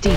D 0.00 0.10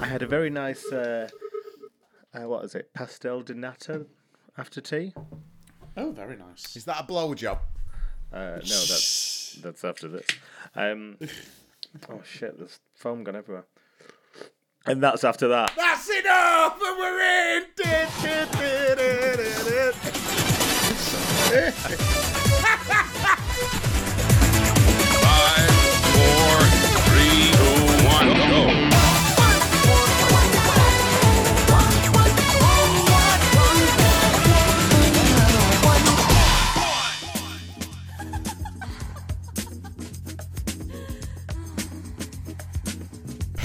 I 0.00 0.06
had 0.06 0.22
a 0.22 0.26
very 0.26 0.48
nice, 0.50 0.90
uh, 0.90 1.28
uh, 2.34 2.48
what 2.48 2.64
is 2.64 2.74
it, 2.74 2.92
pastel 2.94 3.42
de 3.42 3.54
nata 3.54 4.06
after 4.56 4.80
tea. 4.80 5.12
Oh, 5.96 6.12
very 6.12 6.36
nice. 6.36 6.76
Is 6.76 6.84
that 6.84 7.00
a 7.00 7.04
blowjob? 7.04 7.58
Uh, 8.32 8.38
no, 8.38 8.58
that's 8.60 9.58
that's 9.62 9.84
after 9.84 10.08
this. 10.08 10.26
Um, 10.74 11.18
oh 12.08 12.22
shit, 12.24 12.56
there's 12.58 12.80
foam 12.94 13.24
gone 13.24 13.36
everywhere. 13.36 13.66
And 14.86 15.02
that's 15.02 15.24
after 15.24 15.48
that. 15.48 15.72
That's 15.76 16.08
enough, 16.08 16.80
and 16.80 16.98
we're 16.98 17.20
in. 17.20 17.66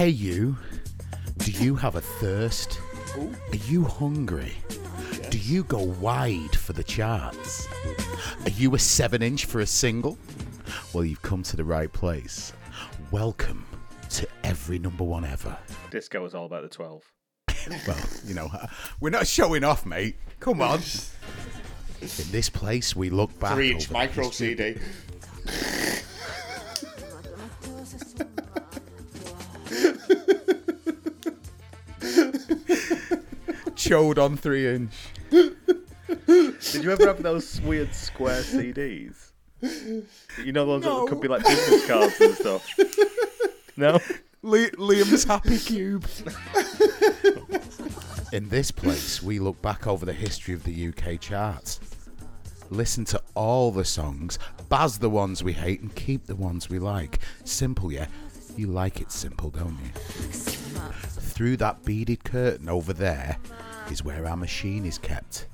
Hey, 0.03 0.09
you. 0.09 0.57
Do 1.38 1.52
you 1.52 1.75
have 1.75 1.95
a 1.95 2.02
thirst? 2.02 2.81
Are 3.17 3.55
you 3.55 3.85
hungry? 3.85 4.52
Do 5.30 5.38
you 5.38 5.63
go 5.63 5.81
wide 5.81 6.57
for 6.57 6.73
the 6.73 6.84
charts? 6.84 7.70
Are 8.44 8.49
you 8.49 8.75
a 8.75 8.80
seven 8.80 9.21
inch 9.21 9.45
for 9.45 9.61
a 9.61 9.66
single? 9.66 10.17
Well, 10.91 11.05
you've 11.05 11.21
come 11.21 11.41
to 11.44 11.55
the 11.55 11.63
right 11.63 11.89
place. 11.89 12.52
Welcome 13.11 13.66
to 14.09 14.27
every 14.44 14.77
number 14.77 15.05
one 15.05 15.23
ever. 15.23 15.58
Disco 15.89 16.22
was 16.22 16.36
all 16.36 16.47
about 16.47 16.64
the 16.64 16.67
12. 16.67 17.02
Well, 17.88 18.05
you 18.25 18.33
know, 18.33 18.52
we're 18.99 19.09
not 19.09 19.25
showing 19.25 19.64
off, 19.64 19.86
mate. 19.86 20.17
Come 20.42 20.61
on. 20.61 20.80
In 22.02 22.31
this 22.33 22.49
place, 22.49 22.94
we 22.94 23.09
look 23.09 23.39
back. 23.39 23.53
Three 23.53 23.72
inch 23.72 23.89
micro 23.89 24.31
CD. 24.31 24.75
Chode 33.84 34.17
on 34.17 34.38
three 34.38 34.66
inch. 34.66 34.94
Did 35.30 36.84
you 36.84 36.92
ever 36.92 37.08
have 37.08 37.22
those 37.22 37.59
weird 37.62 37.94
square 37.94 38.42
CDs? 38.42 39.31
You 39.62 40.53
know, 40.53 40.66
the 40.66 40.72
ones 40.72 40.84
that 40.86 41.06
could 41.09 41.20
be 41.20 41.28
like 41.28 41.44
business 41.44 41.86
cards 41.86 42.22
and 42.22 42.34
stuff. 42.36 42.66
No? 43.76 44.00
Li- 44.42 44.70
Liam's 44.72 45.26
Happy 45.26 45.58
Cube. 45.58 46.06
In 48.31 48.48
this 48.50 48.72
place, 48.72 49.22
we 49.22 49.39
look 49.39 49.61
back 49.61 49.86
over 49.86 50.06
the 50.06 50.14
history 50.14 50.54
of 50.54 50.64
the 50.64 50.88
UK 50.88 51.20
charts. 51.20 51.80
Listen 52.70 53.04
to 53.06 53.22
all 53.36 53.72
the 53.72 53.84
songs, 53.84 54.39
buzz 54.70 55.00
the 55.00 55.09
ones 55.09 55.44
we 55.44 55.54
hate, 55.54 55.81
and 55.81 55.94
keep 55.95 56.26
the 56.26 56.36
ones 56.36 56.70
we 56.70 56.80
like. 56.80 57.20
Simple, 57.44 57.92
yeah? 57.92 58.08
You 58.56 58.67
like 58.67 59.02
it 59.02 59.11
simple, 59.11 59.50
don't 59.50 59.78
you? 59.84 59.92
Through 59.92 61.58
that 61.58 61.84
beaded 61.84 62.23
curtain 62.23 62.70
over 62.70 62.94
there 62.94 63.39
is 63.92 64.03
where 64.03 64.26
our 64.26 64.38
machine 64.38 64.86
is 64.86 64.98
kept. 64.98 65.48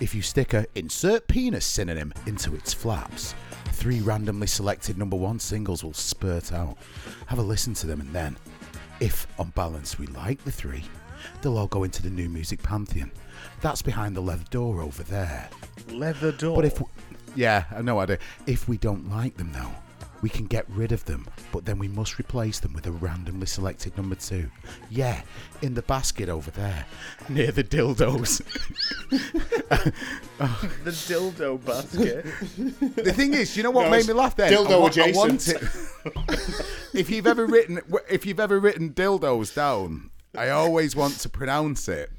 If 0.00 0.14
you 0.14 0.22
stick 0.22 0.54
a 0.54 0.66
insert 0.74 1.26
penis 1.26 1.64
synonym 1.66 2.12
into 2.26 2.54
its 2.54 2.72
flaps, 2.72 3.34
three 3.72 4.00
randomly 4.00 4.46
selected 4.46 4.96
number 4.96 5.16
one 5.16 5.38
singles 5.38 5.82
will 5.82 5.92
spurt 5.92 6.52
out. 6.52 6.76
Have 7.26 7.38
a 7.38 7.42
listen 7.42 7.74
to 7.74 7.86
them 7.86 8.00
and 8.00 8.12
then, 8.12 8.36
if 9.00 9.26
on 9.38 9.50
balance 9.50 9.98
we 9.98 10.06
like 10.08 10.42
the 10.44 10.52
three, 10.52 10.84
they'll 11.42 11.58
all 11.58 11.66
go 11.66 11.84
into 11.84 12.02
the 12.02 12.10
new 12.10 12.28
music 12.28 12.62
pantheon. 12.62 13.10
That's 13.60 13.82
behind 13.82 14.16
the 14.16 14.20
leather 14.20 14.44
door 14.50 14.80
over 14.80 15.02
there. 15.02 15.48
Leather 15.90 16.32
door. 16.32 16.56
But 16.56 16.64
if, 16.64 16.82
yeah, 17.34 17.64
I 17.74 17.82
know 17.82 17.98
idea. 17.98 18.18
If 18.46 18.68
we 18.68 18.78
don't 18.78 19.10
like 19.10 19.36
them 19.36 19.52
though, 19.52 19.72
we 20.20 20.28
can 20.28 20.46
get 20.46 20.64
rid 20.68 20.92
of 20.92 21.04
them, 21.04 21.26
but 21.52 21.64
then 21.64 21.78
we 21.78 21.88
must 21.88 22.18
replace 22.18 22.58
them 22.60 22.72
with 22.72 22.86
a 22.86 22.90
randomly 22.90 23.46
selected 23.46 23.96
number 23.96 24.14
two. 24.16 24.50
Yeah, 24.90 25.22
in 25.62 25.74
the 25.74 25.82
basket 25.82 26.28
over 26.28 26.50
there, 26.50 26.86
near 27.28 27.52
the 27.52 27.64
dildos. 27.64 28.40
Oh. 30.40 30.70
the 30.84 30.90
dildo 30.92 31.62
basket. 31.64 32.24
the 32.94 33.12
thing 33.12 33.34
is, 33.34 33.56
you 33.56 33.62
know 33.64 33.70
what 33.72 33.86
No, 33.86 33.90
made 33.90 34.06
me 34.06 34.12
laugh 34.12 34.36
then? 34.36 34.52
dildo 34.52 34.70
I 34.70 34.76
wa- 34.76 35.04
I 35.04 35.12
want 35.16 35.48
adjacent. 35.48 35.62
if 36.94 37.10
you've 37.10 37.26
ever 37.26 37.44
written, 37.44 37.80
if 38.08 38.24
you've 38.24 38.38
ever 38.38 38.60
written 38.60 38.90
dildos 38.90 39.52
down, 39.54 40.10
I 40.36 40.50
always 40.50 40.94
want 40.94 41.18
to 41.20 41.28
pronounce 41.28 41.88
it 41.88 42.10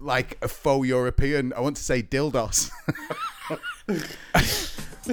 like 0.00 0.36
a 0.42 0.48
faux 0.48 0.86
European. 0.88 1.52
I 1.52 1.60
want 1.60 1.76
to 1.76 1.82
say 1.82 2.02
dildos. 2.02 2.70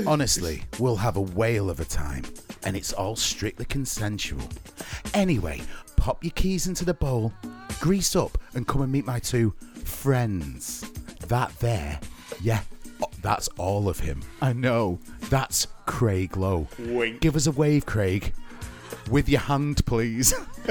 Honestly, 0.07 0.63
we'll 0.79 0.95
have 0.95 1.17
a 1.17 1.21
whale 1.21 1.69
of 1.69 1.79
a 1.79 1.85
time, 1.85 2.23
and 2.63 2.77
it's 2.77 2.93
all 2.93 3.15
strictly 3.15 3.65
consensual. 3.65 4.41
Anyway, 5.13 5.61
pop 5.97 6.23
your 6.23 6.31
keys 6.31 6.67
into 6.67 6.85
the 6.85 6.93
bowl, 6.93 7.33
grease 7.79 8.15
up, 8.15 8.37
and 8.55 8.67
come 8.67 8.81
and 8.81 8.91
meet 8.91 9.05
my 9.05 9.19
two 9.19 9.53
friends. 9.83 10.89
That 11.27 11.57
there, 11.59 11.99
yeah, 12.41 12.61
oh, 13.01 13.09
that's 13.21 13.47
all 13.57 13.89
of 13.89 13.99
him. 13.99 14.21
I 14.41 14.53
know, 14.53 14.99
that's 15.29 15.67
Craig 15.85 16.37
Lowe. 16.37 16.67
Wink. 16.79 17.19
Give 17.19 17.35
us 17.35 17.47
a 17.47 17.51
wave, 17.51 17.85
Craig. 17.85 18.33
With 19.09 19.27
your 19.27 19.41
hand, 19.41 19.85
please. 19.85 20.33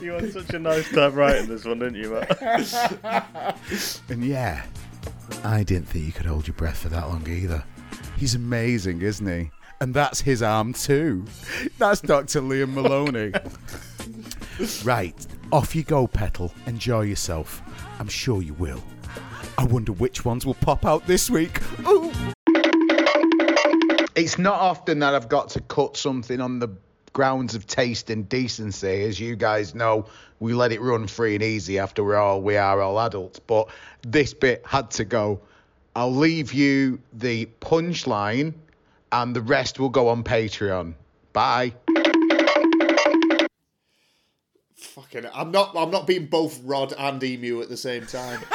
you 0.00 0.12
had 0.12 0.32
such 0.32 0.50
a 0.50 0.58
nice 0.58 0.90
time 0.90 1.14
writing 1.14 1.46
this 1.46 1.64
one, 1.64 1.78
didn't 1.78 1.94
you, 1.94 2.10
Matt? 2.10 3.58
And 4.08 4.24
yeah, 4.24 4.64
I 5.44 5.62
didn't 5.62 5.88
think 5.88 6.06
you 6.06 6.12
could 6.12 6.26
hold 6.26 6.46
your 6.46 6.54
breath 6.54 6.78
for 6.78 6.88
that 6.90 7.08
long 7.08 7.28
either. 7.28 7.64
He's 8.16 8.34
amazing, 8.34 9.02
isn't 9.02 9.26
he? 9.26 9.50
And 9.80 9.94
that's 9.94 10.20
his 10.20 10.42
arm 10.42 10.74
too. 10.74 11.24
That's 11.78 12.00
Dr. 12.00 12.42
Liam 12.42 12.74
Maloney. 12.74 13.32
right, 14.84 15.26
off 15.52 15.74
you 15.74 15.82
go, 15.82 16.06
Petal. 16.06 16.52
Enjoy 16.66 17.02
yourself. 17.02 17.62
I'm 17.98 18.08
sure 18.08 18.42
you 18.42 18.54
will. 18.54 18.82
I 19.56 19.64
wonder 19.64 19.92
which 19.92 20.24
ones 20.24 20.44
will 20.44 20.54
pop 20.54 20.84
out 20.84 21.06
this 21.06 21.30
week. 21.30 21.60
Ooh. 21.86 22.12
It's 24.14 24.38
not 24.38 24.60
often 24.60 24.98
that 24.98 25.14
I've 25.14 25.28
got 25.28 25.48
to 25.50 25.60
cut 25.62 25.96
something 25.96 26.40
on 26.40 26.58
the 26.58 26.68
grounds 27.12 27.54
of 27.54 27.66
taste 27.66 28.10
and 28.10 28.28
decency. 28.28 29.04
As 29.04 29.18
you 29.18 29.36
guys 29.36 29.74
know, 29.74 30.06
we 30.38 30.54
let 30.54 30.72
it 30.72 30.80
run 30.80 31.06
free 31.06 31.34
and 31.34 31.42
easy 31.42 31.78
after 31.78 32.02
we're 32.04 32.16
all 32.16 32.40
we 32.40 32.56
are 32.56 32.80
all 32.80 32.98
adults. 33.00 33.38
But 33.38 33.68
this 34.02 34.34
bit 34.34 34.64
had 34.66 34.90
to 34.92 35.04
go. 35.04 35.40
I'll 35.94 36.14
leave 36.14 36.52
you 36.52 37.00
the 37.12 37.46
punchline 37.60 38.54
and 39.12 39.34
the 39.34 39.40
rest 39.40 39.78
will 39.78 39.88
go 39.88 40.08
on 40.08 40.22
Patreon. 40.22 40.94
Bye. 41.32 41.74
Fucking, 44.74 45.26
I'm 45.32 45.50
not. 45.50 45.76
I'm 45.76 45.90
not 45.90 46.06
being 46.06 46.26
both 46.26 46.60
Rod 46.64 46.92
and 46.98 47.22
Emu 47.22 47.60
at 47.62 47.68
the 47.68 47.76
same 47.76 48.06
time. 48.06 48.40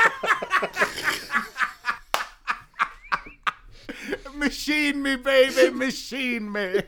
Machine 4.35 5.01
me, 5.01 5.15
baby, 5.15 5.71
machine 5.71 6.51
me. 6.51 6.81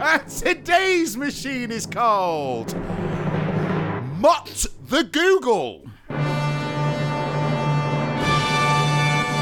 And 0.00 0.28
today's 0.28 1.16
machine 1.16 1.70
is 1.70 1.84
called 1.86 2.74
Mott 4.18 4.66
the 4.88 5.02
Google. 5.04 5.84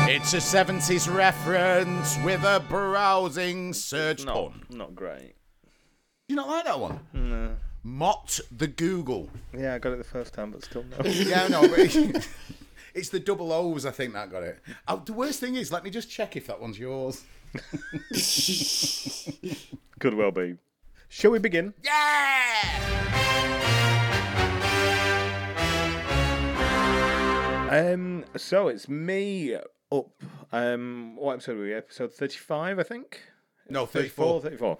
It's 0.08 0.32
a 0.32 0.38
70s 0.38 1.14
reference 1.14 2.16
with 2.24 2.42
a 2.44 2.62
browsing 2.68 3.72
search 3.74 4.24
No, 4.24 4.48
pun. 4.48 4.62
not 4.70 4.94
great. 4.94 5.34
You 6.28 6.36
not 6.36 6.48
like 6.48 6.64
that 6.64 6.80
one? 6.80 7.00
No. 7.12 7.56
Mott 7.82 8.40
the 8.56 8.66
Google. 8.66 9.28
Yeah, 9.56 9.74
I 9.74 9.78
got 9.78 9.92
it 9.92 9.98
the 9.98 10.04
first 10.04 10.32
time, 10.32 10.52
but 10.52 10.64
still 10.64 10.84
no. 10.84 10.96
Yeah, 11.04 11.48
no, 11.48 11.68
but 11.68 11.78
it's 12.94 13.10
the 13.10 13.20
double 13.20 13.52
O's, 13.52 13.84
I 13.84 13.90
think, 13.90 14.14
that 14.14 14.30
got 14.30 14.42
it. 14.42 14.58
Oh, 14.88 15.02
the 15.04 15.12
worst 15.12 15.38
thing 15.40 15.54
is, 15.56 15.70
let 15.70 15.84
me 15.84 15.90
just 15.90 16.10
check 16.10 16.34
if 16.36 16.46
that 16.46 16.60
one's 16.60 16.78
yours. 16.78 17.22
Could 20.00 20.14
well 20.14 20.30
be. 20.30 20.56
Shall 21.08 21.30
we 21.30 21.38
begin? 21.38 21.72
Yeah! 21.82 21.92
Um, 27.70 28.24
so 28.36 28.68
it's 28.68 28.88
me 28.88 29.54
up. 29.54 30.10
Um, 30.52 31.16
what 31.16 31.34
episode 31.34 31.58
are 31.58 31.62
we? 31.62 31.74
Episode 31.74 32.12
thirty-five, 32.14 32.78
I 32.78 32.82
think. 32.82 33.20
No, 33.68 33.84
34. 33.86 34.42
34. 34.42 34.78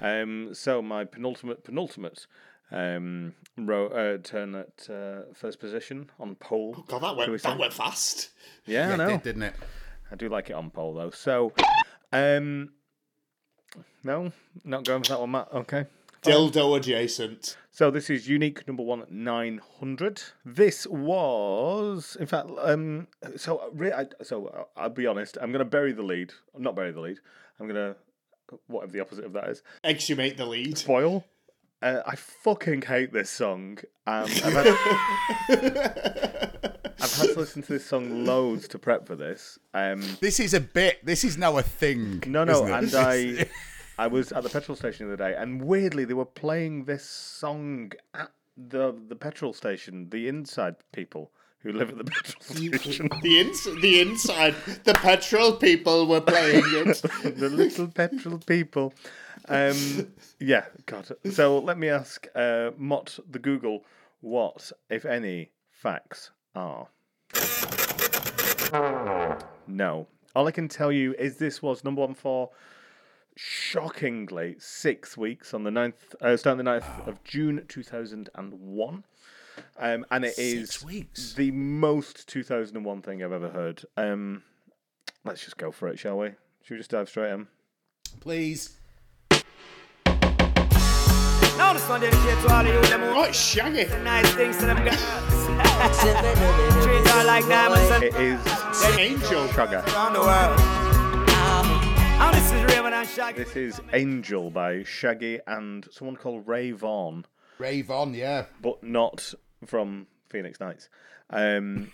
Um, 0.00 0.54
so 0.54 0.80
my 0.80 1.04
penultimate, 1.04 1.64
penultimate, 1.64 2.26
um, 2.70 3.34
row, 3.56 3.88
uh, 3.88 4.18
turn 4.22 4.54
at 4.54 4.88
uh, 4.88 5.22
first 5.34 5.58
position 5.58 6.10
on 6.20 6.36
pole. 6.36 6.76
Oh 6.78 6.84
God, 6.86 7.02
that 7.02 7.16
shall 7.16 7.26
we 7.26 7.30
went. 7.32 7.42
That 7.42 7.58
went 7.58 7.72
fast. 7.72 8.30
Yeah, 8.66 8.92
I 8.92 8.96
know. 8.96 9.08
it 9.08 9.10
did, 9.10 9.22
didn't 9.22 9.42
it? 9.42 9.54
I 10.10 10.14
do 10.16 10.28
like 10.28 10.50
it 10.50 10.54
on 10.54 10.70
pole 10.70 10.94
though. 10.94 11.10
So, 11.10 11.52
um, 12.12 12.70
No, 14.04 14.32
not 14.64 14.84
going 14.84 15.02
for 15.02 15.08
that 15.10 15.20
one, 15.20 15.30
Matt. 15.32 15.48
Okay. 15.52 15.86
Dildo 16.22 16.76
adjacent. 16.76 17.56
So 17.70 17.90
this 17.90 18.08
is 18.10 18.28
unique 18.28 18.66
number 18.66 18.82
one 18.82 19.04
nine 19.10 19.60
hundred. 19.78 20.22
This 20.44 20.86
was, 20.86 22.16
in 22.18 22.26
fact, 22.26 22.48
um. 22.58 23.06
So 23.36 23.70
re- 23.72 23.92
I, 23.92 24.06
so 24.22 24.46
uh, 24.46 24.64
I'll 24.76 24.88
be 24.88 25.06
honest. 25.06 25.36
I'm 25.40 25.52
going 25.52 25.60
to 25.60 25.64
bury 25.64 25.92
the 25.92 26.02
lead. 26.02 26.32
Not 26.56 26.74
bury 26.74 26.90
the 26.90 27.00
lead. 27.00 27.18
I'm 27.60 27.68
going 27.68 27.76
to 27.76 27.96
whatever 28.66 28.92
the 28.92 29.00
opposite 29.00 29.24
of 29.24 29.32
that 29.34 29.48
is. 29.50 29.62
Exhumate 29.84 30.36
the 30.36 30.46
lead. 30.46 30.78
Spoil. 30.78 31.24
Uh, 31.82 32.00
I 32.06 32.16
fucking 32.16 32.82
hate 32.82 33.12
this 33.12 33.28
song. 33.30 33.78
Um, 34.06 34.24
I've, 34.44 34.76
had, 37.16 37.22
I've 37.22 37.26
had 37.28 37.34
to 37.34 37.40
listen 37.40 37.62
to 37.62 37.72
this 37.72 37.86
song 37.86 38.24
loads 38.24 38.68
to 38.68 38.78
prep 38.78 39.06
for 39.06 39.16
this. 39.16 39.58
Um, 39.74 40.02
This 40.20 40.40
is 40.40 40.54
a 40.54 40.60
bit. 40.60 41.04
This 41.04 41.24
is 41.24 41.36
now 41.36 41.56
a 41.58 41.62
thing. 41.62 42.22
no, 42.26 42.44
no, 42.44 42.64
isn't 42.66 42.68
it? 42.68 42.94
and 42.94 43.48
I, 43.98 44.04
I 44.04 44.06
was 44.08 44.32
at 44.32 44.42
the 44.42 44.48
petrol 44.50 44.76
station 44.76 45.06
the 45.08 45.14
other 45.14 45.30
day, 45.30 45.36
and 45.36 45.62
weirdly 45.62 46.04
they 46.04 46.14
were 46.14 46.24
playing 46.24 46.84
this 46.84 47.04
song 47.04 47.92
at 48.14 48.30
the 48.56 48.94
the 49.08 49.16
petrol 49.16 49.52
station. 49.52 50.08
The 50.10 50.28
inside 50.28 50.76
people 50.92 51.30
who 51.60 51.72
live 51.72 51.90
at 51.90 51.98
the 51.98 52.04
petrol 52.10 52.42
station, 52.78 53.08
The 53.22 53.40
ins- 53.40 53.64
the 53.82 54.00
inside, 54.00 54.54
the 54.84 54.94
petrol 54.94 55.52
people 55.52 56.06
were 56.06 56.20
playing 56.20 56.62
it. 56.66 57.02
the 57.36 57.48
little 57.48 57.88
petrol 57.88 58.38
people. 58.38 58.92
Um, 59.48 60.12
yeah, 60.40 60.64
God. 60.86 61.08
So 61.30 61.58
let 61.58 61.78
me 61.78 61.88
ask 61.88 62.26
uh, 62.34 62.70
Mott 62.76 63.18
the 63.30 63.38
Google 63.38 63.84
what, 64.20 64.72
if 64.90 65.04
any, 65.04 65.50
facts 65.70 66.30
are. 66.54 66.88
No. 69.68 70.06
All 70.34 70.46
I 70.46 70.50
can 70.50 70.68
tell 70.68 70.92
you 70.92 71.14
is 71.18 71.36
this 71.38 71.62
was 71.62 71.82
number 71.84 72.00
one 72.02 72.14
for 72.14 72.50
shockingly 73.36 74.56
six 74.58 75.16
weeks 75.16 75.52
on 75.54 75.62
the 75.64 75.70
9th, 75.70 76.14
uh, 76.20 76.36
starting 76.36 76.64
the 76.64 76.70
9th 76.70 77.06
of 77.08 77.22
June 77.24 77.64
2001. 77.68 79.04
Um, 79.78 80.04
and 80.10 80.24
it 80.24 80.38
is 80.38 80.70
Six 80.72 80.84
weeks. 80.84 81.32
the 81.34 81.50
most 81.50 82.28
2001 82.28 83.02
thing 83.02 83.22
I've 83.22 83.32
ever 83.32 83.48
heard. 83.48 83.82
Um, 83.96 84.42
let's 85.24 85.42
just 85.42 85.56
go 85.56 85.70
for 85.72 85.88
it, 85.88 85.98
shall 85.98 86.18
we? 86.18 86.28
Should 86.62 86.74
we 86.74 86.76
just 86.78 86.90
dive 86.90 87.08
straight 87.08 87.32
in? 87.32 87.46
Please. 88.20 88.76
Now 91.56 91.72
this 91.72 91.88
one 91.88 92.02
dedicated 92.02 92.44
to 92.44 92.54
all 92.54 92.60
of 92.60 92.66
you 92.66 92.82
them 92.90 93.00
Oh, 93.02 93.22
it's 93.22 93.38
Shaggy. 93.40 93.86
nice 94.04 94.30
things 94.34 94.58
to 94.58 94.66
them 94.66 94.84
girls. 94.84 95.45
Treat 95.76 97.06
her 97.06 97.24
like 97.24 97.46
diamonds 97.48 97.90
and 97.90 98.04
It 98.04 98.14
is 98.14 98.40
Angel. 98.98 99.46
Sugar. 99.48 99.84
around 99.86 100.14
the 100.14 100.20
world. 100.20 100.58
Now 102.18 102.32
this 102.32 102.46
is 102.50 102.62
Rayvon 102.62 102.92
and 102.92 103.06
Shaggy. 103.06 103.44
This 103.44 103.56
is 103.56 103.80
Angel 103.92 104.50
by 104.50 104.84
Shaggy 104.84 105.38
and 105.46 105.86
someone 105.90 106.16
called 106.16 106.46
Rayvon, 106.46 107.24
Rave 107.58 107.90
on, 107.90 108.14
yeah. 108.14 108.46
but 108.62 108.82
not 108.82 109.34
from 109.66 110.06
Phoenix 110.30 110.60
Nights. 110.60 110.88
Um, 111.28 111.92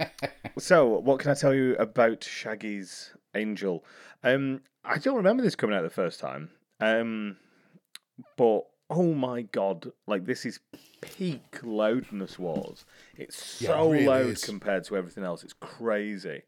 so, 0.58 0.86
what 0.86 1.18
can 1.18 1.32
I 1.32 1.34
tell 1.34 1.52
you 1.52 1.74
about 1.76 2.22
Shaggy's 2.22 3.12
Angel? 3.34 3.84
Um, 4.22 4.60
I 4.84 4.98
don't 4.98 5.16
remember 5.16 5.42
this 5.42 5.56
coming 5.56 5.74
out 5.74 5.82
the 5.82 5.90
first 5.90 6.20
time, 6.20 6.50
um, 6.78 7.38
but 8.36 8.66
oh 8.90 9.14
my 9.14 9.42
god, 9.42 9.90
like 10.06 10.24
this 10.26 10.44
is 10.46 10.60
peak 11.00 11.58
loudness 11.62 12.38
wars. 12.38 12.84
It's 13.16 13.60
Yeah, 13.60 13.70
it 13.70 13.72
so 13.74 13.90
really 13.92 14.06
loud 14.06 14.26
is. 14.26 14.44
compared 14.44 14.84
to 14.84 14.96
everything 14.96 15.24
else. 15.24 15.42
It's 15.44 15.52
crazy. 15.54 16.42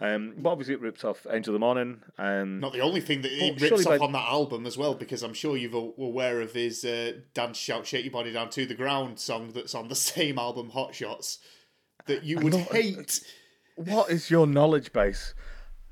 Um, 0.00 0.34
but 0.38 0.50
obviously, 0.50 0.74
it 0.74 0.80
rips 0.80 1.04
off 1.04 1.26
Angel 1.30 1.54
of 1.54 1.60
the 1.60 1.64
Morning. 1.64 2.00
Um, 2.18 2.58
Not 2.58 2.72
the 2.72 2.80
only 2.80 3.00
thing 3.00 3.22
that 3.22 3.30
he 3.30 3.50
Well, 3.52 3.70
rips 3.70 3.86
off 3.86 3.98
by- 4.00 4.04
on 4.04 4.10
that 4.12 4.28
album 4.28 4.66
as 4.66 4.76
well, 4.76 4.94
because 4.94 5.22
I'm 5.22 5.34
sure 5.34 5.56
you're 5.56 5.94
aware 5.96 6.40
of 6.40 6.52
his 6.54 6.84
uh, 6.84 7.12
"Dance, 7.34 7.56
Shout, 7.56 7.86
Shake 7.86 8.04
Your 8.04 8.12
Body 8.12 8.32
Down 8.32 8.50
to 8.50 8.66
the 8.66 8.74
Ground" 8.74 9.20
song 9.20 9.52
that's 9.54 9.76
on 9.76 9.86
the 9.88 9.94
same 10.12 10.38
album, 10.40 10.70
Hot 10.70 10.92
Shots, 10.94 11.38
that 12.06 12.24
you 12.24 12.38
would 12.40 12.54
hate. 12.54 13.20
what 13.76 14.10
is 14.10 14.28
your 14.28 14.46
knowledge 14.48 14.92
base? 14.92 15.34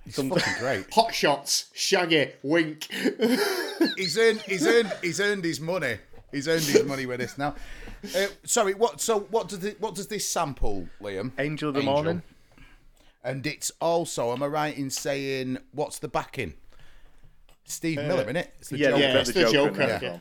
He's 0.05 0.17
fucking 0.17 0.33
great. 0.59 0.93
Hot 0.95 1.15
Shots, 1.15 1.71
Shaggy, 1.73 2.33
Wink. 2.43 2.89
he's 3.97 4.17
earned. 4.19 4.41
He's 4.43 4.67
earned. 4.67 4.93
He's 5.03 5.21
earned 5.21 5.45
his 5.45 5.61
money. 5.61 5.97
He's 6.33 6.47
earned 6.49 6.63
his 6.63 6.85
money 6.85 7.07
with 7.07 7.21
this 7.21 7.37
now. 7.39 7.55
Uh, 8.17 8.27
sorry. 8.45 8.75
What? 8.75 9.01
So 9.01 9.21
what 9.31 9.49
does 9.49 9.65
it, 9.65 9.81
What 9.81 9.95
does 9.95 10.07
this 10.07 10.29
sample, 10.29 10.89
Liam? 11.03 11.33
Angel 11.39 11.69
of 11.71 11.75
the 11.75 11.81
Angel. 11.81 11.95
Morning. 11.95 12.23
And 13.23 13.47
it's 13.47 13.71
also. 13.81 14.33
Am 14.33 14.43
I 14.43 14.47
right 14.47 14.77
in 14.77 14.91
saying 14.91 15.59
what's 15.73 15.99
the 15.99 16.09
backing? 16.09 16.55
Steve 17.65 17.99
Miller, 17.99 18.25
innit? 18.25 18.49
It's 18.59 18.69
the 18.71 18.79
Yeah, 18.79 18.91
Joker. 18.91 19.01
Yeah, 19.01 19.19
it's 19.19 19.33
the 19.33 19.51
Joker, 19.53 19.83
in 19.83 19.89
yeah. 19.89 19.99
there 19.99 20.11
as 20.15 20.21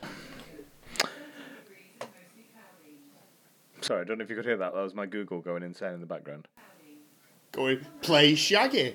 Sorry, 3.80 4.02
I 4.02 4.04
don't 4.04 4.18
know 4.18 4.24
if 4.24 4.30
you 4.30 4.36
could 4.36 4.44
hear 4.44 4.58
that. 4.58 4.74
That 4.74 4.82
was 4.82 4.94
my 4.94 5.06
Google 5.06 5.40
going 5.40 5.62
insane 5.62 5.94
in 5.94 6.00
the 6.00 6.06
background. 6.06 6.46
Going, 7.52 7.80
play 8.02 8.34
Shaggy. 8.34 8.94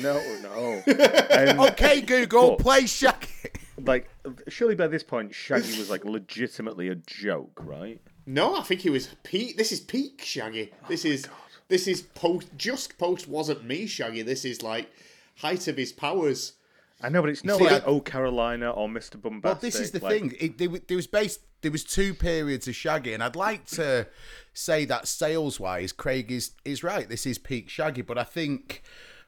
No, 0.00 0.22
no. 0.42 0.82
Um, 1.30 1.60
Okay, 1.70 2.00
Google, 2.00 2.50
But- 2.56 2.60
play 2.60 2.86
Shaggy. 2.86 3.28
Like, 3.78 4.08
surely 4.48 4.74
by 4.74 4.86
this 4.86 5.02
point, 5.02 5.34
Shaggy 5.34 5.78
was 5.78 5.90
like 5.90 6.04
legitimately 6.04 6.88
a 6.88 6.94
joke, 6.94 7.60
right? 7.64 8.00
No, 8.26 8.56
I 8.56 8.62
think 8.62 8.80
he 8.80 8.90
was 8.90 9.08
peak. 9.22 9.56
This 9.56 9.70
is 9.72 9.80
peak 9.80 10.22
Shaggy. 10.24 10.72
Oh 10.72 10.86
this 10.88 11.04
is 11.04 11.28
this 11.68 11.86
is 11.86 12.02
post. 12.02 12.48
Just 12.56 12.98
post 12.98 13.28
wasn't 13.28 13.64
me 13.64 13.86
Shaggy. 13.86 14.22
This 14.22 14.44
is 14.44 14.62
like 14.62 14.90
height 15.36 15.68
of 15.68 15.76
his 15.76 15.92
powers. 15.92 16.54
I 17.02 17.10
know, 17.10 17.20
but 17.20 17.28
it's 17.30 17.44
not 17.44 17.58
See, 17.58 17.64
like 17.64 17.82
I- 17.82 17.86
Oh 17.86 18.00
Carolina 18.00 18.70
or 18.70 18.88
Mr. 18.88 19.16
Boombastic. 19.20 19.44
Well, 19.44 19.54
this 19.56 19.78
is 19.78 19.90
the 19.90 20.00
like- 20.00 20.20
thing. 20.20 20.34
It, 20.40 20.58
there, 20.58 20.68
there 20.68 20.96
was 20.96 21.06
based. 21.06 21.40
There 21.62 21.70
was 21.72 21.84
two 21.84 22.14
periods 22.14 22.68
of 22.68 22.74
Shaggy, 22.76 23.12
and 23.12 23.22
I'd 23.22 23.34
like 23.36 23.66
to 23.66 24.06
say 24.54 24.84
that 24.84 25.08
sales 25.08 25.58
wise, 25.58 25.92
Craig 25.92 26.30
is 26.32 26.52
is 26.64 26.82
right. 26.82 27.08
This 27.08 27.26
is 27.26 27.38
peak 27.38 27.68
Shaggy, 27.68 28.02
but 28.02 28.16
I 28.18 28.24
think 28.24 28.82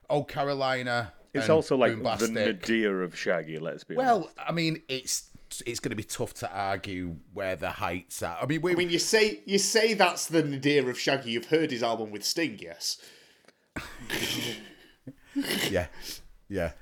Oh 0.08 0.24
Carolina. 0.24 1.12
It's 1.34 1.44
and 1.44 1.52
also 1.52 1.76
like 1.76 1.92
the 1.96 2.02
Boombastic- 2.02 2.32
nadir 2.32 3.02
of 3.02 3.16
Shaggy. 3.16 3.58
Let's 3.58 3.84
be 3.84 3.96
honest. 3.96 4.06
Well, 4.06 4.30
I 4.48 4.52
mean, 4.52 4.82
it's 4.88 5.28
it's 5.66 5.80
going 5.80 5.90
to 5.90 5.96
be 5.96 6.02
tough 6.04 6.34
to 6.34 6.50
argue 6.52 7.16
where 7.32 7.56
the 7.56 7.70
heights 7.70 8.22
are. 8.22 8.38
I 8.40 8.46
mean, 8.46 8.60
we, 8.62 8.72
I 8.72 8.74
mean, 8.74 8.90
you 8.90 8.98
say 8.98 9.40
you 9.46 9.58
say 9.58 9.94
that's 9.94 10.26
the 10.26 10.42
nadir 10.42 10.88
of 10.88 10.98
Shaggy. 10.98 11.30
You've 11.32 11.46
heard 11.46 11.70
his 11.70 11.82
album 11.82 12.10
with 12.10 12.24
Sting, 12.24 12.58
yes? 12.60 12.98
yeah, 15.70 15.86
yeah. 16.48 16.72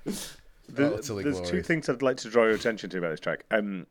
There- 0.69 0.95
Utterly 0.95 1.23
there's 1.25 1.41
two 1.49 1.63
things 1.63 1.89
I'd 1.89 2.03
like 2.03 2.17
to 2.19 2.29
draw 2.31 2.45
your 2.45 2.55
attention 2.55 2.91
to 2.91 2.99
about 2.99 3.11
this 3.11 3.21
track. 3.21 3.45
Um, 3.51 3.87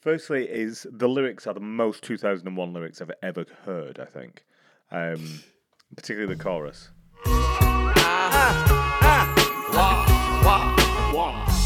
firstly, 0.00 0.44
is 0.48 0.86
the 0.90 1.08
lyrics 1.08 1.46
are 1.46 1.54
the 1.54 1.60
most 1.60 2.02
2001 2.04 2.72
lyrics 2.72 3.00
I've 3.00 3.12
ever 3.22 3.44
heard. 3.64 3.98
I 4.00 4.06
think, 4.06 4.44
um, 4.90 5.40
particularly 5.96 6.34
the 6.34 6.42
chorus. 6.42 6.90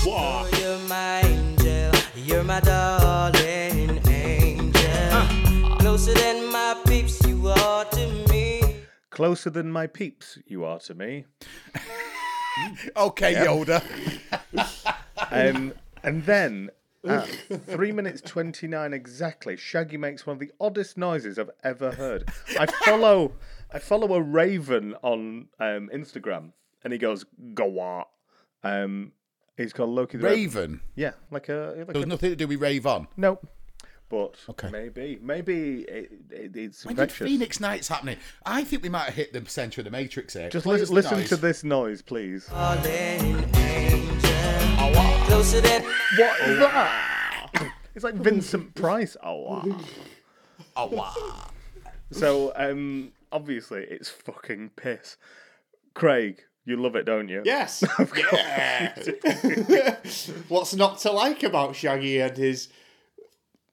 You're 0.02 0.78
my 0.88 1.20
angel, 1.20 1.92
you're 2.16 2.42
my 2.42 2.60
darling 2.60 4.00
angel. 4.08 5.76
Closer 5.78 6.14
than 6.14 6.50
my 6.50 6.74
peeps, 6.86 7.20
you 7.26 7.48
are 7.48 7.84
to 7.84 8.06
me. 8.30 8.62
Closer 9.10 9.50
than 9.50 9.70
my 9.70 9.86
peeps, 9.86 10.38
you 10.46 10.64
are 10.64 10.78
to 10.80 10.94
me. 10.94 11.26
Okay, 12.96 13.34
Yoda. 13.34 13.82
Um, 15.32 15.74
and 16.02 16.24
then 16.24 16.70
at 17.06 17.28
three 17.66 17.92
minutes 17.92 18.20
twenty 18.22 18.66
nine 18.66 18.92
exactly, 18.92 19.56
Shaggy 19.56 19.96
makes 19.96 20.26
one 20.26 20.34
of 20.34 20.40
the 20.40 20.50
oddest 20.60 20.96
noises 20.98 21.38
I've 21.38 21.50
ever 21.62 21.92
heard. 21.92 22.28
I 22.58 22.66
follow 22.66 23.32
I 23.72 23.78
follow 23.78 24.14
a 24.14 24.20
raven 24.22 24.94
on 25.02 25.48
um, 25.60 25.88
Instagram, 25.94 26.52
and 26.82 26.92
he 26.92 26.98
goes 26.98 27.24
"Gawat." 27.54 28.06
Um, 28.64 29.12
he's 29.62 29.72
called 29.72 29.90
Loki 29.90 30.18
the 30.18 30.24
Raven. 30.24 30.60
Raven. 30.60 30.80
Yeah, 30.96 31.12
like 31.30 31.48
a 31.48 31.74
like 31.76 31.86
There 31.88 31.94
was 31.96 32.04
a, 32.04 32.08
nothing 32.08 32.30
to 32.30 32.36
do 32.36 32.46
with 32.46 32.60
Rave 32.60 32.86
On. 32.86 33.06
no, 33.16 33.38
but 34.08 34.34
Okay. 34.48 34.70
maybe 34.70 35.18
maybe 35.22 35.82
it, 35.82 36.10
it, 36.30 36.56
it's 36.56 36.84
When 36.84 36.96
did. 36.96 37.12
Phoenix 37.12 37.60
Nights 37.60 37.88
happening? 37.88 38.16
I 38.44 38.64
think 38.64 38.82
we 38.82 38.88
might 38.88 39.04
have 39.04 39.14
hit 39.14 39.32
the 39.32 39.48
centre 39.48 39.80
of 39.80 39.84
the 39.84 39.90
Matrix 39.90 40.34
here. 40.34 40.48
Just 40.50 40.64
Play 40.64 40.78
listen, 40.78 40.94
listen 40.94 41.18
noise. 41.18 41.28
to 41.28 41.36
this 41.36 41.62
noise, 41.64 42.02
please. 42.02 42.46
Darling 42.46 43.44
angel. 43.54 44.30
Closer 45.26 45.60
than 45.60 45.82
What 45.84 46.40
is 46.40 46.58
that? 46.58 47.72
It's 47.94 48.04
like 48.04 48.14
Vincent 48.14 48.74
Price. 48.74 49.16
Oh, 49.22 49.36
wow. 49.42 49.80
Oh, 50.76 50.86
wow. 50.86 51.50
So, 52.10 52.52
um, 52.56 53.12
obviously, 53.32 53.84
it's 53.88 54.08
fucking 54.10 54.70
piss. 54.76 55.16
Craig, 55.94 56.42
you 56.70 56.76
love 56.76 56.96
it, 56.96 57.04
don't 57.04 57.28
you? 57.28 57.42
Yes. 57.44 57.84
yeah. 58.16 59.96
What's 60.48 60.74
not 60.74 60.98
to 61.00 61.12
like 61.12 61.42
about 61.42 61.76
Shaggy 61.76 62.20
and 62.20 62.36
his 62.36 62.68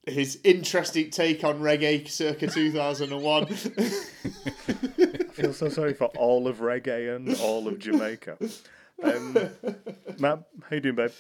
his 0.05 0.39
interesting 0.43 1.09
take 1.09 1.43
on 1.43 1.59
reggae 1.59 2.07
circa 2.07 2.47
2001? 2.47 3.43
I 3.45 3.47
feel 5.33 5.53
so 5.53 5.69
sorry 5.69 5.93
for 5.93 6.07
all 6.17 6.47
of 6.47 6.57
reggae 6.57 7.15
and 7.15 7.35
all 7.39 7.67
of 7.67 7.79
Jamaica. 7.79 8.37
Um, 9.03 9.33
Matt, 10.17 10.43
how 10.69 10.75
you 10.75 10.79
doing, 10.79 10.95
babe? 10.95 11.11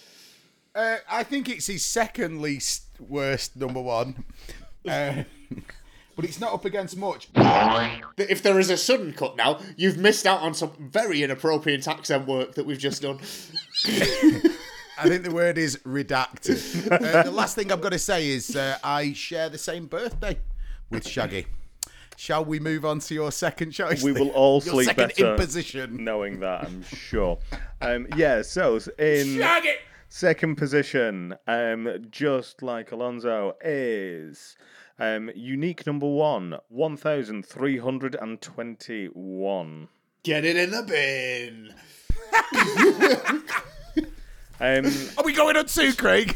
Uh, 0.73 0.97
I 1.09 1.23
think 1.23 1.49
it's 1.49 1.67
his 1.67 1.83
second 1.83 2.41
least 2.41 2.85
worst 2.99 3.55
number 3.55 3.81
one. 3.81 4.23
Uh, 4.87 5.23
but 6.17 6.25
it's 6.25 6.41
not 6.41 6.51
up 6.51 6.65
against 6.65 6.97
much. 6.97 7.29
If 8.17 8.41
there 8.41 8.59
is 8.59 8.69
a 8.71 8.75
sudden 8.75 9.13
cut 9.13 9.37
now, 9.37 9.59
you've 9.77 9.97
missed 9.97 10.25
out 10.25 10.41
on 10.41 10.53
some 10.55 10.71
very 10.79 11.23
inappropriate 11.23 11.87
accent 11.87 12.27
work 12.27 12.55
that 12.55 12.65
we've 12.65 12.79
just 12.79 13.03
done. 13.03 13.19
I 14.99 15.07
think 15.07 15.23
the 15.23 15.31
word 15.31 15.59
is 15.59 15.77
redacted. 15.85 16.91
Uh, 16.91 17.21
the 17.21 17.31
last 17.31 17.53
thing 17.55 17.71
I've 17.71 17.81
got 17.81 17.91
to 17.91 17.99
say 17.99 18.29
is 18.29 18.55
uh, 18.55 18.79
I 18.83 19.13
share 19.13 19.47
the 19.47 19.59
same 19.59 19.85
birthday 19.85 20.39
with 20.89 21.07
Shaggy. 21.07 21.45
Shall 22.15 22.43
we 22.43 22.59
move 22.59 22.83
on 22.83 22.97
to 23.01 23.13
your 23.13 23.31
second 23.31 23.71
choice? 23.71 24.01
We 24.01 24.11
will 24.11 24.29
all 24.29 24.63
your 24.63 24.73
sleep 24.73 24.87
second 24.87 25.09
better 25.09 25.31
imposition. 25.33 26.03
knowing 26.03 26.39
that. 26.39 26.65
I'm 26.65 26.81
sure. 26.81 27.37
Um, 27.79 28.07
yeah. 28.15 28.41
So 28.41 28.79
in 28.97 29.37
Shaggy. 29.37 29.73
second 30.09 30.55
position, 30.55 31.35
um, 31.47 32.07
just 32.09 32.63
like 32.63 32.91
Alonso, 32.91 33.55
is 33.63 34.57
um, 34.99 35.29
unique 35.35 35.85
number 35.85 36.07
one, 36.07 36.57
one 36.69 36.97
thousand 36.97 37.45
three 37.45 37.77
hundred 37.77 38.15
and 38.15 38.41
twenty-one. 38.41 39.87
Get 40.23 40.43
it 40.45 40.57
in 40.57 40.71
the 40.71 40.83
bin. 40.83 41.73
Um, 44.59 44.85
Are 45.19 45.23
we 45.23 45.33
going 45.33 45.55
on 45.55 45.67
two, 45.67 45.93
Craig? 45.93 46.35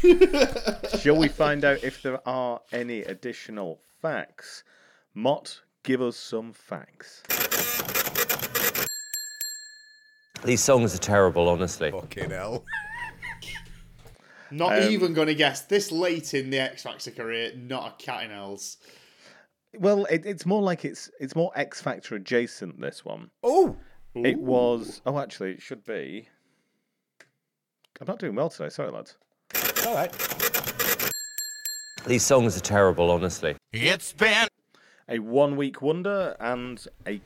shall 1.00 1.18
we 1.18 1.27
find 1.27 1.65
out 1.65 1.84
if 1.84 2.03
there 2.03 2.20
are 2.27 2.62
any 2.72 3.01
additional 3.01 3.80
facts? 4.00 4.63
Mott, 5.15 5.62
give 5.82 6.03
us 6.03 6.18
some 6.18 6.53
facts. 6.53 7.24
These 10.44 10.62
songs 10.62 10.94
are 10.94 11.00
terrible, 11.00 11.50
honestly. 11.50 11.89
Fucking 11.89 12.30
hell. 12.30 12.63
Not 14.51 14.77
Um, 14.84 14.89
even 14.91 15.13
going 15.13 15.27
to 15.27 15.36
guess. 15.36 15.62
This 15.63 15.91
late 15.91 16.34
in 16.34 16.50
the 16.50 16.60
X 16.60 16.84
Factor 16.84 17.12
career, 17.12 17.53
not 17.55 17.88
a 18.00 18.03
cat 18.03 18.25
in 18.25 18.31
else. 18.31 18.77
Well, 19.77 20.05
it, 20.05 20.25
it's 20.25 20.46
more 20.46 20.62
like 20.62 20.84
it's 20.84 21.10
it's 21.20 21.36
more 21.36 21.51
X 21.55 21.81
Factor 21.81 22.15
adjacent. 22.15 22.79
This 22.81 23.05
one. 23.05 23.29
Oh, 23.43 23.77
It 24.15 24.38
was. 24.39 25.01
Oh, 25.05 25.17
actually, 25.20 25.51
it 25.53 25.62
should 25.62 25.86
be. 25.86 26.27
I'm 28.01 28.08
not 28.08 28.20
doing 28.20 28.36
well 28.36 28.50
today. 28.50 28.70
Sorry, 28.70 28.91
lads. 28.91 29.15
all 29.86 29.93
right. 29.96 30.12
These 32.08 32.24
songs 32.25 32.58
are 32.58 32.62
terrible, 32.62 33.12
honestly. 33.12 33.55
It's 33.72 34.12
been 34.13 34.48
A 35.08 35.20
one-week 35.20 35.81
wonder 35.84 36.36
and 36.39 36.84
a 37.08 37.22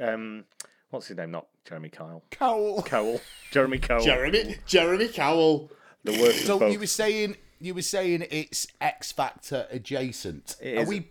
um, 0.00 0.44
what's 0.90 1.06
his 1.08 1.16
name? 1.16 1.30
Not 1.30 1.46
Jeremy 1.64 1.88
Kyle. 1.88 2.22
Cowl. 2.30 2.82
Cowell. 2.82 3.20
Jeremy 3.50 3.78
Cowell. 3.78 4.04
Jeremy 4.04 4.56
Jeremy 4.66 5.08
Cowell. 5.08 5.70
The 6.04 6.12
worst 6.12 6.46
So 6.46 6.66
you 6.66 6.78
were 6.78 6.86
saying 6.86 7.36
you 7.60 7.74
were 7.74 7.82
saying 7.82 8.26
it's 8.30 8.66
X 8.80 9.12
Factor 9.12 9.66
adjacent. 9.70 10.56
It 10.60 10.78
Are 10.78 10.82
is. 10.82 10.88
we? 10.88 11.10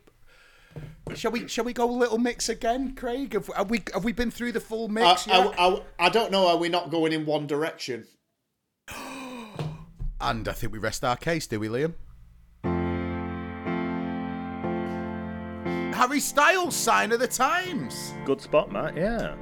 Shall 1.15 1.31
we? 1.31 1.47
Shall 1.47 1.65
we 1.65 1.73
go 1.73 1.89
a 1.89 1.91
little 1.91 2.17
mix 2.17 2.49
again, 2.49 2.95
Craig? 2.95 3.33
Have, 3.33 3.47
have 3.47 3.69
we? 3.69 3.83
Have 3.93 4.03
we 4.03 4.13
been 4.13 4.31
through 4.31 4.53
the 4.53 4.59
full 4.59 4.85
I, 4.85 4.91
mix 4.91 5.27
yet? 5.27 5.53
I, 5.57 5.67
I, 5.67 5.81
I 5.99 6.09
don't 6.09 6.31
know. 6.31 6.47
Are 6.47 6.57
we 6.57 6.69
not 6.69 6.89
going 6.89 7.13
in 7.13 7.25
one 7.25 7.47
direction? 7.47 8.05
and 10.21 10.47
I 10.47 10.53
think 10.53 10.71
we 10.71 10.79
rest 10.79 11.03
our 11.03 11.17
case, 11.17 11.47
do 11.47 11.59
we, 11.59 11.67
Liam? 11.67 11.93
Harry 15.97 16.19
Styles, 16.19 16.75
sign 16.75 17.11
of 17.11 17.19
the 17.19 17.27
times. 17.27 18.13
Good 18.23 18.39
spot, 18.39 18.71
Matt. 18.71 18.95
Yeah. 18.95 19.35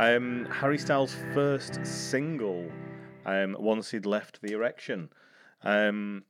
Um, 0.00 0.48
Harry 0.50 0.76
Styles' 0.76 1.14
first 1.32 1.86
single, 1.86 2.68
um, 3.26 3.56
once 3.58 3.90
he'd 3.90 4.06
left 4.06 4.40
the 4.42 4.52
erection. 4.52 5.10
Um, 5.62 6.24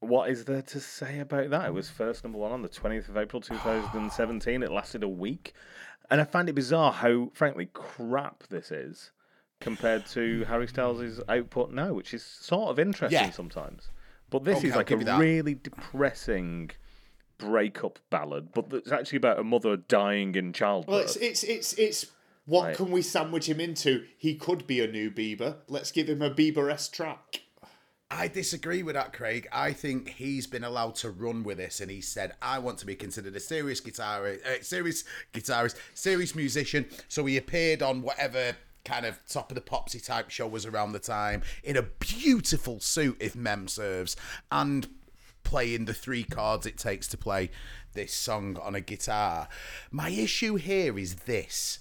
what 0.00 0.30
is 0.30 0.44
there 0.44 0.62
to 0.62 0.80
say 0.80 1.18
about 1.18 1.50
that? 1.50 1.66
It 1.66 1.74
was 1.74 1.90
first 1.90 2.22
number 2.24 2.38
one 2.38 2.52
on 2.52 2.62
the 2.62 2.68
20th 2.68 3.08
of 3.08 3.16
April 3.16 3.42
2017. 3.42 4.62
It 4.62 4.70
lasted 4.70 5.02
a 5.02 5.08
week. 5.08 5.54
And 6.10 6.20
I 6.20 6.24
find 6.24 6.48
it 6.48 6.54
bizarre 6.54 6.92
how, 6.92 7.30
frankly, 7.34 7.68
crap 7.72 8.44
this 8.48 8.70
is 8.70 9.10
compared 9.60 10.06
to 10.06 10.44
Harry 10.44 10.68
Styles' 10.68 11.20
output 11.28 11.72
now, 11.72 11.92
which 11.92 12.14
is 12.14 12.22
sort 12.22 12.70
of 12.70 12.78
interesting 12.78 13.20
Yeah. 13.24 13.30
sometimes. 13.30 13.90
But 14.30 14.44
this 14.44 14.58
Okay, 14.58 14.68
is 14.68 14.76
like 14.76 14.86
a 14.86 14.90
give 14.90 15.00
you 15.00 15.06
that. 15.06 15.18
really 15.18 15.54
depressing 15.54 16.70
breakup 17.38 17.98
ballad, 18.10 18.52
but 18.52 18.66
it's 18.72 18.92
actually 18.92 19.16
about 19.16 19.38
a 19.38 19.44
mother 19.44 19.76
dying 19.76 20.34
in 20.34 20.52
childbirth. 20.52 20.92
Well, 20.94 21.00
it's 21.02 21.16
it's 21.16 21.42
it's 21.44 21.72
it's 21.74 22.06
what 22.48 22.64
Right. 22.64 22.76
can 22.76 22.90
we 22.90 23.02
sandwich 23.02 23.46
him 23.46 23.60
into? 23.60 24.06
He 24.16 24.34
could 24.34 24.66
be 24.66 24.80
a 24.80 24.86
new 24.90 25.10
Bieber. 25.10 25.58
Let's 25.68 25.92
give 25.92 26.08
him 26.08 26.22
a 26.22 26.30
Bieber-esque 26.30 26.92
track. 26.92 27.42
I 28.10 28.26
disagree 28.26 28.82
with 28.82 28.94
that, 28.94 29.12
Craig. 29.12 29.46
I 29.52 29.74
think 29.74 30.08
he's 30.08 30.46
been 30.46 30.64
allowed 30.64 30.94
to 30.96 31.10
run 31.10 31.42
with 31.44 31.58
this, 31.58 31.78
and 31.78 31.90
he 31.90 32.00
said, 32.00 32.34
"I 32.40 32.58
want 32.58 32.78
to 32.78 32.86
be 32.86 32.96
considered 32.96 33.36
a 33.36 33.40
serious 33.40 33.82
guitarist, 33.82 34.46
uh, 34.46 34.62
serious 34.62 35.04
guitarist, 35.34 35.76
serious 35.92 36.34
musician." 36.34 36.88
So 37.08 37.26
he 37.26 37.36
appeared 37.36 37.82
on 37.82 38.00
whatever 38.00 38.56
kind 38.82 39.04
of 39.04 39.20
top 39.28 39.50
of 39.50 39.54
the 39.54 39.60
popsy 39.60 40.00
type 40.00 40.30
show 40.30 40.46
was 40.48 40.64
around 40.64 40.92
the 40.92 40.98
time 40.98 41.42
in 41.62 41.76
a 41.76 41.82
beautiful 41.82 42.80
suit, 42.80 43.18
if 43.20 43.36
mem 43.36 43.68
serves, 43.68 44.16
and 44.50 44.88
playing 45.44 45.84
the 45.84 45.92
three 45.92 46.24
chords 46.24 46.64
it 46.64 46.78
takes 46.78 47.08
to 47.08 47.18
play 47.18 47.50
this 47.92 48.14
song 48.14 48.56
on 48.62 48.74
a 48.74 48.80
guitar. 48.80 49.48
My 49.90 50.08
issue 50.08 50.54
here 50.54 50.98
is 50.98 51.14
this 51.26 51.78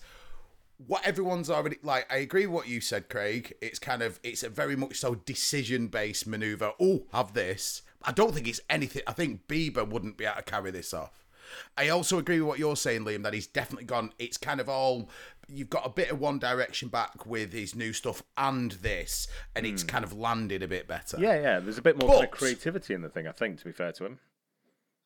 what 0.86 1.06
everyone's 1.06 1.50
already 1.50 1.78
like 1.82 2.06
i 2.12 2.18
agree 2.18 2.46
with 2.46 2.56
what 2.56 2.68
you 2.68 2.80
said 2.82 3.10
craig. 3.10 3.54
It's 3.62 3.80
kind 3.80 4.02
of 4.02 4.20
it's 4.24 4.44
a 4.44 4.50
very 4.50 4.76
much 4.76 5.00
so 5.00 5.16
decision 5.16 5.88
based 5.88 6.28
maneuver. 6.28 6.74
Oh 6.80 7.06
have 7.14 7.34
this. 7.34 7.82
I 8.04 8.12
don't 8.12 8.34
think 8.34 8.48
it's 8.48 8.62
anything 8.70 9.02
i 9.08 9.12
think 9.12 9.48
bieber 9.48 9.88
wouldn't 9.88 10.18
be 10.18 10.26
able 10.26 10.38
to 10.38 10.44
carry 10.44 10.72
this 10.72 10.94
off. 10.94 11.26
I 11.78 11.90
also 11.90 12.20
agree 12.20 12.40
with 12.40 12.48
what 12.48 12.60
you're 12.60 12.76
saying 12.76 13.06
liam 13.06 13.24
that 13.24 13.34
he's 13.34 13.48
definitely 13.48 13.86
gone 13.86 14.12
it's 14.20 14.38
kind 14.38 14.60
of 14.60 14.70
all 14.70 15.10
you've 15.48 15.70
got 15.70 15.86
a 15.86 15.90
bit 15.90 16.12
of 16.12 16.20
one 16.20 16.40
direction 16.40 16.90
back 16.90 17.26
with 17.26 17.54
his 17.54 17.74
new 17.74 17.94
stuff 17.94 18.22
and 18.38 18.72
this 18.74 19.28
and 19.56 19.66
it's 19.66 19.82
hmm. 19.82 19.88
kind 19.88 20.04
of 20.04 20.14
landed 20.14 20.62
a 20.62 20.68
bit 20.68 20.88
better. 20.88 21.18
Yeah, 21.20 21.40
yeah. 21.42 21.60
There's 21.60 21.78
a 21.78 21.82
bit 21.82 21.98
more 21.98 22.12
kind 22.12 22.26
of 22.26 22.32
creativity 22.32 22.94
in 22.94 23.02
the 23.02 23.10
thing, 23.10 23.28
I 23.28 23.32
think, 23.32 23.60
to 23.60 23.66
be 23.66 23.72
fair 23.72 23.92
to 23.94 24.06
him. 24.06 24.20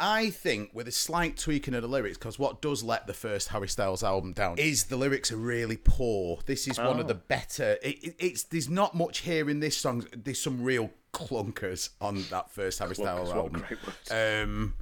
I 0.01 0.31
think 0.31 0.71
with 0.73 0.87
a 0.87 0.91
slight 0.91 1.37
tweaking 1.37 1.75
of 1.75 1.83
the 1.83 1.87
lyrics, 1.87 2.17
because 2.17 2.39
what 2.39 2.59
does 2.59 2.83
let 2.83 3.05
the 3.05 3.13
first 3.13 3.49
Harry 3.49 3.67
Styles 3.67 4.03
album 4.03 4.33
down 4.33 4.57
is 4.57 4.85
the 4.85 4.97
lyrics 4.97 5.31
are 5.31 5.37
really 5.37 5.77
poor. 5.77 6.39
This 6.47 6.67
is 6.67 6.79
one 6.79 6.99
of 6.99 7.07
the 7.07 7.13
better. 7.13 7.77
It, 7.83 8.03
it, 8.03 8.15
it's 8.17 8.43
there's 8.43 8.67
not 8.67 8.95
much 8.95 9.19
here 9.19 9.47
in 9.47 9.59
this 9.59 9.77
song. 9.77 10.05
There's 10.11 10.41
some 10.41 10.63
real 10.63 10.89
clunkers 11.13 11.89
on 12.01 12.23
that 12.31 12.49
first 12.49 12.79
Harry 12.79 12.95
Styles 12.95 13.29
album. 13.29 13.63
Um, 14.09 14.73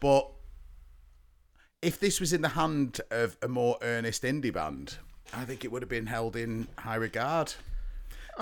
but 0.00 0.28
if 1.80 2.00
this 2.00 2.18
was 2.18 2.32
in 2.32 2.42
the 2.42 2.48
hand 2.48 3.00
of 3.12 3.36
a 3.42 3.48
more 3.48 3.78
earnest 3.80 4.24
indie 4.24 4.52
band, 4.52 4.96
I 5.32 5.44
think 5.44 5.64
it 5.64 5.70
would 5.70 5.82
have 5.82 5.88
been 5.88 6.06
held 6.06 6.34
in 6.34 6.66
high 6.78 6.96
regard. 6.96 7.54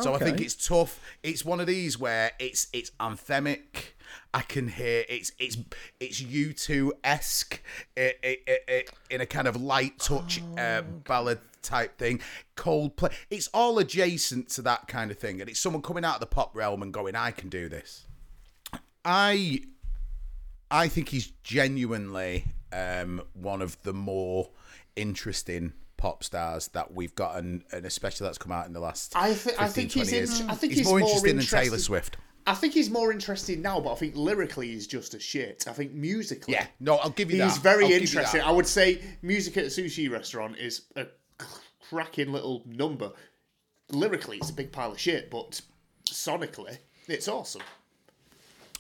So 0.01 0.15
I 0.15 0.19
think 0.19 0.41
it's 0.41 0.55
tough. 0.55 0.99
It's 1.23 1.45
one 1.45 1.61
of 1.61 1.67
these 1.67 1.99
where 1.99 2.31
it's 2.39 2.69
it's 2.73 2.91
anthemic. 2.99 3.93
I 4.35 4.42
can 4.42 4.69
hear 4.69 5.04
it's 5.09 5.33
it's 5.38 5.57
it's 6.00 6.21
U 6.21 6.52
two 6.52 6.92
esque 7.04 7.62
in 7.97 9.21
a 9.21 9.26
kind 9.26 9.49
of 9.49 9.57
light 9.61 9.99
touch 9.99 10.40
uh, 10.59 10.83
ballad 10.83 11.40
type 11.62 11.99
thing. 11.99 12.21
Coldplay. 12.57 13.12
It's 13.31 13.49
all 13.54 13.78
adjacent 13.78 14.49
to 14.50 14.62
that 14.62 14.88
kind 14.88 15.11
of 15.11 15.19
thing, 15.19 15.40
and 15.40 15.49
it's 15.49 15.61
someone 15.61 15.83
coming 15.83 16.04
out 16.04 16.14
of 16.14 16.21
the 16.21 16.26
pop 16.26 16.54
realm 16.54 16.83
and 16.83 16.92
going, 16.92 17.14
"I 17.14 17.31
can 17.31 17.49
do 17.49 17.69
this." 17.69 18.07
I 19.04 19.61
I 20.71 20.88
think 20.88 21.09
he's 21.11 21.33
genuinely 21.42 22.47
um, 22.73 23.23
one 23.35 23.62
of 23.62 23.81
the 23.83 23.92
more 23.92 24.50
interesting 24.97 25.73
pop 25.97 26.25
stars 26.25 26.69
that 26.69 26.92
we've 26.92 27.14
got, 27.14 27.37
and, 27.37 27.62
and 27.73 27.87
especially 27.87 28.26
that's 28.26 28.38
come 28.38 28.52
out 28.52 28.66
in 28.66 28.73
the 28.73 28.81
last. 28.81 29.14
I 29.16 29.28
I 29.28 29.35
15, 29.35 29.69
think 29.69 29.92
he's 29.92 30.09
20 30.09 30.16
years. 30.16 30.40
in- 30.40 30.50
I 30.50 30.54
think 30.54 30.73
he's, 30.73 30.81
he's 30.81 30.88
more 30.88 30.99
more 31.00 31.09
interesting 31.09 31.37
than 31.37 31.47
Taylor 31.47 31.78
Swift. 31.78 32.16
I 32.46 32.54
think 32.54 32.75
he's 32.75 32.90
more 32.90 33.12
interesting 33.12 33.62
now, 33.62 33.80
but 33.80 33.92
I 33.92 33.94
think 33.94 34.16
lyrically 34.16 34.68
he's 34.68 34.87
just 34.87 35.14
a 35.14 35.20
shit. 35.20 35.64
I 35.68 35.72
think 35.72 35.92
musically, 35.92 36.54
Yeah, 36.54 36.66
no, 36.80 36.96
I'll 36.96 37.11
give 37.11 37.30
you 37.30 37.37
he's 37.37 37.44
that. 37.44 37.52
He's 37.52 37.62
very 37.62 37.84
I'll 37.87 37.92
interesting. 37.92 38.40
I 38.40 38.50
would 38.50 38.66
say 38.66 39.00
music 39.22 39.56
at 39.56 39.64
a 39.64 39.68
sushi 39.68 40.11
restaurant 40.11 40.58
is 40.58 40.82
a 40.96 41.06
cracking 41.88 42.32
little 42.32 42.62
number. 42.66 43.12
Lyrically, 43.90 44.38
it's 44.38 44.50
a 44.50 44.54
big 44.54 44.72
pile 44.72 44.92
of 44.92 44.99
shit, 44.99 45.30
but 45.30 45.61
sonically, 46.06 46.78
it's 47.06 47.28
awesome. 47.28 47.62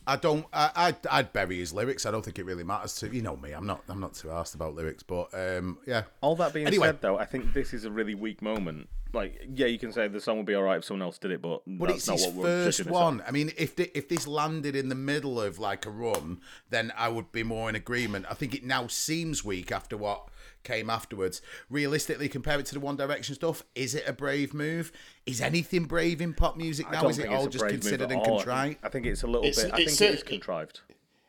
I 0.06 0.16
don't. 0.16 0.46
I, 0.52 0.70
I'd, 0.74 1.06
I'd 1.10 1.32
bury 1.32 1.58
his 1.58 1.72
lyrics. 1.72 2.06
I 2.06 2.10
don't 2.10 2.24
think 2.24 2.38
it 2.38 2.44
really 2.44 2.64
matters 2.64 2.94
to 2.96 3.08
you 3.08 3.22
know 3.22 3.36
me. 3.36 3.52
I'm 3.52 3.66
not. 3.66 3.82
I'm 3.88 4.00
not 4.00 4.14
too 4.14 4.30
asked 4.30 4.54
about 4.54 4.74
lyrics, 4.74 5.02
but 5.02 5.28
um, 5.34 5.78
yeah. 5.86 6.04
All 6.20 6.36
that 6.36 6.52
being 6.52 6.66
Anyway. 6.66 6.88
said, 6.88 7.00
though, 7.00 7.18
I 7.18 7.24
think 7.24 7.52
this 7.52 7.72
is 7.72 7.84
a 7.84 7.90
really 7.90 8.14
weak 8.14 8.42
moment. 8.42 8.88
Like, 9.14 9.46
yeah, 9.54 9.66
you 9.66 9.78
can 9.78 9.92
say 9.92 10.08
the 10.08 10.20
song 10.22 10.38
would 10.38 10.46
be 10.46 10.54
all 10.54 10.62
right 10.62 10.78
if 10.78 10.84
someone 10.86 11.02
else 11.02 11.18
did 11.18 11.32
it, 11.32 11.42
but, 11.42 11.60
But 11.66 11.90
it's 11.90 12.08
not 12.08 12.16
his 12.16 12.26
what 12.28 12.34
we're 12.34 12.64
first 12.64 12.86
on. 12.86 12.92
one. 12.92 13.22
I 13.28 13.30
mean, 13.30 13.52
if 13.58 13.76
the, 13.76 13.94
if 13.96 14.08
this 14.08 14.26
landed 14.26 14.74
in 14.74 14.88
the 14.88 14.94
middle 14.94 15.38
of 15.38 15.58
like 15.58 15.84
a 15.84 15.90
run, 15.90 16.40
then 16.70 16.94
I 16.96 17.10
would 17.10 17.30
be 17.30 17.42
more 17.42 17.68
in 17.68 17.74
agreement. 17.74 18.24
I 18.30 18.32
think 18.32 18.54
it 18.54 18.64
now 18.64 18.86
seems 18.86 19.44
weak 19.44 19.70
after 19.70 19.98
what 19.98 20.28
came 20.62 20.88
afterwards. 20.90 21.42
Realistically, 21.70 22.28
compare 22.28 22.58
it 22.60 22.66
to 22.66 22.74
the 22.74 22.80
One 22.80 22.96
Direction 22.96 23.34
stuff. 23.34 23.62
Is 23.74 23.94
it 23.94 24.04
a 24.06 24.12
brave 24.12 24.54
move? 24.54 24.92
Is 25.26 25.40
anything 25.40 25.84
brave 25.84 26.20
in 26.20 26.34
pop 26.34 26.56
music 26.56 26.90
now? 26.90 27.08
Is 27.08 27.18
it 27.18 27.28
all 27.28 27.46
just 27.48 27.62
brave 27.62 27.80
considered 27.80 28.10
and 28.10 28.20
all. 28.20 28.36
contrite? 28.38 28.78
I 28.82 28.88
think 28.88 29.06
it's 29.06 29.22
a 29.22 29.26
little 29.26 29.44
It's- 29.46 29.62
bit. 29.64 29.72
I 29.74 29.78
it's 29.80 29.98
think 29.98 30.10
it 30.10 30.14
is 30.14 30.20
cer- 30.20 30.26
contrived. 30.26 30.80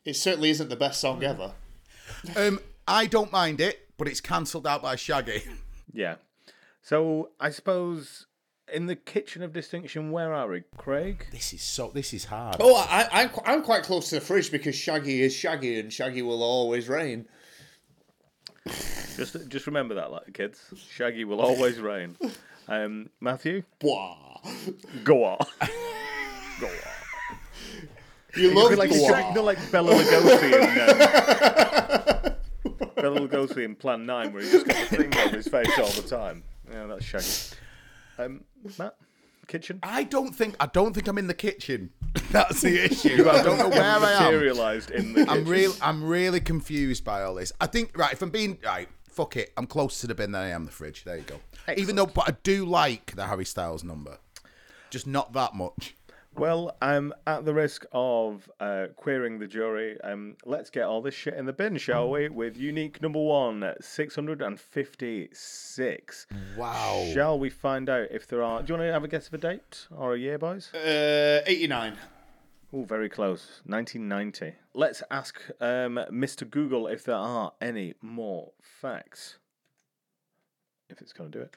It 0.05 0.15
certainly 0.15 0.49
isn't 0.49 0.69
the 0.69 0.75
best 0.75 0.99
song 0.99 1.23
ever. 1.23 1.53
Um, 2.35 2.59
I 2.87 3.05
don't 3.05 3.31
mind 3.31 3.61
it, 3.61 3.87
but 3.97 4.07
it's 4.07 4.21
cancelled 4.21 4.67
out 4.67 4.81
by 4.81 4.95
Shaggy. 4.95 5.43
Yeah. 5.93 6.15
So 6.81 7.29
I 7.39 7.49
suppose 7.51 8.25
in 8.73 8.87
the 8.87 8.95
kitchen 8.95 9.43
of 9.43 9.53
distinction, 9.53 10.11
where 10.11 10.33
are 10.33 10.47
we, 10.47 10.63
Craig? 10.77 11.27
This 11.31 11.53
is 11.53 11.61
so. 11.61 11.91
This 11.93 12.13
is 12.13 12.25
hard. 12.25 12.57
Oh, 12.59 12.75
I, 12.89 13.07
I'm, 13.11 13.29
I'm 13.45 13.61
quite 13.63 13.83
close 13.83 14.09
to 14.09 14.15
the 14.15 14.21
fridge 14.21 14.51
because 14.51 14.75
Shaggy 14.75 15.21
is 15.21 15.33
Shaggy 15.33 15.79
and 15.79 15.91
Shaggy 15.93 16.21
will 16.21 16.41
always 16.43 16.89
reign. 16.89 17.27
Just 18.65 19.49
just 19.49 19.67
remember 19.67 19.95
that, 19.95 20.11
like 20.11 20.33
kids. 20.33 20.59
Shaggy 20.89 21.25
will 21.25 21.41
always 21.41 21.79
reign. 21.79 22.17
Um, 22.67 23.09
Matthew, 23.19 23.63
Bwah. 23.79 24.39
go 25.03 25.23
on. 25.25 25.37
go 26.59 26.67
on. 26.67 26.73
You 28.35 28.53
love 28.53 28.77
like 28.77 28.89
Bwah. 28.89 29.29
you 29.29 29.35
know, 29.35 29.43
like 29.43 29.71
Bela 29.71 29.93
Lugosi 29.93 30.53
in 30.53 30.79
uh, 30.79 32.35
Bela 32.95 33.19
Lugosi 33.19 33.63
in 33.65 33.75
Plan 33.75 34.05
Nine, 34.05 34.33
where 34.33 34.41
he 34.41 34.49
just 34.49 34.65
got 34.65 34.89
the 34.89 34.97
thing 34.97 35.15
over 35.17 35.35
his 35.35 35.47
face 35.47 35.77
all 35.77 35.89
the 35.89 36.07
time. 36.07 36.43
Yeah, 36.71 36.87
that's 36.87 37.05
Shaggy. 37.05 37.57
Um, 38.17 38.43
Matt, 38.79 38.95
kitchen. 39.53 39.79
I 39.83 40.03
don't 40.03 40.33
think. 40.33 40.55
I 40.59 40.65
don't 40.65 40.93
think 40.93 41.07
I'm 41.07 41.17
in 41.17 41.27
the 41.27 41.33
kitchen. 41.33 41.91
That's 42.31 42.61
the 42.61 42.85
issue. 42.85 43.29
I 43.29 43.43
don't 43.43 43.57
know 43.57 43.69
where 43.69 43.81
I 43.81 44.13
am. 44.13 44.33
Materialized 44.33 44.91
in 44.91 45.13
the 45.13 45.19
kitchen. 45.21 45.29
I'm 45.29 45.45
real. 45.45 45.73
I'm 45.81 46.03
really 46.03 46.39
confused 46.39 47.03
by 47.05 47.23
all 47.23 47.35
this. 47.35 47.53
I 47.61 47.67
think 47.67 47.97
right. 47.97 48.11
If 48.11 48.21
I'm 48.21 48.31
being 48.31 48.57
right, 48.65 48.89
fuck 49.07 49.37
it. 49.37 49.53
I'm 49.55 49.67
closer 49.67 50.01
to 50.01 50.07
the 50.07 50.15
bin 50.15 50.31
than 50.31 50.41
I 50.41 50.49
am 50.49 50.65
the 50.65 50.71
fridge. 50.71 51.03
There 51.03 51.17
you 51.17 51.23
go. 51.23 51.39
Even 51.77 51.95
though, 51.95 52.07
but 52.07 52.27
I 52.27 52.35
do 52.43 52.65
like 52.65 53.15
the 53.15 53.27
Harry 53.27 53.45
Styles 53.45 53.83
number, 53.83 54.17
just 54.89 55.07
not 55.07 55.33
that 55.33 55.53
much. 55.53 55.95
Well, 56.35 56.75
um, 56.81 57.13
at 57.27 57.45
the 57.45 57.53
risk 57.53 57.85
of 57.91 58.49
uh, 58.59 58.87
queering 58.95 59.37
the 59.37 59.45
jury, 59.45 60.01
um, 60.01 60.35
let's 60.45 60.71
get 60.71 60.81
all 60.83 60.99
this 61.01 61.13
shit 61.13 61.35
in 61.35 61.45
the 61.45 61.53
bin, 61.53 61.77
shall 61.77 62.09
we? 62.09 62.27
With 62.27 62.57
unique 62.57 63.03
number 63.03 63.21
one, 63.21 63.63
656. 63.79 66.27
Wow. 66.57 67.07
Shall 67.13 67.37
we 67.37 67.51
find 67.51 67.87
out 67.87 68.07
if 68.09 68.25
there 68.27 68.41
are. 68.41 68.63
Do 68.63 68.73
you 68.73 68.79
want 68.79 68.89
to 68.89 68.93
have 68.93 69.03
a 69.03 69.07
guess 69.07 69.27
of 69.27 69.35
a 69.35 69.37
date 69.37 69.85
or 69.95 70.15
a 70.15 70.19
year, 70.19 70.39
boys? 70.39 70.73
Uh, 70.73 71.43
89. 71.45 71.97
Oh, 72.73 72.83
very 72.83 73.09
close. 73.09 73.61
1990. 73.67 74.55
Let's 74.73 75.03
ask 75.11 75.39
um, 75.61 75.99
Mr. 76.11 76.49
Google 76.49 76.87
if 76.87 77.03
there 77.03 77.13
are 77.15 77.53
any 77.61 77.93
more 78.01 78.53
facts. 78.59 79.37
If 80.89 80.99
it's 80.99 81.13
going 81.13 81.31
to 81.31 81.39
do 81.39 81.45
it. 81.45 81.51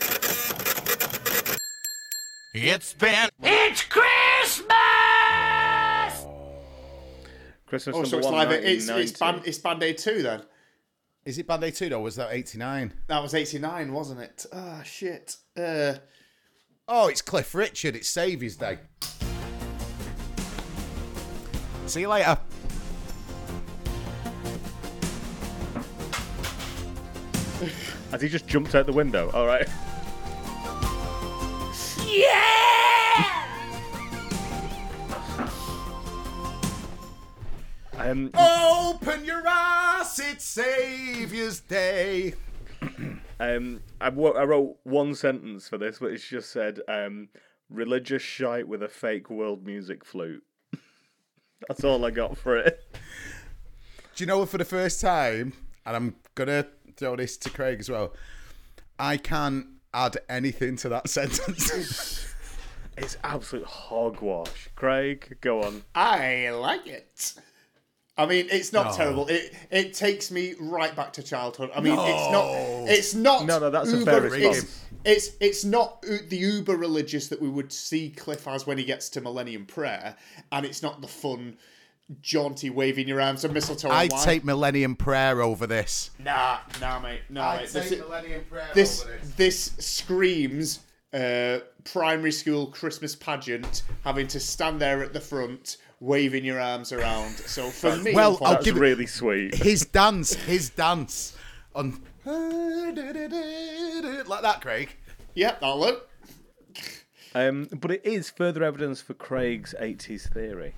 It's 2.53 2.93
been 2.95 3.29
Christmas 7.67 7.97
Oh, 7.97 8.05
so 8.05 8.19
it's 8.19 8.27
live. 8.29 8.51
It's, 8.53 8.89
it's, 8.89 9.13
band, 9.19 9.43
it's 9.45 9.59
Band 9.59 9.83
Aid 9.83 9.99
2 9.99 10.23
then. 10.23 10.43
Is 11.25 11.39
it 11.39 11.47
Band 11.47 11.65
Aid 11.65 11.75
2 11.75 11.89
though? 11.89 12.01
Was 12.01 12.17
that 12.17 12.29
89? 12.33 12.93
That 13.09 13.23
was 13.23 13.35
89, 13.35 13.93
wasn't 13.93 14.21
it? 14.21 14.47
Ah, 14.53 14.83
shit. 14.83 15.37
Uh, 15.57 15.95
Oh, 16.89 17.09
it's 17.09 17.21
Cliff 17.21 17.53
Richard. 17.53 17.97
It's 17.97 18.09
Saviour's 18.09 18.55
Day. 18.57 18.79
See 21.87 22.03
you 22.03 22.09
later. 22.09 22.39
Has 28.13 28.23
he 28.23 28.29
just 28.29 28.47
jumped 28.47 28.75
out 28.77 28.87
the 28.87 28.93
window? 28.93 29.31
All 29.35 29.47
right. 29.47 29.67
Yeah! 32.07 32.66
Um, 37.99 38.31
Open 38.35 39.25
your 39.25 39.43
eyes, 39.47 40.19
it's 40.19 40.45
Saviour's 40.45 41.61
Day. 41.61 42.35
um, 43.41 43.81
I, 44.01 44.11
wrote 44.11 44.77
one 44.85 45.15
sentence 45.15 45.69
for 45.69 45.79
this, 45.79 45.99
but 45.99 46.13
it's 46.13 46.27
just 46.27 46.51
said 46.51 46.81
um, 46.89 47.29
religious 47.71 48.23
shite 48.23 48.69
with 48.69 48.83
a 48.83 48.89
fake 48.89 49.31
world 49.31 49.65
music 49.65 50.05
flute. 50.05 50.43
That's 51.69 51.85
all 51.85 52.05
I 52.05 52.11
got 52.11 52.37
for 52.37 52.57
it. 52.57 52.85
Do 54.15 54.25
you 54.25 54.27
know 54.27 54.39
what? 54.39 54.49
For 54.49 54.59
the 54.59 54.65
first 54.65 55.01
time, 55.01 55.53
and 55.85 55.97
I'm 55.97 56.17
gonna 56.35 56.67
throw 56.97 57.17
this 57.17 57.37
to 57.39 57.51
Craig 57.51 57.81
as 57.81 57.91
well. 57.91 58.15
I 58.99 59.17
can't 59.17 59.67
add 59.93 60.17
anything 60.29 60.77
to 60.77 60.89
that 60.91 61.09
sentence. 61.09 62.35
It's 62.97 63.17
absolute 63.23 63.67
hogwash. 63.67 64.71
Craig, 64.75 65.37
go 65.41 65.63
on. 65.63 65.83
I 65.95 66.51
like 66.51 66.87
it. 66.87 67.35
I 68.19 68.25
mean, 68.25 68.47
it's 68.51 68.73
not 68.73 68.95
terrible. 68.95 69.27
It 69.27 69.55
it 69.71 69.93
takes 69.93 70.31
me 70.31 70.55
right 70.59 70.95
back 70.97 71.13
to 71.15 71.23
childhood. 71.23 71.71
I 71.75 71.81
mean, 71.81 71.99
it's 71.99 72.33
not. 72.33 72.45
It's 72.89 73.15
not. 73.15 73.45
No, 73.45 73.59
no, 73.59 73.71
that's 73.71 73.93
a 73.93 73.99
uber, 73.99 74.11
fair 74.11 74.21
response. 74.23 74.59
It's, 75.05 75.29
it's 75.29 75.37
it's 75.41 75.65
not 75.65 76.01
the 76.03 76.37
uber 76.37 76.77
religious 76.77 77.29
that 77.29 77.43
we 77.43 77.49
would 77.49 77.73
see 77.73 78.11
Cliff 78.11 78.49
as 78.49 78.67
when 78.67 78.79
he 78.79 78.85
gets 78.85 79.11
to 79.11 79.21
Millennium 79.21 79.67
Prayer, 79.67 80.17
and 80.51 80.65
it's 80.65 80.83
not 80.83 81.03
the 81.03 81.07
fun, 81.07 81.59
jaunty 82.23 82.71
waving 82.71 83.07
your 83.07 83.21
arms 83.21 83.45
and 83.45 83.53
mistletoe. 83.53 83.91
I'd 83.91 84.11
wine. 84.11 84.25
take 84.25 84.45
Millennium 84.45 84.97
Prayer 84.97 85.43
over 85.43 85.67
this. 85.67 86.11
nah, 86.19 86.59
nah, 86.81 86.99
mate, 86.99 87.21
nah, 87.29 87.57
mate. 87.57 87.69
This, 87.69 87.91
Millennium 87.91 88.45
Prayer 88.49 88.65
over 88.65 88.75
this 88.75 89.05
this 89.37 89.73
screams 89.79 90.81
uh, 91.13 91.59
primary 91.85 92.33
school 92.33 92.67
Christmas 92.69 93.15
pageant, 93.15 93.83
having 94.05 94.27
to 94.29 94.41
stand 94.41 94.81
there 94.81 95.03
at 95.03 95.13
the 95.13 95.21
front 95.21 95.77
waving 96.01 96.45
your 96.45 96.61
arms 96.61 96.93
around. 96.93 97.37
So 97.37 97.71
for 97.71 97.97
me, 97.97 98.15
Well, 98.15 98.39
I'll 98.43 98.53
unfortunately- 98.53 98.55
That's 98.55 98.65
give 98.65 98.77
it- 98.77 98.81
really 98.81 99.07
sweet. 99.07 99.55
His 99.55 99.87
dance, 99.87 100.35
his 100.35 100.71
dance 100.71 101.37
on 101.75 102.03
like 102.25 102.95
that, 104.43 104.59
Craig. 104.61 104.97
yeah, 105.35 105.53
that'll 105.53 105.81
look. 105.81 106.09
Um, 107.35 107.69
but 107.73 107.91
it 107.91 108.03
is 108.05 108.31
further 108.31 108.63
evidence 108.65 109.01
for 109.01 109.15
Craig's 109.15 109.75
80s 109.79 110.29
theory. 110.33 110.75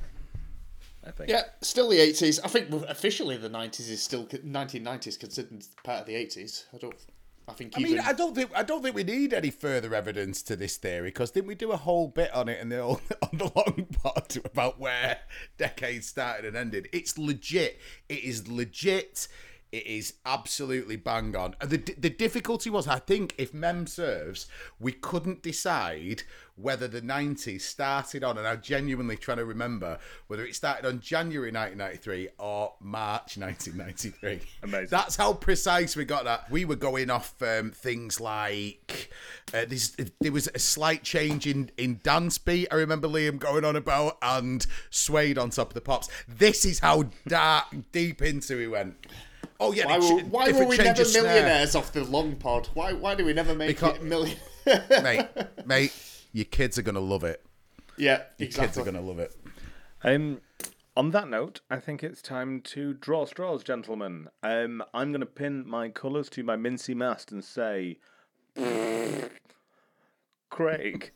I 1.07 1.11
think. 1.13 1.31
Yeah, 1.31 1.45
still 1.63 1.89
the 1.89 1.99
eighties. 2.01 2.39
I 2.41 2.49
think 2.49 2.71
officially 2.87 3.37
the 3.39 3.49
nineties 3.49 3.89
is 3.89 4.03
still 4.03 4.29
nineteen 4.43 4.83
nineties 4.83 5.17
considered 5.17 5.65
part 5.83 6.01
of 6.01 6.07
the 6.07 6.15
eighties. 6.15 6.67
I 6.75 6.79
don't. 6.79 6.95
I 7.49 7.53
think 7.55 7.73
I 7.77 7.81
mean, 7.81 7.99
I 7.99 8.13
don't 8.13 8.35
think 8.35 8.51
I 8.55 8.63
don't 8.63 8.83
think 8.83 8.95
we 8.95 9.05
need 9.05 9.33
any 9.33 9.51
further 9.51 9.95
evidence 9.95 10.43
to 10.45 10.57
this 10.57 10.77
theory 10.77 11.09
because 11.09 11.31
didn't 11.31 11.49
we 11.49 11.55
do 11.55 11.73
a 11.73 11.77
whole 11.77 12.09
bit 12.09 12.33
on 12.35 12.49
it 12.49 12.61
in 12.61 12.69
the 12.69 12.79
old, 12.81 13.01
on 13.23 13.39
the 13.39 13.51
long 13.55 13.87
part 14.03 14.37
about 14.37 14.79
where 14.79 15.19
decades 15.57 16.07
started 16.07 16.45
and 16.45 16.57
ended? 16.57 16.89
It's 16.93 17.17
legit. 17.17 17.81
It 18.09 18.23
is 18.23 18.49
legit. 18.49 19.29
It 19.71 19.87
is 19.87 20.15
absolutely 20.25 20.97
bang 20.97 21.37
on. 21.37 21.55
The 21.61 21.77
the 21.99 22.11
difficulty 22.11 22.71
was, 22.71 22.89
I 22.89 22.99
think, 22.99 23.35
if 23.39 23.53
mem 23.53 23.87
serves, 23.87 24.47
we 24.81 24.93
couldn't 24.93 25.43
decide 25.43 26.23
whether 26.61 26.89
the 26.89 27.01
90s 27.01 27.61
started 27.61 28.25
on, 28.25 28.37
and 28.37 28.47
I'm 28.47 28.61
genuinely 28.61 29.17
trying 29.17 29.37
to 29.39 29.45
remember 29.45 29.99
whether 30.27 30.45
it 30.45 30.55
started 30.57 30.87
on 30.87 31.01
January 31.01 31.53
1993 31.53 32.31
or 32.39 32.75
March 32.81 33.37
1993. 33.39 34.41
Amazing. 34.65 34.89
That's 34.91 35.17
how 35.17 35.35
precise 35.35 35.95
we 35.95 36.05
got 36.05 36.25
that. 36.25 36.51
We 36.51 36.65
were 36.65 36.77
going 36.77 37.11
off 37.11 37.41
um, 37.43 37.71
things 37.71 38.21
like 38.21 39.11
uh, 39.55 39.67
this, 39.67 39.97
there 40.21 40.33
was 40.33 40.49
a 40.55 40.59
slight 40.59 41.05
change 41.05 41.47
in, 41.47 41.71
in 41.79 42.01
dance 42.03 42.39
beat. 42.39 42.69
I 42.73 42.77
remember 42.77 43.07
Liam 43.07 43.39
going 43.39 43.65
on 43.65 43.77
about 43.77 44.19
and 44.21 44.67
swayed 44.91 45.39
on 45.39 45.51
top 45.51 45.69
of 45.69 45.75
the 45.75 45.81
pops. 45.81 46.09
This 46.27 46.65
is 46.65 46.81
how 46.81 47.05
dark, 47.27 47.67
deep 47.93 48.21
into 48.21 48.57
we 48.57 48.67
went. 48.67 48.97
Oh 49.61 49.73
yeah, 49.73 49.87
why 49.87 49.99
the 49.99 50.15
were, 50.15 50.21
ch- 50.21 50.25
why 50.25 50.53
were 50.53 50.65
we 50.67 50.77
never 50.77 51.03
of 51.03 51.07
snare. 51.09 51.23
millionaires 51.25 51.75
off 51.75 51.93
the 51.93 52.05
long 52.05 52.37
pod? 52.37 52.69
Why 52.75 52.93
why 52.93 53.15
do 53.15 53.25
we 53.25 53.33
never 53.33 53.55
make 53.55 53.69
Because- 53.69 53.97
it 53.97 54.03
million? 54.05 54.37
mate? 55.03 55.27
Mate, 55.67 55.93
your 56.33 56.45
kids 56.45 56.79
are 56.79 56.83
gonna 56.83 57.01
love 57.01 57.25
it. 57.25 57.45
yeah, 57.97 58.23
Your 58.39 58.47
exactly. 58.47 58.67
kids 58.67 58.79
are 58.79 58.85
gonna 58.85 59.05
love 59.05 59.19
it. 59.19 59.35
Um, 60.05 60.41
on 60.97 61.11
that 61.13 61.29
note, 61.29 61.61
I 61.71 61.79
think 61.81 62.03
it's 62.05 62.21
time 62.23 62.61
to 62.63 62.93
draw 62.95 63.25
straws, 63.25 63.63
gentlemen. 63.65 64.29
Um, 64.43 64.83
I'm 64.93 65.11
going 65.13 65.21
to 65.21 65.27
pin 65.27 65.65
my 65.67 65.89
colours 65.91 66.29
to 66.31 66.43
my 66.43 66.57
mincy 66.57 66.95
mast 66.95 67.31
and 67.31 67.45
say, 67.45 67.99
Craig, 70.51 71.13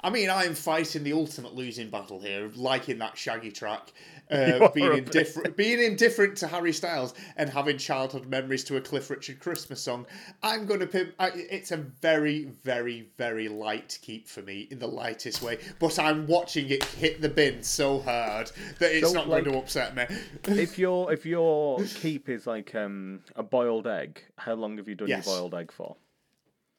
I 0.00 0.10
mean, 0.10 0.30
I'm 0.30 0.54
fighting 0.54 1.02
the 1.02 1.12
ultimate 1.12 1.54
losing 1.56 1.90
battle 1.90 2.20
here 2.20 2.44
of 2.44 2.56
liking 2.56 2.98
that 2.98 3.18
Shaggy 3.18 3.50
track, 3.50 3.92
uh, 4.30 4.68
being 4.68 4.98
indifferent, 4.98 5.56
being 5.56 5.82
indifferent 5.82 6.36
to 6.38 6.46
Harry 6.46 6.72
Styles, 6.72 7.14
and 7.36 7.50
having 7.50 7.78
childhood 7.78 8.26
memories 8.28 8.62
to 8.64 8.76
a 8.76 8.80
Cliff 8.80 9.10
Richard 9.10 9.40
Christmas 9.40 9.80
song. 9.80 10.06
I'm 10.40 10.66
going 10.66 10.78
to 10.80 10.86
pimp. 10.86 11.14
I, 11.18 11.30
it's 11.34 11.72
a 11.72 11.78
very, 11.78 12.44
very, 12.62 13.08
very 13.16 13.48
light 13.48 13.98
keep 14.00 14.28
for 14.28 14.40
me 14.42 14.68
in 14.70 14.78
the 14.78 14.86
lightest 14.86 15.42
way, 15.42 15.58
but 15.80 15.98
I'm 15.98 16.28
watching 16.28 16.70
it 16.70 16.84
hit 16.84 17.20
the 17.20 17.28
bin 17.28 17.64
so 17.64 17.98
hard 17.98 18.52
that 18.78 18.92
it's 18.92 19.08
So, 19.08 19.14
not 19.14 19.28
like- 19.28 19.42
going 19.44 19.56
to 19.56 19.60
upset 19.62 19.96
me. 19.96 20.04
if 20.44 20.78
your 20.78 21.12
if 21.12 21.26
your 21.26 21.82
keep 21.82 22.28
is 22.28 22.46
like 22.46 22.72
um, 22.76 23.24
a 23.34 23.42
boiled 23.42 23.88
egg, 23.88 24.22
how 24.36 24.54
long 24.54 24.76
have 24.76 24.86
you 24.88 24.94
done 24.94 25.08
Yes. 25.08 25.26
your 25.26 25.34
boiled 25.38 25.54
egg 25.56 25.72
for? 25.72 25.96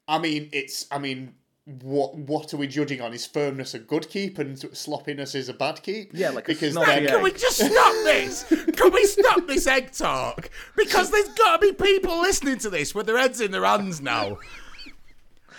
I 0.08 0.18
mean, 0.18 0.48
it's. 0.52 0.86
I 0.90 0.98
mean. 0.98 1.34
What 1.66 2.16
what 2.16 2.52
are 2.54 2.56
we 2.56 2.66
judging 2.66 3.00
on? 3.00 3.12
Is 3.12 3.26
firmness 3.26 3.74
a 3.74 3.78
good 3.78 4.08
keep 4.08 4.38
and 4.38 4.58
sloppiness 4.76 5.34
is 5.34 5.48
a 5.48 5.54
bad 5.54 5.82
keep? 5.82 6.10
Yeah, 6.14 6.30
like 6.30 6.46
because 6.46 6.72
snotty 6.72 7.04
then- 7.04 7.08
Can 7.08 7.22
we 7.22 7.32
just 7.32 7.58
stop 7.58 7.94
this? 8.04 8.44
Can 8.76 8.92
we 8.92 9.04
stop 9.04 9.46
this 9.46 9.66
egg 9.66 9.92
talk? 9.92 10.50
Because 10.76 11.10
there's 11.10 11.28
got 11.28 11.60
to 11.60 11.66
be 11.68 11.72
people 11.72 12.18
listening 12.20 12.58
to 12.58 12.70
this 12.70 12.94
with 12.94 13.06
their 13.06 13.18
heads 13.18 13.40
in 13.40 13.50
their 13.50 13.64
hands 13.64 14.00
now. 14.00 14.38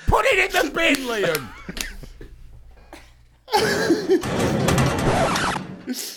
Put 0.08 0.26
it 0.26 0.54
in 0.56 0.66
the 0.66 0.72
bin, 0.74 0.96
Liam. 1.08 1.48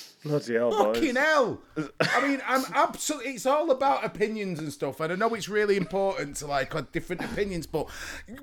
Bloody 0.25 0.55
hell, 0.55 0.71
boys. 0.71 0.97
Fucking 0.97 1.17
hell! 1.17 1.61
I 2.01 2.27
mean, 2.27 2.41
I'm 2.47 2.65
absolutely. 2.73 3.33
It's 3.33 3.45
all 3.45 3.71
about 3.71 4.05
opinions 4.05 4.59
and 4.59 4.73
stuff, 4.73 5.01
and 5.01 5.13
I 5.13 5.17
know 5.17 5.35
it's 5.35 5.51
really 5.51 5.77
important 5.77 6.37
to 6.37 6.47
like 6.47 6.73
have 6.73 6.91
different 6.93 7.23
opinions. 7.23 7.67
But 7.67 7.91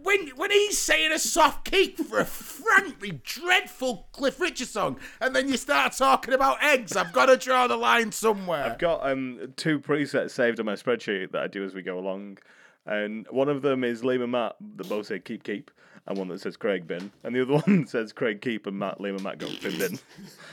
when 0.03 0.27
when 0.35 0.51
he's 0.51 0.77
saying 0.77 1.11
a 1.11 1.17
soft 1.17 1.69
keep 1.69 1.97
for 1.97 2.19
a 2.19 2.25
frankly 2.25 3.19
dreadful 3.23 4.07
Cliff 4.11 4.39
Richard 4.39 4.67
song, 4.67 4.99
and 5.19 5.35
then 5.35 5.49
you 5.49 5.57
start 5.57 5.93
talking 5.93 6.35
about 6.35 6.63
eggs, 6.63 6.95
I've 6.95 7.13
got 7.13 7.25
to 7.25 7.37
draw 7.37 7.65
the 7.65 7.77
line 7.77 8.11
somewhere. 8.11 8.63
I've 8.63 8.77
got 8.77 9.09
um, 9.09 9.53
two 9.55 9.79
presets 9.79 10.31
saved 10.31 10.59
on 10.59 10.67
my 10.67 10.73
spreadsheet 10.73 11.31
that 11.31 11.41
I 11.41 11.47
do 11.47 11.65
as 11.65 11.73
we 11.73 11.81
go 11.81 11.97
along. 11.97 12.37
And 12.85 13.27
one 13.29 13.49
of 13.49 13.61
them 13.63 13.83
is 13.83 14.01
Liam 14.01 14.23
and 14.23 14.31
Matt 14.31 14.55
that 14.75 14.89
both 14.89 15.07
say 15.07 15.19
keep 15.19 15.43
keep, 15.43 15.71
and 16.07 16.17
one 16.17 16.27
that 16.29 16.41
says 16.41 16.57
Craig 16.57 16.87
bin, 16.87 17.11
and 17.23 17.35
the 17.35 17.41
other 17.41 17.53
one 17.65 17.85
says 17.87 18.13
Craig 18.13 18.41
keep 18.41 18.67
and 18.67 18.77
Matt 18.77 18.99
Liam 18.99 19.15
and 19.15 19.23
Matt 19.23 19.37
go 19.37 19.47
bin 19.61 19.77
bin. 19.77 19.99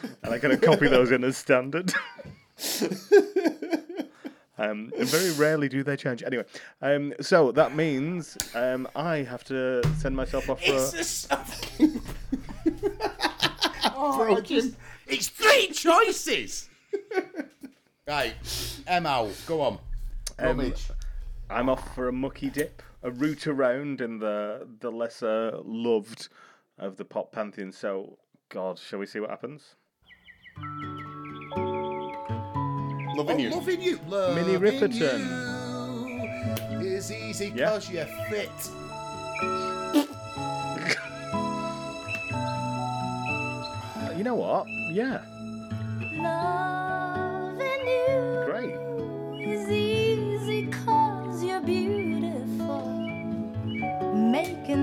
and 0.22 0.34
I 0.34 0.38
kind 0.38 0.52
of 0.52 0.60
copy 0.60 0.88
those 0.88 1.10
in 1.10 1.24
as 1.24 1.36
standard. 1.36 1.92
um, 4.58 4.92
and 4.98 5.08
very 5.08 5.30
rarely 5.32 5.68
do 5.68 5.82
they 5.82 5.96
change. 5.96 6.22
Anyway, 6.22 6.44
um, 6.82 7.12
so 7.20 7.52
that 7.52 7.74
means 7.74 8.36
um, 8.54 8.88
I 8.96 9.18
have 9.18 9.44
to 9.44 9.82
send 9.98 10.16
myself 10.16 10.50
off 10.50 10.60
for. 10.60 10.72
It's 10.72 11.28
A, 11.30 11.36
a 11.36 11.92
oh, 13.94 14.40
just- 14.40 14.74
it's 15.06 15.28
three 15.28 15.68
choices. 15.68 16.68
right, 18.06 18.34
Emma, 18.86 19.28
go 19.46 19.60
on. 19.62 19.78
Um, 20.38 20.46
Rummage. 20.58 20.88
I'm 21.50 21.68
off 21.70 21.94
for 21.94 22.08
a 22.08 22.12
mucky 22.12 22.50
dip, 22.50 22.82
a 23.02 23.10
route 23.10 23.46
around 23.46 24.00
in 24.00 24.18
the 24.18 24.66
the 24.80 24.90
lesser 24.90 25.52
loved 25.64 26.28
of 26.78 26.96
the 26.96 27.04
pop 27.04 27.32
pantheon. 27.32 27.72
So, 27.72 28.18
God, 28.48 28.78
shall 28.78 28.98
we 28.98 29.06
see 29.06 29.20
what 29.20 29.30
happens? 29.30 29.74
loving 33.16 33.36
Oh, 33.36 33.42
you. 33.42 33.50
loving 33.50 33.80
you. 33.80 33.96
Minnie 34.08 34.56
Loving 34.56 34.60
Riperton. 34.60 35.20
you 36.82 36.88
is 36.88 37.10
easy 37.12 37.46
Yeah. 37.46 37.52
because 37.54 37.90
you're 37.90 38.06
fit. 38.30 38.50
You 44.16 44.24
know 44.24 44.34
what? 44.34 44.66
Yeah, 44.90 45.20
Loving 46.00 46.20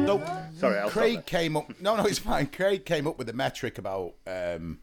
Nope. 0.06 0.28
Sorry, 0.58 0.78
I'll 0.78 0.90
Craig 0.90 1.26
came 1.26 1.58
up. 1.58 1.82
No, 1.82 1.96
no, 1.96 2.06
it's 2.06 2.20
fine. 2.20 2.48
Craig 2.48 2.86
came 2.86 3.08
up 3.08 3.18
with 3.18 3.28
a 3.30 3.34
metric 3.34 3.80
about 3.80 4.14
um, 4.28 4.80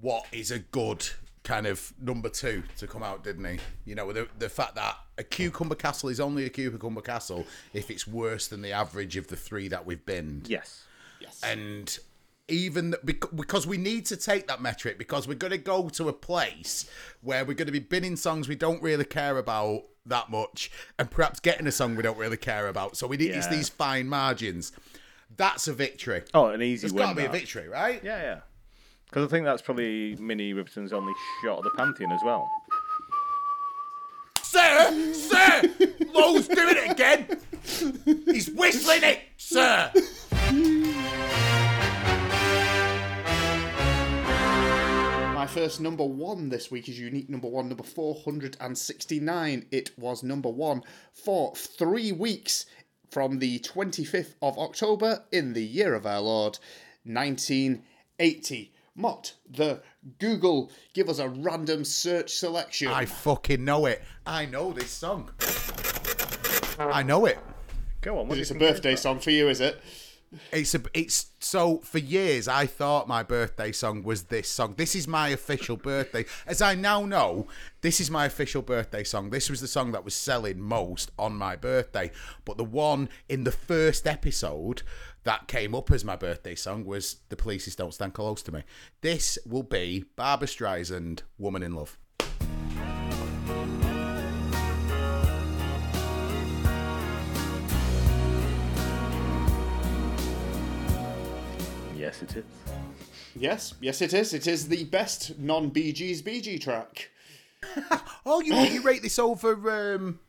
what 0.00 0.26
is 0.32 0.50
a 0.50 0.58
good 0.58 1.08
kind 1.44 1.66
of 1.66 1.92
number 2.00 2.28
two 2.28 2.64
to 2.78 2.86
come 2.86 3.02
out, 3.02 3.22
didn't 3.22 3.44
he? 3.44 3.58
You 3.84 3.94
know, 3.94 4.12
the 4.12 4.28
the 4.38 4.48
fact 4.48 4.74
that 4.74 4.96
a 5.18 5.22
cucumber 5.22 5.76
castle 5.76 6.08
is 6.08 6.18
only 6.18 6.44
a 6.44 6.50
cucumber 6.50 7.00
castle 7.00 7.46
if 7.72 7.90
it's 7.90 8.06
worse 8.06 8.48
than 8.48 8.60
the 8.60 8.72
average 8.72 9.16
of 9.16 9.28
the 9.28 9.36
three 9.36 9.68
that 9.68 9.86
we've 9.86 10.04
been. 10.04 10.42
Yes. 10.46 10.84
Yes. 11.20 11.40
And 11.44 11.96
even 12.48 12.96
th- 13.06 13.20
because 13.34 13.66
we 13.66 13.76
need 13.76 14.06
to 14.06 14.16
take 14.16 14.48
that 14.48 14.60
metric 14.60 14.98
because 14.98 15.28
we're 15.28 15.34
going 15.34 15.50
to 15.52 15.58
go 15.58 15.88
to 15.90 16.08
a 16.08 16.12
place 16.12 16.90
where 17.20 17.44
we're 17.44 17.54
going 17.54 17.66
to 17.66 17.72
be 17.72 17.78
binning 17.78 18.16
songs 18.16 18.48
we 18.48 18.56
don't 18.56 18.82
really 18.82 19.04
care 19.04 19.36
about 19.36 19.84
that 20.08 20.30
much. 20.30 20.70
And 20.98 21.10
perhaps 21.10 21.40
getting 21.40 21.66
a 21.66 21.72
song 21.72 21.96
we 21.96 22.02
don't 22.02 22.18
really 22.18 22.36
care 22.36 22.68
about. 22.68 22.96
So 22.96 23.06
we 23.06 23.16
need 23.16 23.30
it's 23.30 23.46
Yeah. 23.46 23.56
these 23.56 23.68
fine 23.68 24.08
margins. 24.08 24.72
That's 25.36 25.68
a 25.68 25.72
victory. 25.72 26.22
Oh, 26.34 26.46
an 26.46 26.62
easy 26.62 26.86
it's 26.86 26.94
got 26.94 27.10
to 27.10 27.14
be 27.14 27.24
a 27.24 27.28
victory 27.30 27.68
right? 27.68 28.02
Yeah, 28.02 28.20
yeah. 28.20 28.40
Because 29.06 29.26
I 29.26 29.30
think 29.30 29.44
that's 29.46 29.62
probably 29.62 30.16
Minnie 30.16 30.52
Riperton's 30.52 30.92
only 30.92 31.12
shot 31.42 31.58
at 31.58 31.64
the 31.64 31.70
pantheon 31.70 32.12
as 32.12 32.20
well. 32.24 32.50
sir 34.42 35.12
sir 35.14 35.62
Lowe's 36.14 36.48
doing 36.48 36.76
it 36.76 36.90
again. 36.90 37.40
He's 38.26 38.50
whistling 38.50 39.02
it 39.02 39.20
sir 39.36 39.92
first 45.48 45.80
number 45.80 46.04
one 46.04 46.50
this 46.50 46.70
week 46.70 46.88
is 46.88 46.98
unique 46.98 47.30
number 47.30 47.48
one, 47.48 47.68
number 47.68 47.82
469. 47.82 49.66
It 49.70 49.90
was 49.98 50.22
number 50.22 50.50
one 50.50 50.82
for 51.12 51.54
three 51.56 52.12
weeks 52.12 52.66
from 53.10 53.38
the 53.38 53.58
25th 53.60 54.34
of 54.42 54.58
October 54.58 55.24
in 55.32 55.54
the 55.54 55.64
year 55.64 55.94
of 55.94 56.04
our 56.06 56.20
Lord, 56.20 56.58
1980. 57.04 58.72
Mott, 58.94 59.34
the 59.48 59.80
Google, 60.18 60.70
give 60.92 61.08
us 61.08 61.18
a 61.18 61.28
random 61.28 61.84
search 61.84 62.32
selection. 62.32 62.88
I 62.88 63.06
fucking 63.06 63.64
know 63.64 63.86
it 63.86 64.02
I 64.26 64.44
know 64.46 64.72
this 64.72 64.90
song 64.90 65.30
I 66.78 67.02
know 67.02 67.24
it 67.26 67.38
Go 68.00 68.18
on. 68.18 68.28
What 68.28 68.34
do 68.34 68.36
you 68.36 68.42
it's 68.42 68.50
a 68.50 68.54
think 68.54 68.62
it 68.62 68.66
is, 68.66 68.72
birthday 68.72 68.96
song 68.96 69.18
for 69.18 69.30
you, 69.30 69.48
is 69.48 69.60
it? 69.60 69.80
It's 70.52 70.74
a 70.74 70.82
it's 70.92 71.30
so 71.40 71.78
for 71.78 71.98
years 71.98 72.48
I 72.48 72.66
thought 72.66 73.08
my 73.08 73.22
birthday 73.22 73.72
song 73.72 74.02
was 74.02 74.24
this 74.24 74.48
song. 74.48 74.74
This 74.76 74.94
is 74.94 75.08
my 75.08 75.28
official 75.28 75.76
birthday. 75.76 76.26
As 76.46 76.60
I 76.60 76.74
now 76.74 77.06
know, 77.06 77.46
this 77.80 78.00
is 78.00 78.10
my 78.10 78.26
official 78.26 78.62
birthday 78.62 79.04
song. 79.04 79.30
This 79.30 79.48
was 79.48 79.60
the 79.60 79.68
song 79.68 79.92
that 79.92 80.04
was 80.04 80.14
selling 80.14 80.60
most 80.60 81.10
on 81.18 81.34
my 81.34 81.56
birthday. 81.56 82.10
But 82.44 82.58
the 82.58 82.64
one 82.64 83.08
in 83.28 83.44
the 83.44 83.52
first 83.52 84.06
episode 84.06 84.82
that 85.24 85.48
came 85.48 85.74
up 85.74 85.90
as 85.90 86.04
my 86.04 86.16
birthday 86.16 86.54
song 86.54 86.84
was 86.84 87.16
The 87.28 87.36
Police's 87.36 87.76
Don't 87.76 87.94
Stand 87.94 88.14
Close 88.14 88.42
to 88.44 88.52
Me. 88.52 88.62
This 89.00 89.38
will 89.46 89.62
be 89.62 90.04
Barbra 90.16 90.48
Streisand, 90.48 91.22
Woman 91.38 91.62
in 91.62 91.74
Love. 91.74 91.98
Yes, 102.08 102.22
it 102.22 102.36
is. 102.36 102.44
Yes, 103.36 103.74
yes, 103.82 104.00
it 104.00 104.14
is. 104.14 104.32
It 104.32 104.46
is 104.46 104.68
the 104.68 104.84
best 104.84 105.38
non 105.38 105.68
Bee 105.68 105.92
Gees 105.92 106.22
track. 106.58 107.10
Oh, 108.24 108.40
you 108.40 108.54
you 108.54 108.80
rate 108.82 109.02
this 109.02 109.18
over 109.18 109.94
um, 109.94 110.20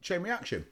Chain 0.00 0.22
Reaction? 0.22 0.64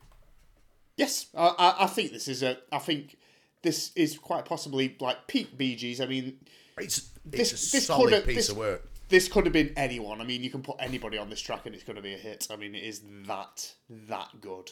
Yes, 0.97 1.27
I, 1.37 1.47
I, 1.59 1.85
I 1.85 1.87
think 1.87 2.13
this 2.13 2.29
is 2.29 2.43
a. 2.45 2.59
I 2.71 2.79
think 2.79 3.17
this 3.63 3.91
is 3.97 4.17
quite 4.19 4.45
possibly 4.45 4.97
like 5.01 5.27
peak 5.27 5.57
Bee 5.59 5.75
Gees. 5.75 6.01
I 6.01 6.07
mean, 6.07 6.39
It's 6.79 7.11
This- 7.25 7.53
it's 7.53 7.69
a 7.69 7.77
this 7.77 7.87
solid 7.87 8.11
coulda- 8.11 8.27
piece 8.27 8.37
this- 8.37 8.49
of 8.51 8.57
work. 8.57 8.89
this 9.09 9.27
could 9.29 9.45
have 9.47 9.53
been 9.53 9.73
anyone. 9.77 10.21
I 10.21 10.25
mean, 10.25 10.43
you 10.45 10.51
can 10.51 10.63
put 10.63 10.77
anybody 10.81 11.19
on 11.19 11.29
this 11.31 11.41
track 11.41 11.67
and 11.67 11.75
it's 11.75 11.85
going 11.85 11.97
to 11.97 12.03
be 12.03 12.15
a 12.15 12.19
hit. 12.19 12.47
I 12.51 12.57
mean, 12.57 12.75
it 12.77 12.85
is 12.85 13.01
that 13.27 13.73
that 13.89 14.29
good. 14.41 14.71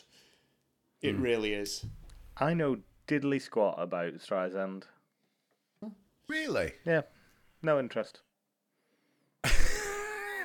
It 1.02 1.16
really 1.16 1.54
is. 1.54 1.84
I 2.36 2.54
know 2.54 2.78
diddly 3.08 3.40
squat 3.42 3.76
about 3.78 4.14
Streisand. 4.14 4.84
Really? 6.30 6.72
Yeah, 6.86 7.02
no 7.62 7.78
interest. 7.80 8.20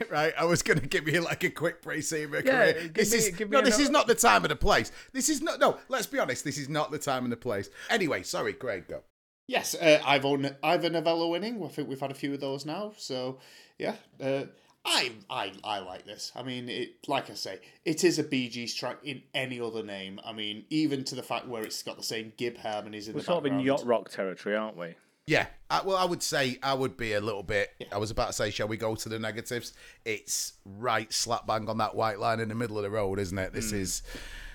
right? 0.10 0.34
I 0.38 0.46
was 0.46 0.62
going 0.62 0.80
to 0.80 0.88
give 0.88 1.08
you 1.08 1.22
like 1.22 1.44
a 1.44 1.50
quick 1.50 1.82
pre-season 1.82 2.32
Yeah, 2.34 2.42
career. 2.42 2.74
give 2.84 2.94
This 2.94 3.12
me- 3.12 3.18
is 3.20 3.30
give 3.30 3.50
me 3.50 3.58
no, 3.58 3.64
this 3.64 3.78
no- 3.78 3.84
is 3.84 3.90
not 3.90 4.08
the 4.08 4.16
time 4.16 4.44
and 4.44 4.52
the 4.52 4.56
place. 4.56 4.92
This 5.14 5.30
is 5.30 5.42
not. 5.42 5.60
No, 5.60 5.78
let's 5.90 6.08
be 6.08 6.20
honest. 6.20 6.44
This 6.44 6.58
is 6.58 6.70
not 6.70 6.92
the 6.92 6.98
time 7.00 7.24
and 7.24 7.32
the 7.32 7.38
place. 7.38 7.70
Anyway, 7.90 8.24
sorry, 8.24 8.54
Craig. 8.54 8.88
Go. 8.88 9.02
Yes, 9.48 9.76
uh, 9.76 10.02
Ivor 10.06 10.58
Ivor 10.64 10.90
Novello 10.90 11.28
winning. 11.30 11.64
I 11.64 11.68
think 11.68 11.88
we've 11.88 12.00
had 12.00 12.12
a 12.12 12.16
few 12.16 12.34
of 12.34 12.42
those 12.42 12.66
now. 12.66 12.94
So 12.98 13.38
yeah, 13.78 13.96
uh, 14.22 14.46
I 14.84 15.12
I 15.30 15.52
I 15.64 15.80
like 15.80 16.06
this. 16.06 16.32
I 16.36 16.42
mean, 16.44 16.68
it 16.68 17.08
like 17.08 17.30
I 17.30 17.36
say, 17.36 17.60
it 17.86 18.04
is 18.04 18.18
a 18.18 18.24
Bee 18.24 18.50
Gees 18.50 18.74
track 18.74 18.98
in 19.04 19.22
any 19.36 19.60
other 19.62 19.84
name. 19.84 20.20
I 20.26 20.34
mean, 20.34 20.66
even 20.72 21.04
to 21.06 21.16
the 21.16 21.24
fact 21.24 21.48
where 21.48 21.64
it's 21.64 21.84
got 21.84 21.98
the 21.98 22.04
same 22.04 22.34
Gibb 22.38 22.58
harmonies 22.58 23.08
in 23.08 23.14
We're 23.14 23.20
the 23.22 23.26
sort 23.26 23.38
of 23.38 23.46
in 23.46 23.58
background. 23.60 23.80
yacht 23.82 23.86
rock 23.88 24.10
territory, 24.10 24.56
aren't 24.56 24.78
we? 24.78 24.96
Yeah, 25.28 25.48
I, 25.72 25.82
well, 25.84 25.98
I 25.98 26.06
would 26.06 26.22
say 26.22 26.60
I 26.62 26.76
would 26.76 26.98
be 26.98 27.14
a 27.14 27.22
little 27.22 27.42
bit. 27.42 27.72
I 27.92 27.98
was 27.98 28.12
about 28.12 28.28
to 28.28 28.34
say, 28.34 28.52
shall 28.52 28.68
we 28.68 28.78
go 28.78 28.94
to 28.96 29.10
the 29.10 29.18
negatives? 29.18 29.74
It's 30.06 30.54
right 30.64 31.12
slap 31.12 31.48
bang 31.48 31.68
on 31.68 31.80
that 31.80 31.96
white 31.96 32.20
line 32.20 32.40
in 32.40 32.50
the 32.50 32.56
middle 32.56 32.78
of 32.78 32.84
the 32.84 32.92
road, 32.92 33.18
isn't 33.20 33.38
it? 33.38 33.52
This 33.52 33.72
is 33.72 34.04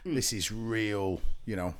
this 0.04 0.32
is 0.32 0.52
real. 0.52 1.20
You 1.44 1.56
know, 1.56 1.74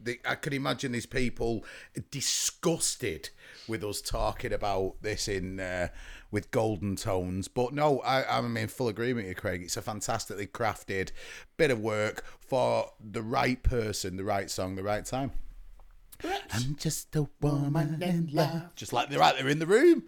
the, 0.00 0.18
I 0.24 0.36
could 0.36 0.54
imagine 0.54 0.92
these 0.92 1.04
people 1.04 1.64
disgusted 2.10 3.28
with 3.68 3.84
us 3.84 4.00
talking 4.00 4.54
about 4.54 4.94
this 5.02 5.28
in 5.28 5.60
uh, 5.60 5.88
with 6.30 6.50
golden 6.50 6.96
tones. 6.96 7.48
But 7.48 7.74
no, 7.74 8.00
I, 8.00 8.38
I'm 8.38 8.56
in 8.56 8.68
full 8.68 8.88
agreement 8.88 9.26
with 9.26 9.36
you, 9.36 9.40
Craig. 9.40 9.62
It's 9.62 9.76
a 9.76 9.82
fantastically 9.82 10.46
crafted 10.46 11.10
bit 11.58 11.70
of 11.70 11.80
work 11.80 12.24
for 12.40 12.92
the 12.98 13.22
right 13.22 13.62
person, 13.62 14.16
the 14.16 14.24
right 14.24 14.50
song, 14.50 14.76
the 14.76 14.82
right 14.82 15.04
time. 15.04 15.32
I'm 16.52 16.76
just 16.76 17.14
a 17.16 17.26
woman 17.40 18.02
in 18.02 18.28
love. 18.32 18.74
Just 18.76 18.92
like 18.92 19.10
they're 19.10 19.18
right 19.18 19.36
there 19.36 19.48
in 19.48 19.58
the 19.58 19.66
room. 19.66 20.04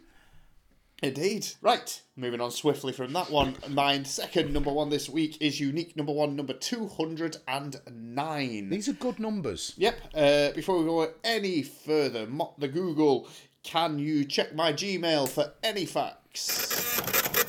Indeed. 1.02 1.48
Right. 1.60 2.00
Moving 2.16 2.40
on 2.40 2.50
swiftly 2.50 2.92
from 2.92 3.12
that 3.12 3.30
one. 3.30 3.56
Mine 3.68 4.04
second 4.04 4.52
number 4.52 4.72
one 4.72 4.90
this 4.90 5.08
week 5.08 5.36
is 5.40 5.60
unique 5.60 5.96
number 5.96 6.12
one, 6.12 6.36
number 6.36 6.54
209. 6.54 8.68
These 8.70 8.88
are 8.88 8.92
good 8.94 9.18
numbers. 9.18 9.74
Yep. 9.76 10.00
Uh, 10.14 10.50
before 10.52 10.78
we 10.78 10.84
go 10.84 11.10
any 11.22 11.62
further, 11.62 12.26
Mott 12.26 12.58
the 12.58 12.68
Google, 12.68 13.28
can 13.62 13.98
you 13.98 14.24
check 14.24 14.54
my 14.54 14.72
Gmail 14.72 15.28
for 15.28 15.52
any 15.62 15.84
facts? 15.84 17.42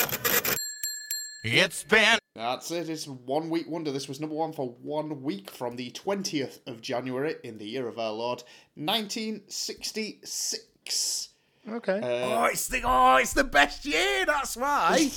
It's 1.48 1.84
been 1.84 2.18
That's 2.34 2.72
it. 2.72 2.90
It's 2.90 3.08
one 3.08 3.52
week 3.52 3.70
wonder. 3.70 3.92
This 3.92 4.08
was 4.08 4.20
number 4.20 4.36
one 4.36 4.52
for 4.52 4.70
one 4.82 5.22
week 5.22 5.52
from 5.52 5.76
the 5.76 5.92
20th 5.92 6.58
of 6.66 6.82
January 6.82 7.36
in 7.44 7.60
the 7.60 7.68
year 7.68 7.88
of 7.88 8.00
our 8.00 8.12
Lord, 8.12 8.42
1966. 8.74 11.30
Okay. 11.70 12.00
oh, 12.04 12.46
it's 12.46 12.68
the 12.68 12.82
oh, 12.84 13.18
it's 13.18 13.34
the 13.34 13.44
best 13.44 13.86
year. 13.86 14.26
That's 14.26 14.58
why. 14.58 15.02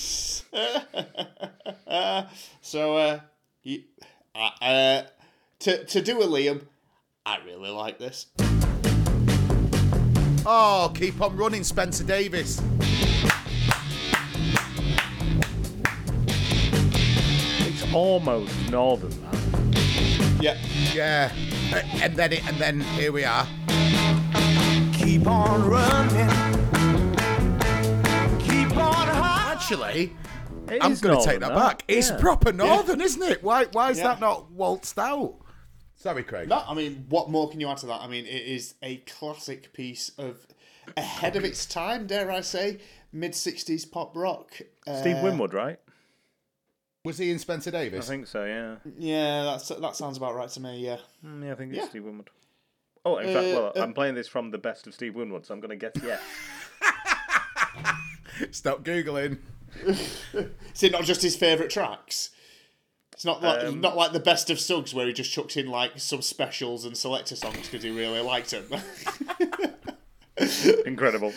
So, 2.61 2.99
uh, 2.99 3.21
you, 3.63 3.85
uh, 4.35 4.51
uh, 4.61 5.05
to, 5.61 5.85
to 5.87 6.03
do 6.03 6.21
a 6.21 6.27
Liam, 6.27 6.67
I 7.25 7.39
really 7.47 7.71
like 7.71 7.99
this. 7.99 8.27
oh, 10.45 10.93
keep 10.95 11.23
on 11.23 11.39
running, 11.39 11.65
Spencer 11.65 12.05
Davis. 12.05 12.61
Almost 17.95 18.71
northern. 18.71 19.11
That. 19.11 20.39
Yeah. 20.41 20.57
Yeah, 20.95 21.33
Uh, 21.73 21.83
and 22.03 22.15
then 22.17 22.33
it, 22.33 22.47
and 22.49 22.57
then 22.59 22.81
here 22.81 23.13
we 23.13 23.25
are. 23.25 23.47
Keep 24.95 25.27
on 25.27 25.69
running. 25.69 26.29
Keep 28.41 28.77
on 28.77 29.09
high. 29.09 29.53
Actually, 29.53 30.17
It 30.71 30.83
I'm 30.83 30.95
going 30.97 31.19
to 31.19 31.25
take 31.25 31.41
northern, 31.41 31.41
that 31.41 31.55
back. 31.55 31.85
It's 31.89 32.11
Yeah. 32.11 32.19
proper 32.19 32.53
northern, 32.53 33.01
isn't 33.01 33.23
it? 33.23 33.43
Why 33.43 33.65
why 33.73 33.91
is 33.91 33.99
Yeah. 33.99 34.05
that 34.09 34.21
not 34.21 34.51
waltzed 34.53 34.99
out? 34.99 35.37
Sorry, 35.97 36.23
Craig. 36.23 36.49
No, 36.49 36.63
I 36.67 36.75
mean, 36.75 37.07
what 37.09 37.29
more 37.29 37.51
can 37.51 37.59
you 37.61 37.69
add 37.69 37.79
to 37.79 37.87
that? 37.87 38.01
I 38.01 38.07
mean, 38.07 38.25
it 38.25 38.43
is 38.47 38.75
a 38.83 38.99
classic 38.99 39.73
piece 39.73 40.11
of 40.17 40.47
ahead 40.97 41.37
of 41.37 41.45
its 41.45 41.67
time, 41.67 42.07
dare 42.07 42.31
I 42.31 42.41
say, 42.41 42.79
mid 43.13 43.33
60s 43.35 43.85
pop 43.85 44.17
rock. 44.17 44.61
Uh, 44.87 45.01
Steve 45.01 45.19
Winwood, 45.23 45.53
right? 45.53 45.79
Was 47.05 47.19
he 47.19 47.31
in 47.31 47.39
Spencer 47.39 47.71
Davis? 47.71 48.07
I 48.07 48.09
think 48.13 48.27
so. 48.27 48.45
Yeah. 48.45 48.77
Yeah, 48.99 49.45
that's 49.45 49.69
that 49.69 49.97
sounds 49.97 50.17
about 50.17 50.35
right 50.35 50.49
to 50.51 50.61
me, 50.61 50.79
yeah. 50.85 50.99
Mm, 51.25 51.45
yeah, 51.45 51.53
I 51.53 51.55
think 51.55 51.73
it's 51.73 51.83
Yeah. 51.85 51.89
Steve 51.89 52.05
Winwood. 52.05 52.31
Oh, 53.05 53.19
in 53.19 53.33
fact, 53.33 53.47
well, 53.47 53.73
uh, 53.77 53.81
I'm 53.83 53.95
playing 53.95 54.15
this 54.17 54.29
from 54.29 54.51
the 54.51 54.59
best 54.59 54.87
of 54.87 54.95
Steve 54.95 55.15
Winwood, 55.15 55.47
so 55.47 55.55
I'm 55.55 55.61
going 55.61 55.71
to 55.71 55.77
guess 55.77 55.93
yes. 56.03 56.21
Stop 58.51 58.83
googling. 58.83 59.39
Is 59.85 60.83
it 60.83 60.93
not 60.93 61.05
just 61.05 61.23
his 61.23 61.37
favourite 61.37 61.71
tracks? 61.71 62.31
It's 63.13 63.25
not 63.25 63.43
like 63.43 63.65
Um, 63.65 63.81
not 63.81 63.97
like 63.97 64.13
the 64.13 64.21
best 64.21 64.51
of 64.51 64.61
Suggs 64.61 64.93
where 64.95 65.07
he 65.07 65.13
just 65.13 65.33
chucks 65.33 65.57
in 65.57 65.69
like 65.69 65.93
some 65.99 66.23
specials 66.23 66.85
and 66.85 66.95
Selecter 66.95 67.37
songs 67.37 67.57
because 67.69 67.83
he 67.83 67.91
really 67.91 68.21
liked 68.21 68.51
them. 68.51 68.67
Incredible. 70.87 71.33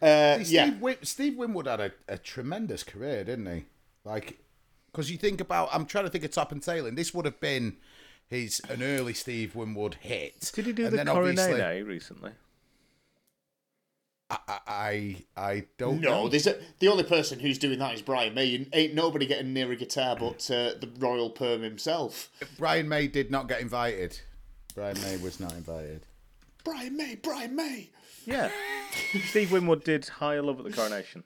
uh, 0.00 0.34
Steve, 0.36 0.48
yeah, 0.50 0.70
Win- 0.80 0.96
Steve 1.02 1.36
Winwood 1.36 1.66
had 1.66 1.80
a, 1.80 1.92
a 2.08 2.18
tremendous 2.18 2.82
career, 2.82 3.22
didn't 3.24 3.46
he? 3.46 3.64
Like, 4.04 4.38
because 4.90 5.10
you 5.10 5.18
think 5.18 5.40
about, 5.40 5.68
I'm 5.72 5.86
trying 5.86 6.04
to 6.04 6.10
think 6.10 6.24
of 6.24 6.30
Top 6.30 6.52
and 6.52 6.62
Tail, 6.62 6.86
and 6.86 6.96
this 6.98 7.14
would 7.14 7.24
have 7.24 7.40
been 7.40 7.76
his 8.26 8.60
an 8.68 8.82
early 8.82 9.14
Steve 9.14 9.54
Winwood 9.54 9.96
hit. 10.00 10.50
Did 10.54 10.66
he 10.66 10.72
do 10.72 10.84
and 10.84 10.92
the 10.92 10.96
then 10.98 11.08
obviously- 11.08 11.52
Coronation 11.52 11.86
recently? 11.86 12.30
I, 14.30 14.38
I, 14.48 14.58
I 14.66 15.16
I 15.36 15.64
don't 15.76 16.00
no, 16.00 16.10
know. 16.22 16.28
there's 16.28 16.46
a, 16.46 16.58
the 16.78 16.88
only 16.88 17.04
person 17.04 17.38
who's 17.38 17.58
doing 17.58 17.78
that 17.80 17.94
is 17.94 18.00
Brian 18.00 18.32
May. 18.34 18.54
And 18.54 18.66
ain't 18.72 18.94
nobody 18.94 19.26
getting 19.26 19.52
near 19.52 19.70
a 19.70 19.76
guitar 19.76 20.16
but 20.18 20.50
uh, 20.50 20.72
the 20.80 20.88
Royal 20.98 21.28
Perm 21.28 21.60
himself. 21.60 22.30
Brian 22.58 22.88
May 22.88 23.08
did 23.08 23.30
not 23.30 23.46
get 23.46 23.60
invited. 23.60 24.18
Brian 24.74 24.98
May 25.02 25.18
was 25.18 25.38
not 25.38 25.52
invited. 25.52 26.06
Brian 26.64 26.96
May, 26.96 27.16
Brian 27.16 27.54
May. 27.54 27.90
Yeah. 28.24 28.50
Steve 29.28 29.52
Winwood 29.52 29.84
did 29.84 30.08
Higher 30.08 30.40
Love 30.42 30.60
at 30.60 30.64
the 30.64 30.72
Coronation. 30.72 31.24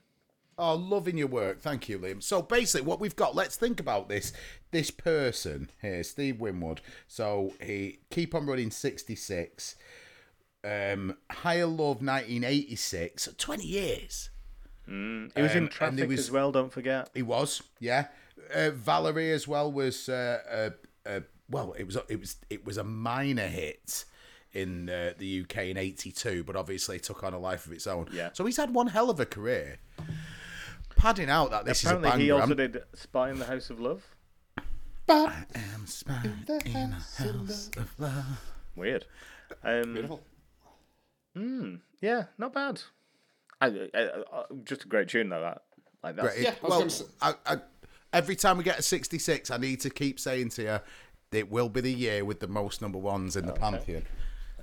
Oh, 0.59 0.73
loving 0.75 1.17
your 1.17 1.27
work. 1.27 1.61
Thank 1.61 1.87
you, 1.87 1.99
Liam. 1.99 2.21
So 2.23 2.41
basically, 2.41 2.85
what 2.87 2.99
we've 2.99 3.15
got, 3.15 3.35
let's 3.35 3.55
think 3.55 3.79
about 3.79 4.09
this. 4.09 4.33
This 4.71 4.89
person 4.89 5.69
here, 5.81 6.03
Steve 6.03 6.39
Winwood. 6.39 6.81
So 7.07 7.53
he 7.63 7.99
keep 8.09 8.33
on 8.33 8.47
running 8.47 8.71
66. 8.71 9.75
Um, 10.63 11.15
Higher 11.31 11.67
Love 11.67 12.01
1986. 12.01 13.29
20 13.37 13.63
years. 13.65 14.29
He 14.87 14.91
was 15.35 15.51
Um, 15.51 15.57
in 15.57 15.67
Traffic 15.67 16.07
was- 16.09 16.19
as 16.19 16.31
well, 16.31 16.51
don't 16.51 16.71
forget. 16.71 17.09
He 17.13 17.21
was, 17.21 17.61
yeah. 17.79 18.07
Uh, 18.53 18.71
Valerie 18.71 19.31
as 19.31 19.47
well 19.47 19.71
was 19.71 20.07
uh, 20.09 20.39
uh, 21.05 21.09
uh, 21.09 21.19
well, 21.49 21.73
it 21.73 21.83
was 21.85 21.97
it 22.07 22.19
was 22.19 22.37
it 22.49 22.65
was 22.65 22.77
a 22.77 22.83
minor 22.83 23.47
hit 23.47 24.05
in 24.53 24.89
uh, 24.89 25.11
the 25.17 25.41
UK 25.41 25.57
in 25.67 25.77
'82, 25.77 26.43
but 26.45 26.55
obviously 26.55 26.99
took 26.99 27.23
on 27.23 27.33
a 27.33 27.39
life 27.39 27.65
of 27.65 27.73
its 27.73 27.85
own. 27.87 28.07
Yeah. 28.13 28.29
So 28.33 28.45
he's 28.45 28.55
had 28.57 28.73
one 28.73 28.87
hell 28.87 29.09
of 29.09 29.19
a 29.19 29.25
career. 29.25 29.79
Padding 30.97 31.29
out 31.29 31.51
that 31.51 31.65
this 31.65 31.83
Apparently, 31.83 32.09
is 32.09 32.15
a 32.15 32.17
he 32.17 32.27
banger. 32.29 32.41
also 32.41 32.47
I'm- 32.49 32.71
did 32.71 32.83
Spy 32.93 33.29
in 33.29 33.39
the 33.39 33.45
House 33.45 33.69
of 33.69 33.79
Love. 33.79 34.03
But 35.05 35.29
I 35.29 35.45
am 35.73 35.85
spy 35.87 36.21
in 36.65 36.75
a 36.75 36.89
house 36.95 37.19
of 37.77 37.97
love. 37.97 38.25
Weird. 38.75 39.05
Um, 39.63 39.93
Beautiful. 39.93 40.21
yeah, 42.01 42.23
not 42.37 42.51
bad. 42.53 42.81
I, 43.61 43.67
I, 43.67 43.99
I, 44.33 44.43
just 44.65 44.83
a 44.83 44.87
great 44.87 45.07
tune 45.07 45.29
though. 45.29 45.39
That 45.39 45.61
like 46.03 46.15
that's 46.17 46.33
Great. 46.33 46.43
Yeah, 46.43 46.55
well, 46.61 46.87
I, 47.21 47.33
I, 47.45 47.57
every 48.11 48.35
time 48.35 48.57
we 48.57 48.65
get 48.65 48.79
a 48.79 48.81
66, 48.81 49.49
I 49.49 49.57
need 49.57 49.79
to 49.81 49.89
keep 49.89 50.19
saying 50.19 50.49
to 50.49 50.63
you, 50.63 50.79
it 51.31 51.49
will 51.49 51.69
be 51.69 51.81
the 51.81 51.93
year 51.93 52.25
with 52.25 52.41
the 52.41 52.47
most 52.47 52.81
number 52.81 52.97
ones 52.99 53.35
in 53.37 53.45
the 53.45 53.53
pantheon. 53.53 54.03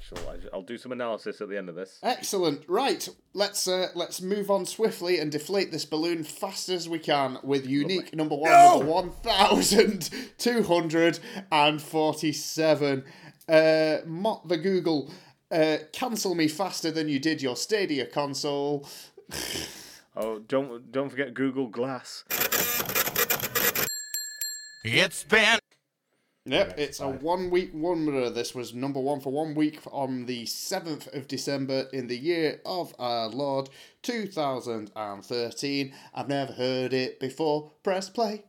Sure, 0.09 0.19
I- 0.29 0.49
I'll 0.55 0.63
do 0.63 0.77
some 0.77 0.93
analysis 0.93 1.41
at 1.41 1.49
the 1.49 1.57
end 1.57 1.69
of 1.71 1.75
this. 1.77 1.99
Excellent. 2.03 2.65
Right, 2.69 3.09
let's 3.33 3.67
uh, 3.67 3.89
let's 3.95 4.21
move 4.21 4.51
on 4.51 4.67
swiftly 4.67 5.19
and 5.19 5.33
deflate 5.33 5.73
this 5.73 5.87
balloon 5.87 6.25
fast 6.25 6.69
as 6.69 6.89
we 6.89 6.99
can 6.99 7.39
with 7.43 7.67
unique 7.67 8.15
number 8.15 8.35
one, 8.37 8.51
number 8.53 8.85
one 8.85 9.11
thousand 9.23 10.11
two 10.37 10.63
hundred 10.63 11.19
and 11.51 11.81
forty-seven. 11.81 13.05
Uh, 13.49 13.99
Mott 14.07 14.47
the 14.49 14.59
Google. 14.59 15.11
Uh, 15.51 15.77
cancel 15.93 16.35
me 16.35 16.49
faster 16.49 16.91
than 16.91 17.09
you 17.09 17.19
did 17.21 17.41
your 17.41 17.57
Stadia 17.57 18.07
console. 18.07 18.87
Oh, 20.17 20.39
don't 20.39 20.93
don't 20.93 21.11
forget 21.11 21.35
Google 21.35 21.67
Glass. 21.67 22.23
It's 24.85 25.25
been 25.25 25.59
Yep, 26.47 26.79
it's 26.79 27.01
a 27.01 27.09
one 27.09 27.49
week 27.49 27.71
wonder. 27.73 28.29
This 28.29 28.55
was 28.55 28.75
number 28.75 29.01
one 29.01 29.21
for 29.21 29.33
one 29.33 29.55
week 29.55 29.81
on 29.91 30.27
the 30.27 30.45
7th 30.45 31.11
of 31.17 31.27
December 31.27 31.87
in 31.91 32.07
the 32.07 32.19
year 32.19 32.61
of 32.67 32.95
our 32.99 33.29
Lord 33.31 33.71
2013. 34.03 35.95
I've 36.15 36.29
never 36.29 36.53
heard 36.53 36.93
it 36.93 37.19
before. 37.19 37.71
Press 37.83 38.11
play. 38.11 38.45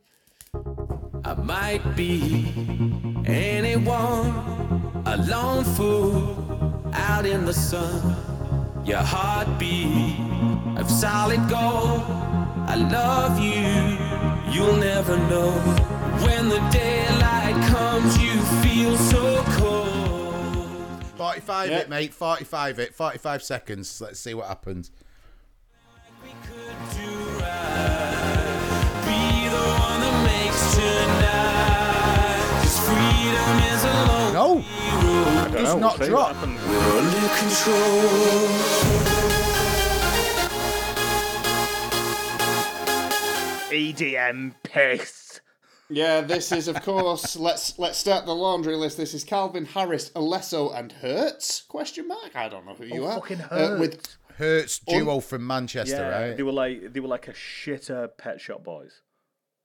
I 1.24 1.36
might 1.36 1.96
be 1.96 2.52
anyone, 3.26 4.28
a 5.06 5.16
lone 5.30 5.64
fool 5.64 6.92
out 6.92 7.26
in 7.26 7.46
the 7.46 7.54
sun. 7.54 8.14
Your 8.86 9.04
heartbeat 9.04 10.20
of 10.78 10.92
solid 10.92 11.48
gold. 11.48 12.04
I 12.68 12.76
love 12.76 13.40
you, 13.40 14.52
you'll 14.54 14.76
never 14.76 15.16
know. 15.16 15.52
When 16.26 16.50
the 16.50 16.60
daylight 16.72 17.25
comes, 17.76 18.18
you 18.24 18.40
feel 18.64 18.96
so 18.98 19.44
cold. 19.58 21.04
45 21.18 21.70
Yeah. 21.70 21.78
it, 21.80 21.90
mate. 21.90 22.14
45 22.14 22.80
it. 22.80 22.94
45 22.96 23.44
seconds. 23.44 24.00
Let's 24.02 24.20
see 24.20 24.34
what 24.34 24.48
happens. 24.48 24.92
We 26.24 26.30
could 26.48 26.78
do 26.98 27.12
right. 27.40 29.02
Be 29.06 29.50
the 29.50 29.66
one 29.88 30.00
that 30.06 30.18
makes 30.32 30.62
tonight. 30.76 32.62
'Cause 32.62 32.80
freedom 32.88 33.58
is 33.74 33.84
a 33.84 33.88
No. 34.34 34.56
road. 34.56 34.66
I 34.66 35.48
don't 35.52 35.64
we'll 35.64 35.78
not 35.80 35.98
see 35.98 36.10
what 36.12 36.34
dropped. 36.34 36.44
Under 36.44 37.30
control. 37.40 39.16
EDM 43.72 44.54
piss. 44.64 45.42
Yeah, 45.90 46.22
this 46.22 46.52
is 46.52 46.68
of 46.68 46.82
course. 46.82 47.36
let's 47.38 47.78
let's 47.78 47.98
start 47.98 48.26
the 48.26 48.34
laundry 48.36 48.76
list. 48.76 48.98
This 48.98 49.14
is 49.14 49.24
Calvin 49.24 49.66
Harris, 49.66 50.10
Alesso, 50.12 50.76
and 50.78 50.92
Hurts? 50.92 51.62
Question 51.62 52.08
mark. 52.08 52.36
I 52.36 52.50
don't 52.50 52.66
know 52.66 52.74
who 52.74 52.86
you 52.86 53.04
Oh, 53.06 53.08
are. 53.10 53.14
fucking 53.22 53.42
Uh, 53.42 53.78
with 53.80 53.94
Hurts. 53.96 54.18
Hurts 54.38 54.80
duo 54.80 55.20
from 55.22 55.48
Manchester, 55.48 55.96
Yeah, 55.96 56.10
right? 56.28 56.36
they 56.38 56.44
were 56.44 56.52
like 56.52 56.92
they 56.92 57.00
were 57.00 57.08
like 57.08 57.28
a 57.28 57.34
shitter 57.34 58.10
Pet 58.18 58.42
Shop 58.42 58.64
Boys. 58.64 59.02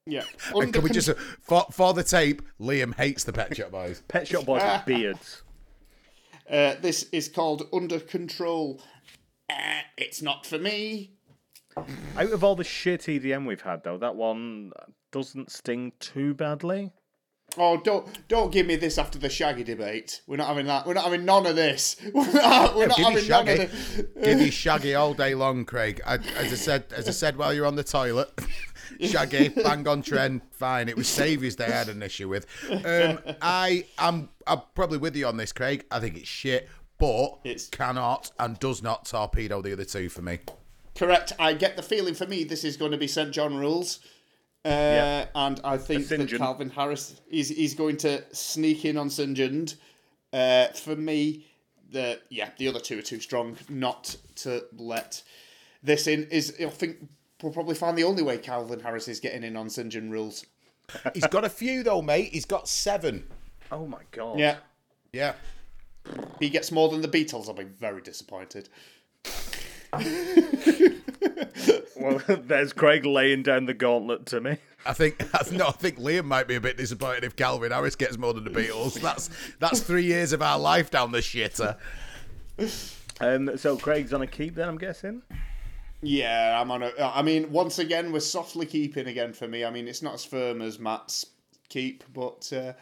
yeah. 0.05 0.23
And 0.53 0.55
Under 0.63 0.71
can 0.73 0.83
we 0.83 0.89
just 0.91 1.09
for, 1.41 1.65
for 1.71 1.93
the 1.93 2.03
tape? 2.03 2.41
Liam 2.59 2.95
hates 2.95 3.23
the 3.23 3.33
Pet 3.33 3.55
Shop 3.55 3.71
Boys. 3.71 4.01
Pet 4.07 4.27
Shop 4.27 4.45
Boys 4.45 4.61
with 4.61 4.85
beards. 4.85 5.43
Uh, 6.49 6.75
this 6.81 7.03
is 7.11 7.27
called 7.29 7.67
Under 7.73 7.99
Control. 7.99 8.81
Uh, 9.49 9.81
it's 9.97 10.21
not 10.21 10.45
for 10.45 10.57
me. 10.59 11.13
Out 12.17 12.31
of 12.31 12.43
all 12.43 12.55
the 12.55 12.63
shit 12.63 13.01
EDM 13.01 13.45
we've 13.47 13.61
had, 13.61 13.83
though, 13.83 13.97
that 13.97 14.15
one 14.15 14.71
doesn't 15.11 15.51
sting 15.51 15.91
too 15.99 16.33
badly. 16.33 16.91
Oh, 17.57 17.75
don't 17.75 18.07
don't 18.29 18.49
give 18.51 18.65
me 18.65 18.77
this 18.77 18.97
after 18.97 19.19
the 19.19 19.27
Shaggy 19.29 19.65
debate. 19.65 20.21
We're 20.25 20.37
not 20.37 20.47
having 20.47 20.67
that. 20.67 20.87
We're 20.87 20.93
not 20.93 21.03
having 21.03 21.25
none 21.25 21.45
of 21.45 21.57
this. 21.57 21.97
We're 22.13 22.31
not, 22.31 22.75
we're 22.77 22.87
not 22.87 22.97
Give 22.97 23.11
you 23.11 23.19
having 23.19 23.29
none 23.29 23.47
of 23.49 23.57
Shaggy. 23.57 23.65
this. 23.65 24.05
Give 24.23 24.41
you 24.41 24.51
Shaggy 24.51 24.95
all 24.95 25.13
day 25.13 25.35
long, 25.35 25.65
Craig. 25.65 25.99
I, 26.05 26.15
as 26.15 26.53
I 26.53 26.55
said, 26.55 26.85
as 26.95 27.09
I 27.09 27.11
said 27.11 27.35
while 27.35 27.53
you're 27.53 27.65
on 27.65 27.75
the 27.75 27.83
toilet, 27.83 28.29
Shaggy, 29.01 29.49
bang 29.49 29.85
on 29.85 30.01
trend, 30.01 30.41
fine. 30.51 30.87
It 30.87 30.95
was 30.95 31.09
Saviour's 31.09 31.57
they 31.57 31.65
had 31.65 31.89
an 31.89 32.01
issue 32.01 32.29
with. 32.29 32.45
Um, 32.69 33.19
I 33.41 33.83
am 33.97 34.29
I'm 34.47 34.61
probably 34.73 34.97
with 34.99 35.17
you 35.17 35.27
on 35.27 35.35
this, 35.35 35.51
Craig. 35.51 35.83
I 35.91 35.99
think 35.99 36.15
it's 36.15 36.29
shit, 36.29 36.69
but 36.99 37.39
It's- 37.43 37.67
cannot 37.67 38.31
and 38.39 38.57
does 38.59 38.81
not 38.81 39.03
torpedo 39.05 39.61
the 39.61 39.73
other 39.73 39.83
two 39.85 40.07
for 40.07 40.21
me. 40.21 40.39
Correct. 40.95 41.33
I 41.37 41.51
get 41.53 41.75
the 41.75 41.83
feeling 41.83 42.13
for 42.13 42.27
me 42.27 42.45
this 42.45 42.63
is 42.63 42.77
going 42.77 42.91
to 42.91 42.97
be 42.97 43.07
St 43.07 43.31
John 43.31 43.57
rules. 43.57 43.99
Uh, 44.63 44.69
Yeah. 44.69 45.25
And 45.35 45.59
I 45.63 45.77
think 45.77 46.07
that 46.07 46.29
Calvin 46.37 46.69
Harris 46.69 47.19
is 47.29 47.49
he's 47.49 47.73
going 47.75 47.97
to 47.97 48.23
sneak 48.33 48.85
in 48.85 48.97
on 48.97 49.09
St 49.09 49.35
John. 49.35 49.67
Uh, 50.31 50.67
for 50.67 50.95
me, 50.95 51.45
the 51.91 52.19
yeah 52.29 52.49
the 52.57 52.67
other 52.67 52.79
two 52.79 52.99
are 52.99 53.03
too 53.03 53.19
strong 53.19 53.57
not 53.69 54.15
to 54.37 54.63
let 54.77 55.21
this 55.83 56.07
in. 56.07 56.27
Is 56.31 56.55
I 56.59 56.65
think 56.67 56.97
we'll 57.41 57.51
probably 57.51 57.75
find 57.75 57.97
the 57.97 58.03
only 58.03 58.23
way 58.23 58.37
Calvin 58.37 58.79
Harris 58.79 59.07
is 59.07 59.19
getting 59.19 59.43
in 59.43 59.55
on 59.57 59.69
St 59.69 59.89
John 59.89 60.09
rules. 60.11 60.45
He's 61.13 61.27
got 61.27 61.45
a 61.45 61.49
few 61.49 61.83
though, 61.83 62.01
mate. 62.01 62.31
He's 62.33 62.45
got 62.45 62.67
seven. 62.67 63.25
Oh 63.71 63.87
my 63.87 64.01
god. 64.11 64.37
Yeah, 64.39 64.57
Yeah. 65.13 65.33
he 66.39 66.49
gets 66.49 66.71
more 66.71 66.89
than 66.89 67.01
the 67.01 67.07
Beatles. 67.07 67.47
I'll 67.47 67.53
be 67.53 67.63
very 67.63 68.01
disappointed. 68.01 68.67
Well, 72.01 72.21
there's 72.27 72.73
Craig 72.73 73.05
laying 73.05 73.43
down 73.43 73.65
the 73.65 73.73
gauntlet 73.73 74.25
to 74.27 74.41
me. 74.41 74.57
I 74.85 74.93
think 74.93 75.19
no, 75.51 75.67
I 75.67 75.71
think 75.71 75.99
Liam 75.99 76.25
might 76.25 76.47
be 76.47 76.55
a 76.55 76.61
bit 76.61 76.77
disappointed 76.77 77.23
if 77.23 77.35
Calvin 77.35 77.71
Harris 77.71 77.95
gets 77.95 78.17
more 78.17 78.33
than 78.33 78.43
the 78.43 78.49
Beatles. 78.49 78.99
That's 78.99 79.29
that's 79.59 79.81
three 79.81 80.05
years 80.05 80.33
of 80.33 80.41
our 80.41 80.59
life 80.59 80.89
down 80.89 81.11
the 81.11 81.19
shitter. 81.19 81.77
Um, 83.19 83.55
so 83.57 83.77
Craig's 83.77 84.13
on 84.13 84.21
a 84.21 84.27
keep 84.27 84.55
then, 84.55 84.67
I'm 84.67 84.77
guessing. 84.77 85.21
Yeah, 86.01 86.59
I'm 86.59 86.71
on 86.71 86.81
a. 86.81 86.91
I 86.99 87.21
mean, 87.21 87.51
once 87.51 87.77
again, 87.77 88.11
we're 88.11 88.19
softly 88.19 88.65
keeping 88.65 89.07
again 89.07 89.33
for 89.33 89.47
me. 89.47 89.63
I 89.63 89.69
mean, 89.69 89.87
it's 89.87 90.01
not 90.01 90.15
as 90.15 90.25
firm 90.25 90.61
as 90.61 90.79
Matt's 90.79 91.27
keep, 91.69 92.03
but 92.11 92.51
uh, 92.51 92.73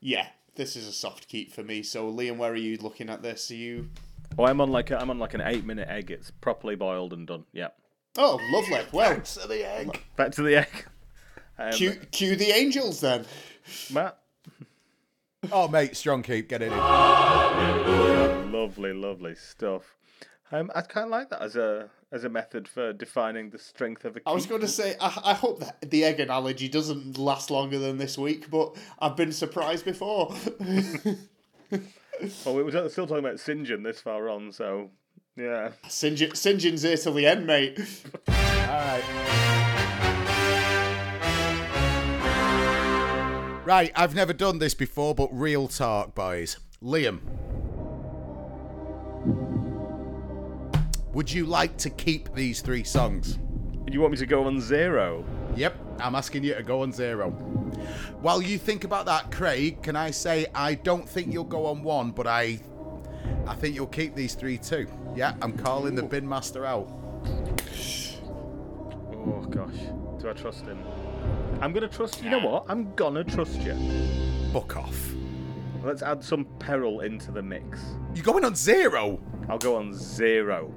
yeah, 0.00 0.28
this 0.54 0.74
is 0.74 0.86
a 0.86 0.92
soft 0.92 1.28
keep 1.28 1.52
for 1.52 1.62
me. 1.62 1.82
So, 1.82 2.10
Liam, 2.10 2.38
where 2.38 2.52
are 2.52 2.56
you 2.56 2.78
looking 2.78 3.10
at 3.10 3.22
this? 3.22 3.50
Are 3.50 3.56
you? 3.56 3.90
Oh, 4.38 4.44
I'm 4.44 4.60
on 4.62 4.70
like 4.70 4.90
a, 4.90 4.98
I'm 4.98 5.10
on 5.10 5.18
like 5.18 5.34
an 5.34 5.42
eight 5.42 5.66
minute 5.66 5.88
egg. 5.88 6.10
It's 6.10 6.30
properly 6.30 6.76
boiled 6.76 7.12
and 7.12 7.26
done. 7.26 7.44
Yeah. 7.52 7.68
Oh, 8.18 8.40
lovely. 8.50 8.80
Well, 8.92 9.20
To 9.20 9.48
the 9.48 9.64
egg. 9.68 10.02
Back 10.16 10.32
to 10.32 10.42
the 10.42 10.56
egg. 10.56 10.86
Um, 11.58 11.72
cue, 11.72 11.92
cue 12.10 12.36
the 12.36 12.50
angels 12.50 13.00
then. 13.00 13.24
Matt. 13.92 14.18
Oh 15.52 15.68
mate, 15.68 15.96
strong 15.96 16.22
keep, 16.22 16.48
get 16.48 16.60
it 16.62 16.72
in. 16.72 16.78
Lovely, 18.52 18.92
lovely 18.92 19.34
stuff. 19.34 19.96
Um, 20.52 20.70
I 20.74 20.82
kind 20.82 21.04
of 21.06 21.10
like 21.10 21.30
that 21.30 21.42
as 21.42 21.56
a 21.56 21.88
as 22.12 22.24
a 22.24 22.28
method 22.28 22.68
for 22.68 22.92
defining 22.92 23.50
the 23.50 23.58
strength 23.58 24.04
of 24.04 24.16
a 24.16 24.20
keep. 24.20 24.28
I 24.28 24.32
was 24.32 24.46
going 24.46 24.60
to 24.60 24.68
say, 24.68 24.94
I, 25.00 25.20
I 25.24 25.34
hope 25.34 25.60
that 25.60 25.90
the 25.90 26.04
egg 26.04 26.20
analogy 26.20 26.68
doesn't 26.68 27.18
last 27.18 27.50
longer 27.50 27.78
than 27.78 27.98
this 27.98 28.16
week, 28.16 28.50
but 28.50 28.76
I've 28.98 29.16
been 29.16 29.32
surprised 29.32 29.84
before. 29.84 30.34
Well, 32.44 32.54
we 32.54 32.62
were 32.62 32.70
still 32.88 33.06
talking 33.06 33.18
about 33.18 33.40
St. 33.40 33.64
John 33.66 33.82
this 33.82 34.00
far 34.00 34.28
on, 34.28 34.52
so 34.52 34.90
yeah. 35.36 35.70
St. 35.88 36.16
John- 36.16 36.34
St. 36.34 36.60
John's 36.60 36.82
here 36.82 36.96
till 36.96 37.14
the 37.14 37.26
end, 37.26 37.46
mate. 37.46 37.78
All 38.28 38.34
right. 38.34 39.04
Right, 43.64 43.90
I've 43.96 44.14
never 44.14 44.32
done 44.32 44.60
this 44.60 44.74
before, 44.74 45.14
but 45.14 45.28
real 45.32 45.66
talk, 45.66 46.14
boys. 46.14 46.58
Liam. 46.82 47.18
Would 51.12 51.32
you 51.32 51.46
like 51.46 51.76
to 51.78 51.90
keep 51.90 52.32
these 52.34 52.60
three 52.60 52.84
songs? 52.84 53.38
You 53.90 54.00
want 54.00 54.12
me 54.12 54.18
to 54.18 54.26
go 54.26 54.44
on 54.44 54.60
zero? 54.60 55.24
Yep, 55.56 55.74
I'm 56.00 56.14
asking 56.14 56.44
you 56.44 56.54
to 56.54 56.62
go 56.62 56.82
on 56.82 56.92
zero. 56.92 57.30
While 58.20 58.40
you 58.42 58.58
think 58.58 58.84
about 58.84 59.06
that, 59.06 59.32
Craig, 59.32 59.82
can 59.82 59.96
I 59.96 60.10
say 60.10 60.46
I 60.54 60.74
don't 60.74 61.08
think 61.08 61.32
you'll 61.32 61.44
go 61.44 61.66
on 61.66 61.82
one, 61.82 62.10
but 62.12 62.26
I 62.26 62.60
I 63.46 63.54
think 63.54 63.74
you'll 63.74 63.86
keep 63.86 64.14
these 64.14 64.34
three 64.34 64.58
too. 64.58 64.88
Yeah, 65.14 65.34
I'm 65.40 65.56
calling 65.56 65.94
the 65.94 66.02
bin 66.02 66.28
master 66.28 66.64
out. 66.64 66.88
Oh 69.12 69.46
gosh, 69.48 69.78
do 70.20 70.28
I 70.28 70.32
trust 70.32 70.66
him? 70.66 70.82
I'm 71.60 71.72
gonna 71.72 71.88
trust. 71.88 72.22
You 72.22 72.30
know 72.30 72.40
what? 72.40 72.64
I'm 72.68 72.94
gonna 72.94 73.24
trust 73.24 73.60
you. 73.60 73.74
Fuck 74.52 74.76
off. 74.76 75.12
Let's 75.82 76.02
add 76.02 76.22
some 76.22 76.44
peril 76.58 77.00
into 77.00 77.30
the 77.30 77.42
mix. 77.42 77.80
You're 78.14 78.24
going 78.24 78.44
on 78.44 78.54
zero? 78.54 79.20
I'll 79.48 79.58
go 79.58 79.76
on 79.76 79.94
zero. 79.94 80.74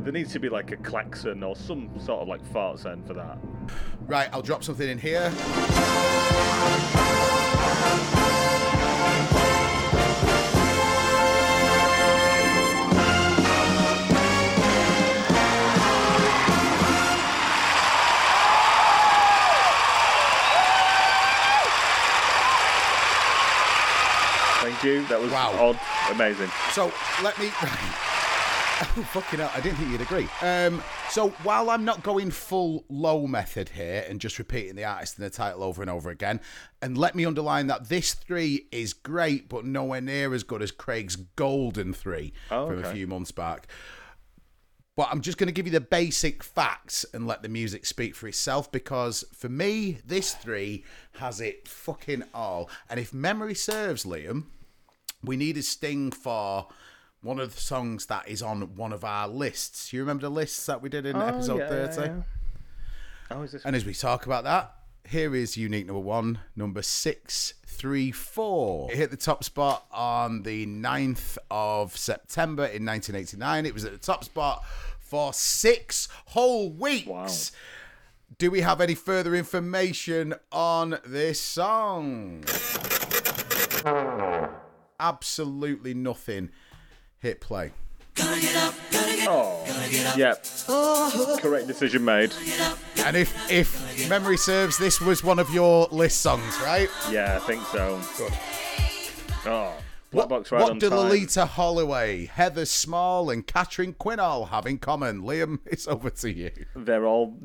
There 0.00 0.12
needs 0.12 0.32
to 0.34 0.38
be 0.38 0.48
like 0.48 0.70
a 0.70 0.76
klaxon 0.76 1.42
or 1.42 1.56
some 1.56 1.90
sort 1.98 2.22
of 2.22 2.28
like 2.28 2.44
fart 2.52 2.78
sound 2.78 3.06
for 3.06 3.14
that. 3.14 3.38
Right, 4.06 4.28
I'll 4.32 4.42
drop 4.42 4.62
something 4.62 4.88
in 4.88 4.98
here. 4.98 5.32
Thank 24.80 24.84
you. 24.84 25.06
That 25.06 25.20
was 25.20 25.30
Wow. 25.32 25.52
odd, 25.58 25.80
amazing. 26.14 26.50
So 26.72 26.92
let 27.22 27.38
me. 27.38 27.50
Oh, 28.78 28.84
fucking 29.10 29.38
hell, 29.38 29.50
I 29.54 29.60
didn't 29.62 29.78
think 29.78 29.90
you'd 29.90 30.02
agree. 30.02 30.28
Um, 30.42 30.82
so 31.08 31.30
while 31.44 31.70
I'm 31.70 31.86
not 31.86 32.02
going 32.02 32.30
full 32.30 32.84
low 32.90 33.26
method 33.26 33.70
here 33.70 34.04
and 34.06 34.20
just 34.20 34.38
repeating 34.38 34.76
the 34.76 34.84
artist 34.84 35.16
and 35.16 35.24
the 35.24 35.30
title 35.30 35.62
over 35.62 35.80
and 35.80 35.90
over 35.90 36.10
again, 36.10 36.42
and 36.82 36.98
let 36.98 37.14
me 37.14 37.24
underline 37.24 37.68
that 37.68 37.88
this 37.88 38.12
three 38.12 38.66
is 38.70 38.92
great, 38.92 39.48
but 39.48 39.64
nowhere 39.64 40.02
near 40.02 40.34
as 40.34 40.42
good 40.42 40.60
as 40.60 40.72
Craig's 40.72 41.16
golden 41.16 41.94
three 41.94 42.34
Oh, 42.50 42.66
from 42.66 42.84
a 42.84 42.92
few 42.92 43.06
months 43.06 43.32
back. 43.32 43.66
But 44.94 45.08
I'm 45.10 45.22
just 45.22 45.38
going 45.38 45.48
to 45.48 45.52
give 45.54 45.64
you 45.66 45.72
the 45.72 45.80
basic 45.80 46.44
facts 46.44 47.06
and 47.14 47.26
let 47.26 47.42
the 47.42 47.48
music 47.48 47.86
speak 47.86 48.14
for 48.14 48.28
itself 48.28 48.70
because 48.70 49.24
for 49.32 49.48
me, 49.48 50.00
this 50.04 50.34
three 50.34 50.84
has 51.14 51.40
it 51.40 51.66
fucking 51.66 52.24
all. 52.34 52.68
And 52.90 53.00
if 53.00 53.14
memory 53.14 53.54
serves, 53.54 54.04
Liam, 54.04 54.44
we 55.26 55.36
need 55.36 55.56
a 55.56 55.62
sting 55.62 56.10
for 56.10 56.68
one 57.22 57.40
of 57.40 57.54
the 57.54 57.60
songs 57.60 58.06
that 58.06 58.28
is 58.28 58.42
on 58.42 58.76
one 58.76 58.92
of 58.92 59.04
our 59.04 59.28
lists. 59.28 59.92
You 59.92 60.00
remember 60.00 60.22
the 60.22 60.30
lists 60.30 60.64
that 60.66 60.80
we 60.80 60.88
did 60.88 61.06
in 61.06 61.16
oh, 61.16 61.26
episode 61.26 61.58
yeah, 61.58 61.74
yeah, 61.74 61.86
30? 61.88 62.08
yeah. 62.08 62.22
Oh, 63.30 63.42
is 63.42 63.52
this? 63.52 63.64
And 63.64 63.74
as 63.74 63.84
we 63.84 63.92
talk 63.92 64.26
about 64.26 64.44
that, 64.44 64.72
here 65.08 65.34
is 65.34 65.56
unique 65.56 65.86
number 65.86 66.00
one, 66.00 66.38
number 66.54 66.82
634. 66.82 68.92
It 68.92 68.96
hit 68.96 69.10
the 69.10 69.16
top 69.16 69.42
spot 69.44 69.86
on 69.90 70.42
the 70.42 70.66
9th 70.66 71.38
of 71.50 71.96
September 71.96 72.64
in 72.64 72.84
1989. 72.84 73.66
It 73.66 73.74
was 73.74 73.84
at 73.84 73.92
the 73.92 73.98
top 73.98 74.24
spot 74.24 74.64
for 74.98 75.32
six 75.32 76.08
whole 76.26 76.70
weeks. 76.70 77.52
Do 78.38 78.50
we 78.50 78.62
have 78.62 78.80
any 78.80 78.94
further 78.94 79.36
information 79.36 80.34
on 80.50 80.98
this 81.04 81.40
song? 81.40 82.44
Absolutely 84.98 85.94
nothing. 85.94 86.50
Hit 87.18 87.40
play. 87.40 87.72
Oh, 89.28 89.64
yep. 90.16 90.44
Correct 91.40 91.66
decision 91.66 92.04
made. 92.04 92.32
And 93.04 93.16
if 93.16 93.50
if 93.50 94.08
memory 94.08 94.36
serves, 94.36 94.78
this 94.78 95.00
was 95.00 95.22
one 95.22 95.38
of 95.38 95.52
your 95.52 95.88
list 95.90 96.22
songs, 96.22 96.58
right? 96.62 96.88
Yeah, 97.10 97.38
I 97.40 97.46
think 97.46 97.62
so. 97.66 98.00
Good. 98.16 98.32
Oh, 99.46 99.74
Black 100.10 100.28
What, 100.28 100.28
Box 100.28 100.52
right 100.52 100.62
what 100.62 100.70
on 100.72 100.78
do 100.78 100.88
time. 100.88 100.98
Loleatta 100.98 101.46
Holloway, 101.46 102.26
Heather 102.26 102.64
Small, 102.64 103.30
and 103.30 103.46
Catherine 103.46 103.92
Quinn 103.92 104.20
all 104.20 104.46
have 104.46 104.66
in 104.66 104.78
common? 104.78 105.22
Liam, 105.22 105.58
it's 105.66 105.86
over 105.86 106.10
to 106.10 106.32
you. 106.32 106.50
They're 106.74 107.06
all 107.06 107.36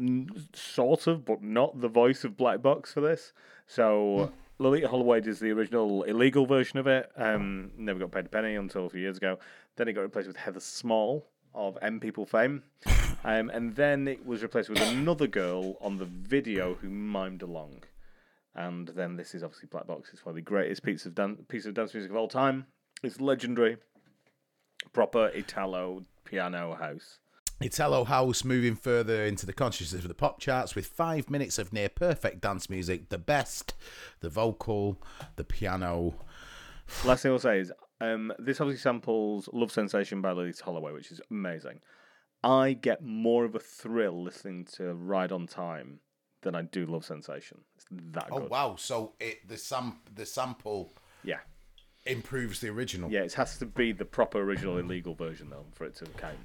sort 0.53 1.07
of, 1.07 1.25
but 1.25 1.43
not 1.43 1.81
the 1.81 1.89
voice 1.89 2.23
of 2.23 2.37
Black 2.37 2.61
Box 2.61 2.93
for 2.93 3.01
this. 3.01 3.33
So 3.67 4.31
hmm. 4.31 4.33
Loleatta 4.61 4.85
Holloway 4.85 5.21
does 5.21 5.39
the 5.39 5.49
original 5.49 6.03
illegal 6.03 6.45
version 6.45 6.77
of 6.77 6.85
it. 6.85 7.11
Um, 7.17 7.71
never 7.77 7.97
got 7.97 8.11
paid 8.11 8.27
a 8.27 8.29
penny 8.29 8.53
until 8.53 8.85
a 8.85 8.89
few 8.91 9.01
years 9.01 9.17
ago. 9.17 9.39
Then 9.75 9.87
it 9.87 9.93
got 9.93 10.01
replaced 10.01 10.27
with 10.27 10.37
Heather 10.37 10.59
Small 10.59 11.25
of 11.55 11.79
M 11.81 11.99
People 11.99 12.27
fame, 12.27 12.61
um, 13.23 13.49
and 13.49 13.75
then 13.75 14.07
it 14.07 14.23
was 14.23 14.43
replaced 14.43 14.69
with 14.69 14.79
another 14.79 15.25
girl 15.25 15.77
on 15.81 15.97
the 15.97 16.05
video 16.05 16.75
who 16.75 16.89
mimed 16.89 17.41
along. 17.41 17.83
And 18.53 18.87
then 18.89 19.15
this 19.15 19.33
is 19.33 19.43
obviously 19.43 19.67
Black 19.71 19.87
Box. 19.87 20.11
It's 20.13 20.23
one 20.23 20.33
of 20.33 20.35
the 20.35 20.41
greatest 20.43 20.83
piece 20.83 21.07
of 21.07 21.15
dan- 21.15 21.37
piece 21.47 21.65
of 21.65 21.73
dance 21.73 21.95
music 21.95 22.11
of 22.11 22.17
all 22.17 22.27
time. 22.27 22.67
It's 23.01 23.19
legendary, 23.19 23.77
proper 24.93 25.31
Italo 25.33 26.05
piano 26.23 26.75
house. 26.75 27.17
Italo 27.63 28.03
House 28.03 28.43
moving 28.43 28.75
further 28.75 29.23
into 29.25 29.45
the 29.45 29.53
consciousness 29.53 30.01
of 30.03 30.07
the 30.07 30.13
pop 30.13 30.39
charts 30.39 30.75
with 30.75 30.85
five 30.87 31.29
minutes 31.29 31.57
of 31.59 31.71
near 31.73 31.89
perfect 31.89 32.41
dance 32.41 32.69
music. 32.69 33.09
The 33.09 33.17
best, 33.17 33.73
the 34.21 34.29
vocal, 34.29 35.01
the 35.35 35.43
piano. 35.43 36.15
Last 37.05 37.23
thing 37.23 37.31
I'll 37.31 37.39
say 37.39 37.59
is 37.59 37.71
um, 37.99 38.33
this 38.39 38.59
obviously 38.59 38.81
samples 38.81 39.47
Love 39.53 39.71
Sensation 39.71 40.21
by 40.21 40.31
Loleatta 40.31 40.61
Holloway, 40.61 40.91
which 40.91 41.11
is 41.11 41.21
amazing. 41.29 41.79
I 42.43 42.73
get 42.73 43.03
more 43.03 43.45
of 43.45 43.53
a 43.55 43.59
thrill 43.59 44.23
listening 44.23 44.65
to 44.77 44.93
Ride 44.93 45.31
on 45.31 45.45
Time 45.47 45.99
than 46.41 46.55
I 46.55 46.63
do 46.63 46.85
Love 46.87 47.05
Sensation. 47.05 47.59
It's 47.75 47.85
that 48.13 48.29
Oh 48.31 48.39
good. 48.39 48.49
wow! 48.49 48.75
So 48.77 49.13
it 49.19 49.47
the 49.47 49.57
sam 49.57 49.99
the 50.15 50.25
sample 50.25 50.91
Yeah. 51.23 51.37
improves 52.07 52.59
the 52.59 52.69
original. 52.69 53.11
Yeah, 53.11 53.21
it 53.21 53.33
has 53.33 53.59
to 53.59 53.67
be 53.67 53.91
the 53.91 54.05
proper 54.05 54.39
original 54.41 54.79
illegal 54.79 55.13
version, 55.13 55.51
though, 55.51 55.67
for 55.75 55.85
it 55.85 55.95
to 55.97 56.05
count. 56.17 56.39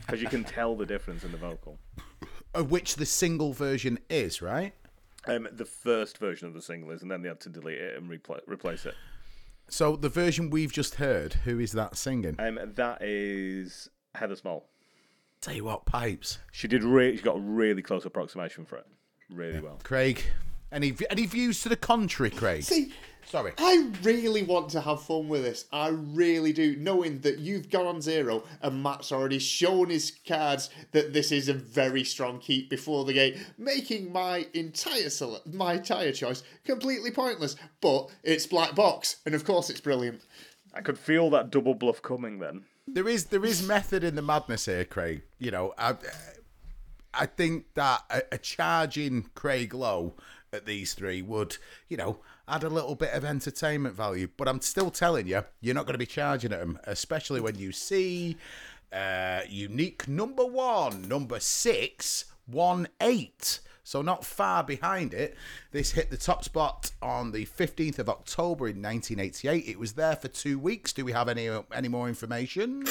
Because 0.00 0.22
you 0.22 0.28
can 0.28 0.44
tell 0.44 0.76
the 0.76 0.86
difference 0.86 1.24
in 1.24 1.32
the 1.32 1.38
vocal. 1.38 1.78
Of 2.54 2.70
which 2.70 2.96
the 2.96 3.06
single 3.06 3.54
version 3.54 3.98
is 4.10 4.42
right. 4.42 4.74
Um, 5.26 5.48
the 5.52 5.64
first 5.64 6.18
version 6.18 6.46
of 6.46 6.52
the 6.52 6.60
single 6.60 6.90
is, 6.90 7.00
and 7.00 7.10
then 7.10 7.22
they 7.22 7.28
had 7.28 7.40
to 7.40 7.48
delete 7.48 7.78
it 7.78 7.96
and 7.96 8.10
repla- 8.10 8.42
replace 8.46 8.84
it. 8.84 8.94
So 9.68 9.96
the 9.96 10.10
version 10.10 10.50
we've 10.50 10.70
just 10.70 10.96
heard, 10.96 11.32
who 11.32 11.58
is 11.58 11.72
that 11.72 11.96
singing? 11.96 12.36
Um, 12.38 12.58
that 12.74 13.00
is 13.00 13.88
Heather 14.14 14.36
Small. 14.36 14.66
Tell 15.40 15.54
you 15.54 15.64
what, 15.64 15.86
pipes. 15.86 16.40
She 16.52 16.68
did. 16.68 16.84
Re- 16.84 17.16
she 17.16 17.22
got 17.22 17.36
a 17.36 17.40
really 17.40 17.80
close 17.80 18.04
approximation 18.04 18.66
for 18.66 18.76
it. 18.76 18.86
Really 19.30 19.60
well. 19.60 19.80
Craig, 19.82 20.22
any 20.70 20.94
any 21.10 21.24
views 21.24 21.62
to 21.62 21.70
the 21.70 21.76
contrary, 21.76 22.30
Craig? 22.30 22.64
See, 22.64 22.92
Sorry. 23.26 23.52
I 23.58 23.90
really 24.02 24.42
want 24.42 24.68
to 24.70 24.80
have 24.80 25.02
fun 25.02 25.28
with 25.28 25.42
this. 25.42 25.66
I 25.72 25.88
really 25.88 26.52
do, 26.52 26.76
knowing 26.76 27.20
that 27.20 27.38
you've 27.38 27.70
gone 27.70 27.86
on 27.86 28.00
zero 28.00 28.44
and 28.60 28.82
Matt's 28.82 29.12
already 29.12 29.38
shown 29.38 29.90
his 29.90 30.12
cards 30.26 30.70
that 30.92 31.12
this 31.12 31.32
is 31.32 31.48
a 31.48 31.54
very 31.54 32.04
strong 32.04 32.38
keep 32.40 32.68
before 32.68 33.04
the 33.04 33.14
game, 33.14 33.40
making 33.56 34.12
my 34.12 34.46
entire 34.54 35.10
sele- 35.10 35.42
my 35.50 35.74
entire 35.74 36.12
choice 36.12 36.42
completely 36.64 37.10
pointless. 37.10 37.56
But 37.80 38.10
it's 38.22 38.46
black 38.46 38.74
box, 38.74 39.16
and 39.24 39.34
of 39.34 39.44
course 39.44 39.70
it's 39.70 39.80
brilliant. 39.80 40.22
I 40.74 40.80
could 40.80 40.98
feel 40.98 41.30
that 41.30 41.50
double 41.50 41.74
bluff 41.74 42.02
coming 42.02 42.38
then. 42.38 42.64
There 42.86 43.08
is 43.08 43.26
there 43.26 43.44
is 43.44 43.66
method 43.66 44.04
in 44.04 44.16
the 44.16 44.22
madness 44.22 44.66
here, 44.66 44.84
Craig. 44.84 45.22
You 45.38 45.50
know, 45.50 45.74
I 45.78 45.94
I 47.14 47.26
think 47.26 47.66
that 47.74 48.02
a, 48.10 48.22
a 48.32 48.38
charging 48.38 49.30
Craig 49.34 49.74
Lowe 49.74 50.14
at 50.52 50.66
these 50.66 50.94
three 50.94 51.22
would, 51.22 51.56
you 51.88 51.96
know, 51.96 52.18
add 52.48 52.64
a 52.64 52.68
little 52.68 52.94
bit 52.94 53.12
of 53.12 53.24
entertainment 53.24 53.94
value. 53.94 54.28
But 54.36 54.48
I'm 54.48 54.60
still 54.60 54.90
telling 54.90 55.26
you, 55.26 55.44
you're 55.60 55.74
not 55.74 55.86
going 55.86 55.94
to 55.94 55.98
be 55.98 56.06
charging 56.06 56.52
at 56.52 56.60
them, 56.60 56.78
especially 56.84 57.40
when 57.40 57.56
you 57.56 57.72
see 57.72 58.36
uh, 58.92 59.40
unique 59.48 60.06
number 60.08 60.44
one, 60.44 61.08
number 61.08 61.40
six, 61.40 62.26
one 62.46 62.88
eight. 63.00 63.60
So 63.84 64.00
not 64.00 64.24
far 64.24 64.62
behind 64.62 65.12
it. 65.12 65.36
This 65.72 65.90
hit 65.92 66.10
the 66.10 66.16
top 66.16 66.44
spot 66.44 66.92
on 67.02 67.32
the 67.32 67.46
15th 67.46 67.98
of 67.98 68.08
October 68.08 68.68
in 68.68 68.80
1988. 68.80 69.66
It 69.66 69.78
was 69.78 69.94
there 69.94 70.14
for 70.14 70.28
two 70.28 70.58
weeks. 70.58 70.92
Do 70.92 71.04
we 71.04 71.12
have 71.12 71.28
any 71.28 71.50
any 71.74 71.88
more 71.88 72.08
information? 72.08 72.84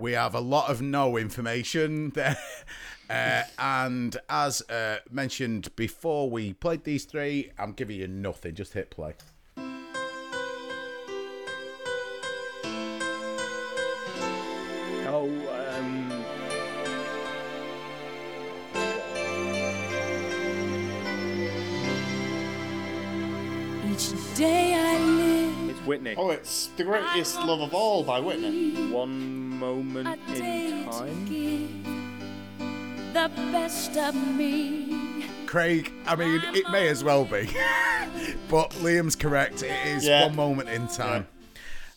We 0.00 0.12
have 0.12 0.34
a 0.34 0.40
lot 0.40 0.70
of 0.70 0.80
no 0.80 1.18
information 1.18 2.10
there. 2.10 2.38
Uh, 3.12 3.42
and 3.58 4.16
as 4.30 4.62
uh, 4.70 4.96
mentioned 5.10 5.74
before 5.76 6.30
we 6.30 6.54
played 6.54 6.84
these 6.84 7.04
three, 7.04 7.52
I'm 7.58 7.72
giving 7.72 7.98
you 7.98 8.08
nothing. 8.08 8.54
Just 8.54 8.72
hit 8.72 8.90
play. 8.90 9.12
Oh, 15.04 15.28
um, 15.78 16.24
Each 23.92 24.36
day 24.36 24.74
I 24.74 24.98
live 25.04 25.70
it's 25.70 25.80
Whitney. 25.80 26.14
Oh, 26.16 26.30
it's 26.30 26.68
the 26.78 26.84
greatest 26.84 27.36
love 27.36 27.60
of 27.60 27.74
all 27.74 28.04
by 28.04 28.20
Whitney. 28.20 28.90
One 28.90 29.58
moment 29.58 30.18
in 30.30 30.84
time. 30.90 32.01
Give 33.12 33.36
the 33.36 33.42
best 33.52 33.96
of 33.96 34.14
me. 34.14 35.26
Craig, 35.46 35.92
I 36.06 36.16
mean, 36.16 36.40
it 36.54 36.70
may 36.70 36.88
as 36.88 37.04
well 37.04 37.24
be. 37.24 37.48
but 38.50 38.70
Liam's 38.80 39.16
correct. 39.16 39.62
It 39.62 39.86
is 39.86 40.04
Yeah. 40.04 40.26
one 40.26 40.36
moment 40.36 40.68
in 40.68 40.88
time. 40.88 41.26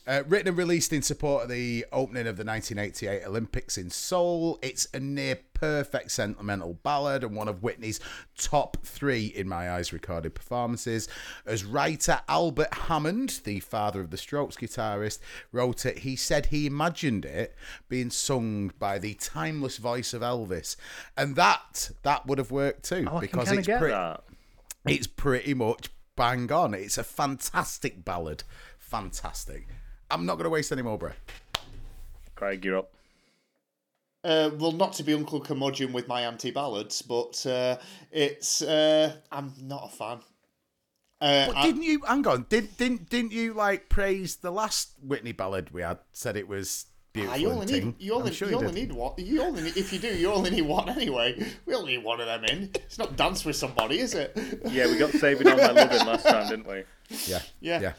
Uh, 0.08 0.22
written 0.28 0.50
and 0.50 0.58
released 0.58 0.94
in 0.94 1.02
support 1.02 1.44
of 1.44 1.50
the 1.50 1.86
opening 1.92 2.28
of 2.28 2.38
the 2.38 2.44
1988 2.46 3.26
Olympics 3.26 3.78
in 3.78 3.90
Seoul, 3.90 4.60
it's 4.62 4.88
a 4.94 5.00
near 5.00 5.40
perfect 5.56 6.12
sentimental 6.12 6.76
ballad 6.84 7.24
and 7.24 7.36
one 7.36 7.48
of 7.48 7.64
Whitney's 7.64 8.00
top 8.38 8.78
three, 8.84 9.26
in 9.26 9.50
my 9.50 9.72
eyes, 9.72 9.92
recorded 9.92 10.36
performances. 10.36 11.08
As 11.48 11.66
writer 11.66 12.22
Albert 12.30 12.74
Hammond, 12.74 13.42
the 13.44 13.60
father 13.62 14.02
of 14.02 14.12
the 14.12 14.18
Strokes 14.18 14.56
guitarist, 14.58 15.18
wrote 15.52 15.86
it, 15.88 16.00
he 16.00 16.16
said 16.16 16.48
he 16.48 16.68
imagined 16.68 17.26
it 17.26 17.56
being 17.90 18.12
sung 18.12 18.72
by 18.78 19.00
the 19.00 19.16
timeless 19.16 19.78
voice 19.78 20.14
of 20.14 20.22
Elvis, 20.22 20.76
and 21.18 21.36
that 21.36 21.90
that 22.04 22.28
would 22.28 22.38
have 22.38 22.52
worked 22.52 22.84
too 22.84 23.08
Oh, 23.10 23.20
because 23.20 23.52
it's 23.52 23.68
pretty 23.68 24.22
it's 24.86 25.08
pretty 25.08 25.54
much 25.56 25.90
bang 26.16 26.52
on. 26.52 26.74
It's 26.74 26.98
a 26.98 27.04
fantastic 27.04 28.06
ballad. 28.06 28.44
Fantastic. 28.78 29.68
I'm 30.12 30.26
not 30.26 30.36
going 30.36 30.44
to 30.44 30.50
waste 30.50 30.72
any 30.72 30.84
more 30.84 30.98
breath. 30.98 31.20
Craig, 32.36 32.64
you're 32.64 32.78
up. 32.78 32.95
Uh, 34.26 34.50
well, 34.58 34.72
not 34.72 34.94
to 34.94 35.04
be 35.04 35.14
Uncle 35.14 35.40
Curmudgeon 35.40 35.94
with 35.94 36.08
my 36.08 36.22
anti 36.22 36.50
ballads, 36.50 37.02
but 37.04 37.46
uh, 37.46 37.78
it's. 38.12 38.62
Uh, 38.64 39.16
I'm 39.32 39.54
not 39.62 39.92
a 39.94 39.96
fan. 39.96 40.18
Uh, 41.22 41.52
But 41.54 41.62
didn't 41.62 41.84
you? 41.84 42.02
Hang 42.08 42.26
on. 42.28 42.46
Did, 42.50 42.76
didn't 42.78 43.10
didn't 43.10 43.32
you 43.32 43.54
like 43.54 43.88
praise 43.88 44.38
the 44.38 44.52
last 44.52 44.94
Whitney 45.02 45.32
ballad 45.32 45.70
we 45.72 45.82
had? 45.82 46.00
Said 46.12 46.38
it 46.38 46.48
was 46.48 46.88
beautiful. 47.14 47.40
You 47.40 47.52
only 47.52 47.74
and 47.78 47.86
need 47.86 47.96
you 48.00 48.14
only, 48.16 48.34
sure 48.34 48.50
you, 48.50 48.56
only 48.58 48.74
need 48.74 48.92
one. 48.92 49.14
You 49.18 49.44
only 49.44 49.62
need, 49.62 49.78
if 49.78 49.94
you 49.94 50.00
do 50.00 50.08
you 50.08 50.32
only 50.32 50.50
need 50.50 50.64
one 50.64 50.90
anyway. 50.90 51.42
We 51.66 51.76
only 51.76 51.98
need 51.98 52.04
one 52.04 52.20
of 52.20 52.26
them 52.26 52.44
in. 52.46 52.72
It's 52.74 52.98
not 52.98 53.16
dance 53.16 53.46
with 53.46 53.56
somebody, 53.56 54.00
is 54.00 54.14
it? 54.16 54.36
Yeah, 54.66 54.88
we 54.88 54.98
got 54.98 55.12
saving 55.12 55.48
on 55.48 55.58
my 55.58 55.72
loving 55.72 56.06
last 56.06 56.26
time, 56.26 56.50
didn't 56.50 56.68
we? 56.68 56.84
Yeah, 57.28 57.40
Yeah. 57.62 57.80
yeah. 57.80 57.94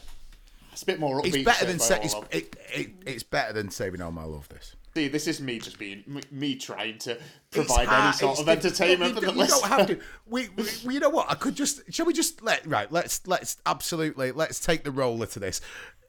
It's 0.73 0.83
a 0.83 0.85
bit 0.85 0.99
more 0.99 1.19
upbeat. 1.21 1.33
It's 1.33 1.43
better 1.43 1.65
than 1.65 1.79
sa- 1.79 1.95
it's, 2.03 2.13
it, 2.29 2.55
it, 2.71 2.89
it's 3.07 3.23
better 3.23 3.51
than 3.53 3.71
saving 3.71 3.99
all 4.01 4.11
my 4.11 4.25
love. 4.25 4.47
This. 4.49 4.75
See, 4.97 5.07
this 5.07 5.27
is 5.27 5.39
me 5.39 5.59
just 5.59 5.77
being 5.77 6.03
me, 6.07 6.21
me 6.31 6.55
trying 6.55 6.97
to 6.99 7.19
provide 7.51 7.87
any 7.87 8.13
sort 8.13 8.31
it's 8.31 8.39
of 8.39 8.45
the- 8.47 8.51
entertainment 8.53 9.13
you, 9.13 9.21
for 9.21 9.25
the 9.27 9.31
you 9.41 9.47
don't 9.47 9.65
have 9.67 9.85
to. 9.85 9.99
We, 10.25 10.49
we, 10.57 10.63
we- 10.87 10.93
you 10.95 10.99
know 10.99 11.11
what? 11.11 11.29
I 11.29 11.35
could 11.35 11.53
just. 11.53 11.81
Shall 11.93 12.07
we 12.07 12.13
just 12.13 12.41
let 12.41 12.65
right? 12.65 12.91
Let's 12.91 13.27
let's 13.27 13.57
absolutely 13.67 14.31
let's 14.31 14.59
take 14.59 14.83
the 14.83 14.89
roller 14.89 15.27
to 15.27 15.39
this. 15.39 15.61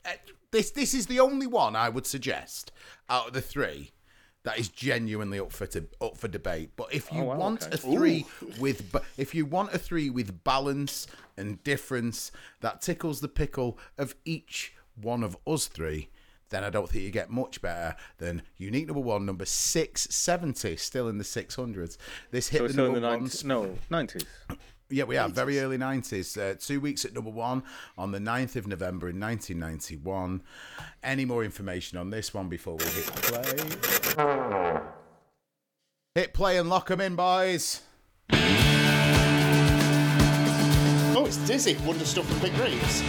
Uh, 0.07 0.13
this 0.53 0.71
this 0.71 0.95
is 0.95 1.07
the 1.07 1.21
only 1.21 1.47
one 1.47 1.77
I 1.77 1.91
would 1.91 2.07
suggest 2.07 2.73
out 3.11 3.27
of 3.29 3.33
the 3.35 3.43
three 3.43 3.91
that 4.45 4.59
is 4.59 4.71
genuinely 4.71 5.39
up 5.39 5.53
for 5.53 5.67
to, 5.67 5.85
up 6.01 6.17
for 6.17 6.29
debate. 6.29 6.71
But 6.75 6.95
if 6.95 7.13
you 7.13 7.21
Oh, 7.21 7.25
wow, 7.25 7.37
want 7.37 7.65
okay. 7.65 7.75
a 7.75 7.77
three 7.77 8.25
with 8.59 8.91
ba- 8.91 9.03
if 9.19 9.35
you 9.35 9.45
want 9.45 9.75
a 9.75 9.79
three 9.79 10.09
with 10.09 10.45
balance 10.45 11.07
and 11.37 11.63
difference 11.63 12.33
that 12.63 12.81
tickles 12.81 13.21
the 13.21 13.29
pickle 13.29 13.79
of 13.99 14.15
each 14.25 14.73
one 14.95 15.23
of 15.23 15.37
us 15.47 15.67
three 15.67 16.09
then 16.51 16.65
I 16.65 16.71
don't 16.71 16.89
think 16.89 17.05
you 17.05 17.11
get 17.11 17.31
much 17.31 17.61
better 17.61 17.95
than 18.19 18.43
unique 18.57 18.87
number 18.87 19.01
one, 19.03 19.27
number 19.27 19.45
six 19.45 20.09
seventy, 20.11 20.77
still 20.77 21.09
in 21.09 21.19
the 21.19 21.25
six 21.25 21.55
hundreds. 21.57 21.99
This 22.31 22.49
hit 22.49 22.59
So 22.59 22.63
the 22.63 22.65
it's 22.67 22.75
still 22.75 22.87
in 22.87 22.93
number 23.03 23.09
the 23.09 23.19
one. 23.19 23.29
90s. 23.29 23.45
No, 23.45 23.79
90s. 23.91 24.25
Yeah, 24.91 25.05
we 25.05 25.19
are 25.19 25.29
very 25.29 25.61
early 25.61 25.77
nineties. 25.77 26.35
Uh, 26.37 26.55
two 26.59 26.81
weeks 26.81 27.05
at 27.05 27.13
number 27.13 27.29
one 27.29 27.63
on 27.99 28.11
the 28.13 28.19
9th 28.19 28.57
of 28.57 28.67
November 28.67 29.11
in 29.11 29.19
nineteen 29.19 29.59
ninety 29.59 29.97
one. 29.97 30.43
Any 31.03 31.27
more 31.27 31.45
information 31.45 31.99
on 31.99 32.09
this 32.09 32.33
one 32.33 32.49
before 32.49 32.77
we 32.77 32.85
hit 32.87 33.05
play? 33.07 34.81
Hit 36.15 36.33
play 36.33 36.57
and 36.57 36.71
lock 36.71 36.91
'em 36.91 37.03
in, 37.03 37.17
boys. 37.17 37.83
Oh, 41.21 41.25
it's 41.27 41.37
Dizzy, 41.47 41.77
Wonder 41.85 42.05
Stuff 42.07 42.27
from 42.27 42.37
Vic 42.39 42.53
Reeves. 42.59 43.03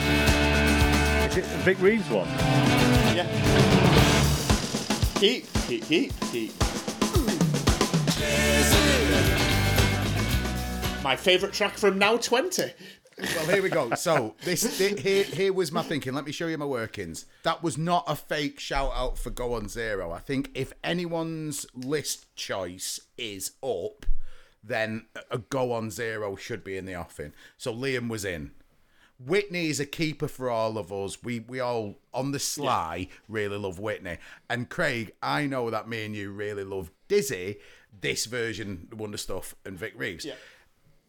Is 1.31 1.37
it 1.37 1.45
Vic 1.63 1.79
Reeves 1.81 2.09
one? 2.09 2.27
Yeah. 3.19 5.13
Keep, 5.15 5.45
keep, 5.67 5.85
keep, 5.87 6.13
keep. 6.31 6.53
My 11.03 11.17
favourite 11.17 11.53
track 11.53 11.77
from 11.77 11.99
Now 11.99 12.15
20. 12.15 12.63
Well, 13.17 13.47
here 13.47 13.61
we 13.61 13.67
go. 13.67 13.93
So 13.95 14.35
this, 14.45 14.63
thi- 14.63 15.01
here, 15.01 15.25
here 15.25 15.51
was 15.51 15.69
my 15.69 15.81
thinking. 15.81 16.13
Let 16.13 16.23
me 16.23 16.31
show 16.31 16.47
you 16.47 16.57
my 16.57 16.63
workings. 16.63 17.25
That 17.43 17.61
was 17.61 17.77
not 17.77 18.05
a 18.07 18.15
fake 18.15 18.57
shout 18.57 18.93
out 18.95 19.17
for 19.17 19.31
Go 19.31 19.53
on 19.53 19.67
Zero. 19.67 20.13
I 20.13 20.19
think 20.19 20.51
if 20.53 20.71
anyone's 20.81 21.65
list 21.75 22.33
choice 22.37 23.01
is 23.17 23.51
up, 23.61 24.05
then 24.63 25.07
a 25.29 25.39
Go 25.39 25.73
on 25.73 25.91
Zero 25.91 26.37
should 26.37 26.63
be 26.63 26.77
in 26.77 26.85
the 26.85 26.95
offing. 26.95 27.33
So 27.57 27.73
Liam 27.73 28.07
was 28.07 28.23
in. 28.23 28.51
Whitney 29.23 29.67
is 29.67 29.79
a 29.79 29.85
keeper 29.85 30.27
for 30.27 30.49
all 30.49 30.77
of 30.77 30.91
us. 30.93 31.21
We 31.21 31.41
we 31.41 31.59
all 31.59 31.99
on 32.13 32.31
the 32.31 32.39
sly 32.39 33.09
really 33.27 33.57
love 33.57 33.79
Whitney. 33.79 34.17
And 34.49 34.69
Craig, 34.69 35.11
I 35.21 35.45
know 35.45 35.69
that 35.69 35.89
me 35.89 36.05
and 36.05 36.15
you 36.15 36.31
really 36.31 36.63
love 36.63 36.91
Dizzy, 37.07 37.57
this 37.99 38.25
version, 38.25 38.87
the 38.89 38.95
Wonder 38.95 39.17
Stuff, 39.17 39.55
and 39.65 39.77
Vic 39.77 39.93
Reeves. 39.95 40.25
Yeah. 40.25 40.35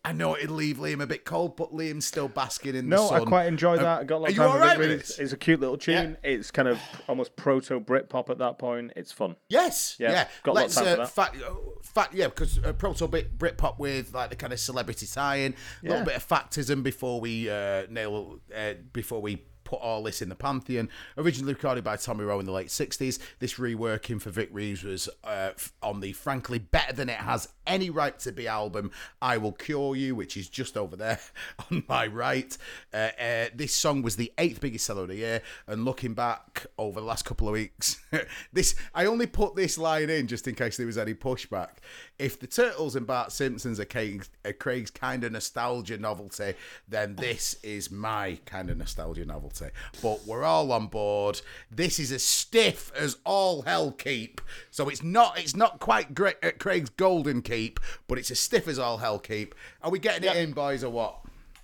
I 0.03 0.13
know 0.13 0.35
it'd 0.35 0.51
leave 0.51 0.79
Liam 0.79 1.03
a 1.03 1.07
bit 1.07 1.27
cold, 1.27 1.57
but 1.57 1.73
Liam's 1.73 2.07
still 2.07 2.27
basking 2.29 2.75
in 2.75 2.89
the 2.89 2.97
sun. 2.97 3.19
No. 3.19 3.23
I 3.23 3.29
quite 3.29 3.47
enjoy 3.47 3.75
Uh, 3.75 3.83
that. 3.83 4.01
I 4.01 4.05
got 4.05 4.17
a 4.17 4.19
lot 4.21 4.29
are 4.29 4.31
of 4.31 4.35
you 4.37 4.43
time 4.43 4.53
for 4.53 4.59
right 4.59 4.79
with 4.79 4.89
this? 5.01 5.19
It's 5.19 5.33
a 5.35 5.37
cute 5.37 5.61
little 5.61 5.77
tune. 5.77 6.17
It's 6.25 6.51
kind 6.51 6.69
of 6.69 6.81
almost 7.07 7.37
proto 7.37 7.79
Britpop 7.81 8.31
at 8.31 8.39
that 8.39 8.59
point. 8.59 8.93
It's 8.97 9.13
fun. 9.13 9.37
Yes, 9.51 9.97
Yeah, 9.99 10.13
yeah. 10.13 10.29
got 10.43 10.53
a 10.53 10.55
lot 10.55 10.61
of 10.61 10.63
Let's 10.65 10.75
time 10.77 10.85
for 10.85 10.91
uh, 10.91 10.97
that. 10.97 11.11
fact, 11.11 11.37
fact, 11.83 12.15
yeah, 12.15 12.29
because 12.29 12.59
uh, 12.65 12.73
proto 12.73 13.09
bit 13.09 13.37
Britpop 13.37 13.79
with 13.79 14.15
like 14.15 14.31
the 14.31 14.37
kind 14.37 14.55
of 14.55 14.59
celebrity 14.61 15.07
tie-in, 15.07 15.53
a 15.53 15.57
Yeah. 15.83 15.91
little 15.91 16.07
bit 16.07 16.17
of 16.17 16.27
factism 16.27 16.83
before 16.83 17.21
we 17.21 17.51
uh, 17.51 17.83
nail 17.91 18.41
uh, 18.57 18.75
before 18.95 19.21
we 19.21 19.45
put 19.71 19.81
all 19.81 20.03
this 20.03 20.21
in 20.21 20.29
the 20.29 20.35
pantheon. 20.35 20.89
Originally 21.17 21.55
recorded 21.55 21.85
by 21.85 21.97
Tommy 21.97 22.25
Roe 22.25 22.41
in 22.41 22.47
the 22.47 22.53
late 22.53 22.69
'60s, 22.69 23.21
this 23.39 23.55
reworking 23.55 24.21
for 24.21 24.31
Vic 24.31 24.49
Reeves 24.51 24.83
was 24.83 25.09
uh, 25.23 25.51
on 25.81 26.01
the 26.01 26.13
frankly 26.13 26.59
better 26.59 26.93
than 26.93 27.09
it 27.09 27.19
has 27.19 27.49
any 27.69 27.89
right 27.89 28.19
to 28.19 28.33
be 28.33 28.49
album. 28.49 28.91
I 29.23 29.37
will 29.37 29.53
cure 29.53 29.95
you, 29.95 30.17
which 30.17 30.37
is 30.37 30.49
just 30.49 30.77
over 30.77 30.97
there 30.97 31.21
on 31.71 31.85
my 31.89 32.09
right. 32.09 32.57
Uh, 32.93 33.11
uh, 33.21 33.47
this 33.55 33.73
song 33.73 34.03
was 34.03 34.17
the 34.17 34.33
eighth 34.39 34.61
biggest 34.61 34.85
seller 34.87 35.03
of 35.03 35.09
the 35.09 35.17
year, 35.17 35.43
and 35.69 35.85
looking 35.85 36.15
back 36.15 36.67
over 36.77 37.01
the 37.01 37.07
last 37.07 37.25
couple 37.25 37.47
of 37.47 37.53
weeks, 37.53 38.03
this 38.53 38.75
I 38.93 39.05
only 39.05 39.27
put 39.27 39.55
this 39.55 39.79
line 39.79 40.11
in 40.11 40.27
just 40.27 40.49
in 40.49 40.57
case 40.57 40.77
there 40.77 40.87
was 40.87 40.99
any 40.99 41.15
pushback. 41.15 41.77
If 42.19 42.41
the 42.41 42.49
Turtles 42.49 42.97
and 42.97 43.07
Bart 43.07 43.31
Simpsons 43.31 43.79
are 43.79 43.85
Craig's, 43.85 44.31
are 44.45 44.53
Craig's 44.53 44.91
kind 44.91 45.23
of 45.23 45.31
nostalgia 45.31 45.97
novelty, 45.97 46.55
then 46.89 47.15
this 47.15 47.55
is 47.63 47.91
my 47.91 48.39
kind 48.47 48.69
of 48.69 48.77
nostalgia 48.77 49.25
novelty. 49.25 49.60
But 50.03 50.27
we're 50.27 50.45
all 50.45 50.73
on 50.73 50.87
board. 50.87 51.41
This 51.71 51.99
is 51.99 52.13
as 52.13 52.23
stiff 52.25 52.91
as 52.95 53.17
all 53.25 53.63
hell 53.63 53.93
keep. 53.93 54.41
So 54.71 54.89
it's 54.89 55.03
not 55.03 55.39
it's 55.39 55.55
not 55.57 55.79
quite 55.81 56.15
Gre- 56.15 56.29
uh, 56.43 56.51
Craig's 56.59 56.91
golden 56.91 57.43
keep, 57.43 57.81
but 58.09 58.19
it's 58.19 58.31
as 58.31 58.39
stiff 58.41 58.67
as 58.69 58.79
all 58.79 58.99
hell 58.99 59.19
keep. 59.19 59.55
Are 59.83 59.91
we 59.91 59.99
getting 59.99 60.29
it 60.29 60.37
in, 60.37 60.53
boys, 60.53 60.83
or 60.85 60.91
what? 60.91 61.17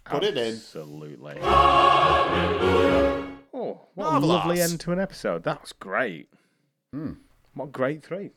Put 0.04 0.22
it 0.24 0.36
in. 0.38 0.54
Absolutely. 0.54 1.38
Oh, 3.52 3.80
what 3.94 4.14
a 4.14 4.18
lovely 4.18 4.60
end 4.60 4.80
to 4.80 4.92
an 4.92 5.00
episode. 5.00 5.42
That 5.44 5.62
was 5.62 5.72
great. 5.72 6.28
What 7.54 7.72
great 7.72 8.04
three. 8.04 8.30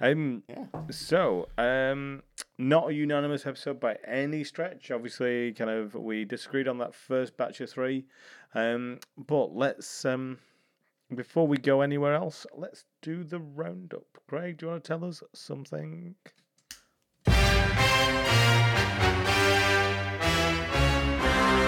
Um, 0.00 0.44
Yeah. 0.48 0.66
So, 0.90 1.48
um, 1.58 2.22
not 2.56 2.88
a 2.90 2.94
unanimous 2.94 3.46
episode 3.46 3.80
by 3.80 3.96
any 4.06 4.44
stretch. 4.44 4.90
Obviously, 4.92 5.52
kind 5.52 5.70
of 5.70 5.94
we 5.94 6.24
disagreed 6.24 6.68
on 6.68 6.78
that 6.78 6.94
first 6.94 7.36
batch 7.36 7.60
of 7.60 7.68
three. 7.70 8.06
Um, 8.54 9.00
but 9.16 9.54
let's 9.54 10.04
um, 10.04 10.38
before 11.14 11.46
we 11.46 11.56
go 11.56 11.80
anywhere 11.80 12.14
else, 12.14 12.46
let's 12.54 12.84
do 13.02 13.24
the 13.24 13.38
roundup. 13.38 14.06
Craig, 14.28 14.58
do 14.58 14.66
you 14.66 14.72
want 14.72 14.84
to 14.84 14.88
tell 14.88 15.04
us 15.04 15.22
something? 15.34 16.14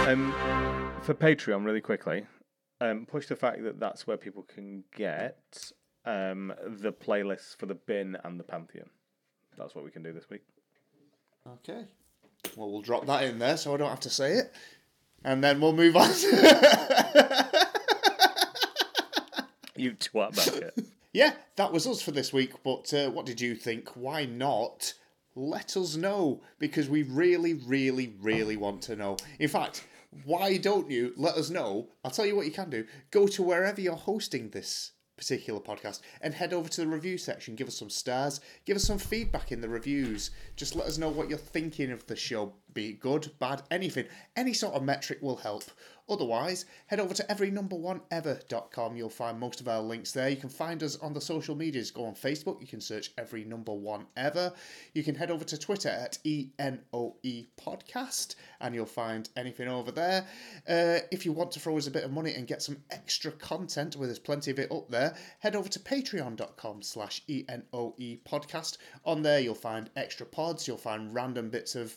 Um, 0.08 0.34
for 1.02 1.14
Patreon, 1.14 1.64
really 1.64 1.80
quickly, 1.80 2.26
um, 2.80 3.06
push 3.06 3.26
the 3.28 3.36
fact 3.36 3.62
that 3.62 3.78
that's 3.78 4.06
where 4.06 4.16
people 4.16 4.42
can 4.42 4.82
get 4.96 5.70
um, 6.04 6.52
the 6.66 6.92
playlists 6.92 7.56
for 7.56 7.66
the 7.66 7.74
bin 7.74 8.16
and 8.24 8.38
the 8.38 8.44
Pantheon. 8.44 8.90
That's 9.56 9.74
what 9.74 9.84
we 9.84 9.90
can 9.90 10.02
do 10.02 10.12
this 10.12 10.28
week. 10.28 10.42
Okay. 11.46 11.84
Well, 12.56 12.70
we'll 12.70 12.82
drop 12.82 13.06
that 13.06 13.24
in 13.24 13.38
there 13.38 13.56
so 13.56 13.74
I 13.74 13.76
don't 13.76 13.90
have 13.90 14.00
to 14.00 14.10
say 14.10 14.32
it. 14.32 14.52
And 15.24 15.44
then 15.44 15.60
we'll 15.60 15.72
move 15.74 15.96
on. 15.96 16.10
You 19.80 19.92
twat 19.92 20.36
bucket. 20.36 20.78
yeah, 21.14 21.32
that 21.56 21.72
was 21.72 21.86
us 21.86 22.02
for 22.02 22.10
this 22.10 22.34
week. 22.34 22.52
But 22.62 22.92
uh, 22.92 23.08
what 23.10 23.24
did 23.24 23.40
you 23.40 23.54
think? 23.54 23.96
Why 23.96 24.26
not? 24.26 24.92
Let 25.34 25.74
us 25.76 25.96
know 25.96 26.42
because 26.58 26.90
we 26.90 27.02
really, 27.04 27.54
really, 27.54 28.14
really 28.20 28.58
want 28.58 28.82
to 28.82 28.96
know. 28.96 29.16
In 29.38 29.48
fact, 29.48 29.86
why 30.24 30.58
don't 30.58 30.90
you 30.90 31.14
let 31.16 31.36
us 31.36 31.48
know? 31.48 31.88
I'll 32.04 32.10
tell 32.10 32.26
you 32.26 32.36
what 32.36 32.44
you 32.44 32.52
can 32.52 32.68
do. 32.68 32.84
Go 33.10 33.26
to 33.28 33.42
wherever 33.42 33.80
you're 33.80 33.94
hosting 33.94 34.50
this 34.50 34.92
particular 35.20 35.60
podcast 35.60 36.00
and 36.22 36.32
head 36.32 36.52
over 36.52 36.68
to 36.70 36.80
the 36.80 36.86
review 36.86 37.18
section. 37.18 37.54
Give 37.54 37.68
us 37.68 37.76
some 37.76 37.90
stars. 37.90 38.40
Give 38.64 38.76
us 38.76 38.84
some 38.84 38.98
feedback 38.98 39.52
in 39.52 39.60
the 39.60 39.68
reviews. 39.68 40.30
Just 40.56 40.74
let 40.74 40.86
us 40.86 40.96
know 40.98 41.10
what 41.10 41.28
you're 41.28 41.38
thinking 41.38 41.92
of 41.92 42.06
the 42.06 42.16
show. 42.16 42.54
Be 42.72 42.88
it 42.88 43.00
good, 43.00 43.30
bad, 43.38 43.62
anything. 43.70 44.06
Any 44.34 44.54
sort 44.54 44.74
of 44.74 44.82
metric 44.82 45.18
will 45.20 45.36
help. 45.36 45.64
Otherwise, 46.10 46.64
head 46.86 47.00
over 47.00 47.14
to 47.14 47.22
everynumber1ever.com. 47.24 48.96
You'll 48.96 49.08
find 49.08 49.38
most 49.38 49.60
of 49.60 49.68
our 49.68 49.80
links 49.80 50.12
there. 50.12 50.28
You 50.28 50.36
can 50.36 50.48
find 50.48 50.82
us 50.82 50.96
on 50.96 51.12
the 51.12 51.20
social 51.20 51.54
medias. 51.54 51.90
Go 51.90 52.04
on 52.04 52.14
Facebook. 52.14 52.60
You 52.60 52.66
can 52.66 52.80
search 52.80 53.12
Every 53.16 53.44
Number 53.44 53.72
One 53.72 54.06
Ever. 54.16 54.52
You 54.94 55.04
can 55.04 55.14
head 55.14 55.30
over 55.30 55.44
to 55.44 55.58
Twitter 55.58 55.88
at 55.88 56.18
ENOE 56.24 57.46
Podcast 57.58 58.34
and 58.60 58.74
you'll 58.74 58.86
find 58.86 59.28
anything 59.36 59.68
over 59.68 59.92
there. 59.92 60.26
Uh, 60.68 60.98
if 61.12 61.24
you 61.24 61.32
want 61.32 61.52
to 61.52 61.60
throw 61.60 61.76
us 61.76 61.86
a 61.86 61.90
bit 61.90 62.04
of 62.04 62.10
money 62.10 62.34
and 62.34 62.46
get 62.46 62.62
some 62.62 62.76
extra 62.90 63.30
content, 63.32 63.96
where 63.96 64.06
there's 64.06 64.18
plenty 64.18 64.50
of 64.50 64.58
it 64.58 64.72
up 64.72 64.88
there, 64.90 65.14
head 65.38 65.54
over 65.54 65.68
to 65.68 65.78
patreon.com 65.78 66.82
slash 66.82 67.22
ENOE 67.28 68.18
Podcast. 68.28 68.78
On 69.04 69.22
there, 69.22 69.40
you'll 69.40 69.54
find 69.54 69.90
extra 69.96 70.26
pods. 70.26 70.66
You'll 70.66 70.76
find 70.76 71.14
random 71.14 71.50
bits 71.50 71.74
of 71.74 71.96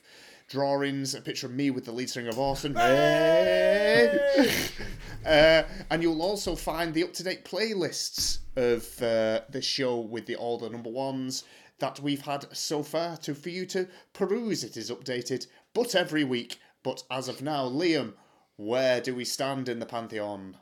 drawings, 0.50 1.16
a 1.16 1.22
picture 1.22 1.48
of 1.48 1.54
me 1.54 1.72
with 1.72 1.86
the 1.86 1.92
lead 1.92 2.10
singer 2.10 2.30
of 2.30 2.40
Orson. 2.40 2.76
Hey! 2.76 4.50
uh, 5.26 5.64
and 5.90 6.02
you'll 6.02 6.22
also 6.22 6.56
find 6.56 6.94
the 6.94 7.04
up 7.04 7.14
to 7.14 7.24
date 7.24 7.46
playlists 7.46 8.40
of 8.56 9.02
uh, 9.02 9.42
this 9.50 9.66
show 9.66 10.00
with 10.00 10.26
the 10.26 10.36
all 10.36 10.58
the 10.58 10.70
number 10.70 10.90
ones 10.90 11.44
that 11.80 12.00
we've 12.00 12.22
had 12.22 12.46
so 12.56 12.84
far 12.84 13.18
to 13.18 13.36
for 13.36 13.50
you 13.50 13.66
to 13.66 13.88
peruse. 14.14 14.64
It 14.64 14.78
is 14.78 14.90
updated, 14.92 15.48
but 15.74 15.96
every 15.96 16.24
week. 16.24 16.60
But 16.84 17.04
as 17.10 17.28
of 17.28 17.42
now, 17.42 17.68
Liam, 17.70 18.14
where 18.58 19.02
do 19.02 19.16
we 19.16 19.26
stand 19.26 19.70
in 19.70 19.80
the 19.80 19.86
pantheon? 19.86 20.58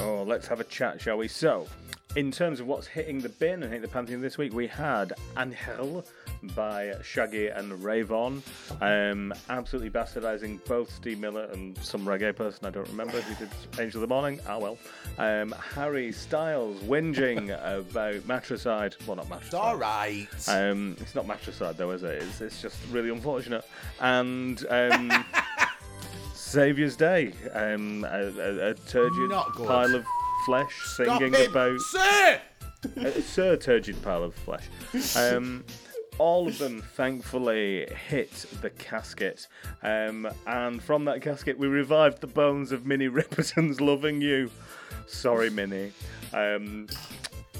Oh, 0.00 0.24
let's 0.26 0.46
have 0.46 0.60
a 0.60 0.64
chat, 0.64 1.00
shall 1.00 1.16
we? 1.16 1.28
So, 1.28 1.66
in 2.16 2.32
terms 2.32 2.60
of 2.60 2.66
what's 2.66 2.86
hitting 2.86 3.20
the 3.20 3.28
bin 3.28 3.62
and 3.62 3.64
hitting 3.64 3.82
the 3.82 3.88
Pantheon 3.88 4.22
this 4.22 4.38
week, 4.38 4.54
we 4.54 4.66
had 4.66 5.12
Angel 5.38 6.02
by 6.54 6.94
Shaggy 7.02 7.48
and 7.48 7.70
Rayvon, 7.72 8.40
um, 8.80 9.34
absolutely 9.50 9.90
bastardizing 9.90 10.64
both 10.64 10.90
Steve 10.90 11.20
Miller 11.20 11.44
and 11.52 11.76
some 11.78 12.06
reggae 12.06 12.34
person 12.34 12.66
I 12.66 12.70
don't 12.70 12.88
remember 12.88 13.20
who 13.20 13.34
did 13.34 13.50
Angel 13.78 14.02
of 14.02 14.08
the 14.08 14.14
Morning. 14.14 14.40
Ah, 14.48 14.58
well. 14.58 14.78
Um, 15.18 15.54
Harry 15.74 16.10
Styles 16.10 16.80
whinging 16.80 17.50
about 17.90 18.26
matricide. 18.26 18.96
Well, 19.06 19.16
not 19.16 19.28
matricide. 19.28 19.46
It's 19.46 19.54
All 19.54 19.76
right. 19.76 20.26
Um, 20.48 20.96
it's 20.98 21.14
not 21.14 21.26
matricide 21.26 21.76
though, 21.76 21.90
is 21.90 22.02
it? 22.02 22.22
It's, 22.22 22.40
it's 22.40 22.62
just 22.62 22.78
really 22.90 23.10
unfortunate. 23.10 23.68
And 24.00 24.64
um, 24.70 25.24
Saviour's 26.34 26.96
Day, 26.96 27.34
um, 27.52 28.04
a, 28.04 28.22
a, 28.24 28.70
a 28.70 28.74
turgid 28.74 29.30
pile 29.30 29.94
of 29.94 30.06
flesh 30.46 30.74
singing 30.84 31.34
about 31.34 31.80
sir. 31.80 32.40
a 32.98 33.20
Sir 33.20 33.56
Turgid 33.56 34.00
Pile 34.00 34.22
of 34.22 34.34
Flesh. 34.34 34.68
Um, 35.16 35.64
all 36.18 36.46
of 36.46 36.56
them 36.58 36.80
thankfully 36.94 37.88
hit 38.08 38.46
the 38.62 38.70
casket. 38.70 39.48
Um, 39.82 40.28
and 40.46 40.80
from 40.80 41.04
that 41.06 41.20
casket, 41.20 41.58
we 41.58 41.66
revived 41.66 42.20
the 42.20 42.28
bones 42.28 42.70
of 42.70 42.86
Minnie 42.86 43.08
Riperton's 43.08 43.80
Loving 43.80 44.20
You. 44.20 44.48
Sorry, 45.08 45.50
Minnie. 45.50 45.92
Um, 46.32 46.86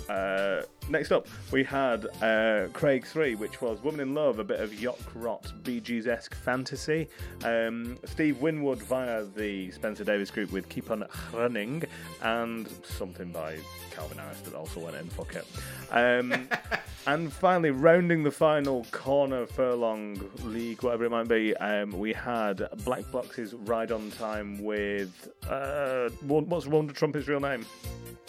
Uh, 0.08 0.62
next 0.88 1.12
up, 1.12 1.26
we 1.50 1.64
had 1.64 2.06
uh, 2.22 2.68
Craig 2.72 3.04
3, 3.04 3.34
which 3.34 3.60
was 3.60 3.82
Woman 3.82 4.00
in 4.00 4.14
Love, 4.14 4.38
a 4.38 4.44
bit 4.44 4.60
of 4.60 4.80
yacht 4.80 4.98
rot, 5.14 5.52
Bee 5.64 5.80
Gees 5.80 6.06
esque 6.06 6.34
fantasy. 6.34 7.08
Um, 7.44 7.98
Steve 8.04 8.40
Winwood 8.40 8.82
via 8.82 9.24
the 9.24 9.70
Spencer 9.70 10.04
Davis 10.04 10.30
group 10.30 10.52
with 10.52 10.68
Keep 10.68 10.90
On 10.90 11.04
Running, 11.32 11.84
and 12.22 12.68
something 12.84 13.30
by 13.30 13.58
Calvin 13.90 14.18
Harris 14.18 14.40
that 14.42 14.54
also 14.54 14.80
went 14.80 14.96
in, 14.96 15.08
fuck 15.08 15.34
it. 15.34 15.46
Um, 15.90 16.48
and 17.06 17.32
finally, 17.32 17.70
rounding 17.70 18.22
the 18.22 18.30
final 18.30 18.84
corner 18.90 19.46
furlong 19.46 20.20
league, 20.44 20.82
whatever 20.82 21.04
it 21.04 21.10
might 21.10 21.28
be, 21.28 21.56
um, 21.56 21.90
we 21.90 22.12
had 22.12 22.68
Black 22.84 23.10
Box's 23.10 23.54
Ride 23.54 23.92
on 23.92 24.10
Time 24.12 24.62
with. 24.62 25.30
Uh, 25.48 26.10
what's 26.22 26.66
Wanda 26.66 26.92
Trumpet's 26.92 27.28
real 27.28 27.40
name? 27.40 27.64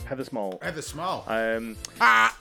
Heather 0.05 0.23
Small. 0.23 0.59
Heather 0.61 0.81
Small. 0.81 1.23
Um, 1.27 1.75
ah! 2.01 2.37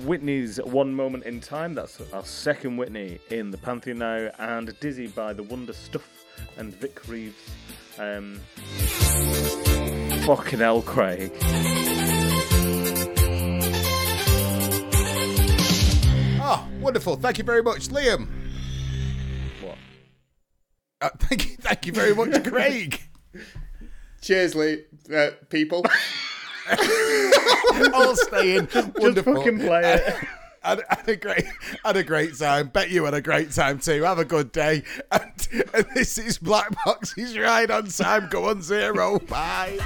Whitney's 0.00 0.56
One 0.58 0.94
Moment 0.94 1.24
in 1.24 1.40
Time, 1.40 1.74
that's 1.74 2.00
our 2.12 2.24
second 2.24 2.76
Whitney 2.76 3.18
in 3.30 3.50
the 3.50 3.58
Pantheon 3.58 3.98
now, 3.98 4.30
and 4.38 4.78
Dizzy 4.80 5.08
by 5.08 5.32
The 5.32 5.42
Wonder 5.42 5.72
Stuff 5.72 6.08
and 6.56 6.74
Vic 6.74 7.06
Reeves. 7.08 7.36
Um, 7.98 8.40
fucking 10.24 10.60
hell, 10.60 10.82
Craig. 10.82 11.30
Oh, 16.44 16.66
wonderful. 16.80 17.16
Thank 17.16 17.38
you 17.38 17.44
very 17.44 17.62
much, 17.62 17.88
Liam. 17.88 18.28
What? 19.60 19.76
Uh, 21.00 21.10
thank 21.18 21.50
you, 21.50 21.56
thank 21.56 21.86
you 21.86 21.92
very 21.92 22.14
much, 22.14 22.44
Craig. 22.44 23.00
Cheers, 24.22 24.54
Lee, 24.54 24.84
uh, 25.14 25.30
people. 25.50 25.84
All 27.94 28.16
staying. 28.16 28.68
Wonderful. 28.96 29.34
Just 29.34 29.44
fucking 29.44 29.58
play 29.60 29.94
it. 29.94 30.14
Had, 30.62 30.80
had 30.88 31.08
a 31.08 31.16
great, 31.16 31.44
had 31.84 31.96
a 31.96 32.04
great 32.04 32.38
time. 32.38 32.68
Bet 32.68 32.88
you 32.88 33.04
had 33.04 33.14
a 33.14 33.20
great 33.20 33.50
time 33.50 33.80
too. 33.80 34.04
Have 34.04 34.20
a 34.20 34.24
good 34.24 34.52
day. 34.52 34.84
And, 35.10 35.48
and 35.74 35.86
this 35.92 36.18
is 36.18 36.38
Black 36.38 36.68
Box's 36.84 37.36
ride 37.36 37.72
on 37.72 37.88
time. 37.88 38.28
Go 38.30 38.48
on 38.48 38.62
zero. 38.62 39.18
Bye. 39.18 39.80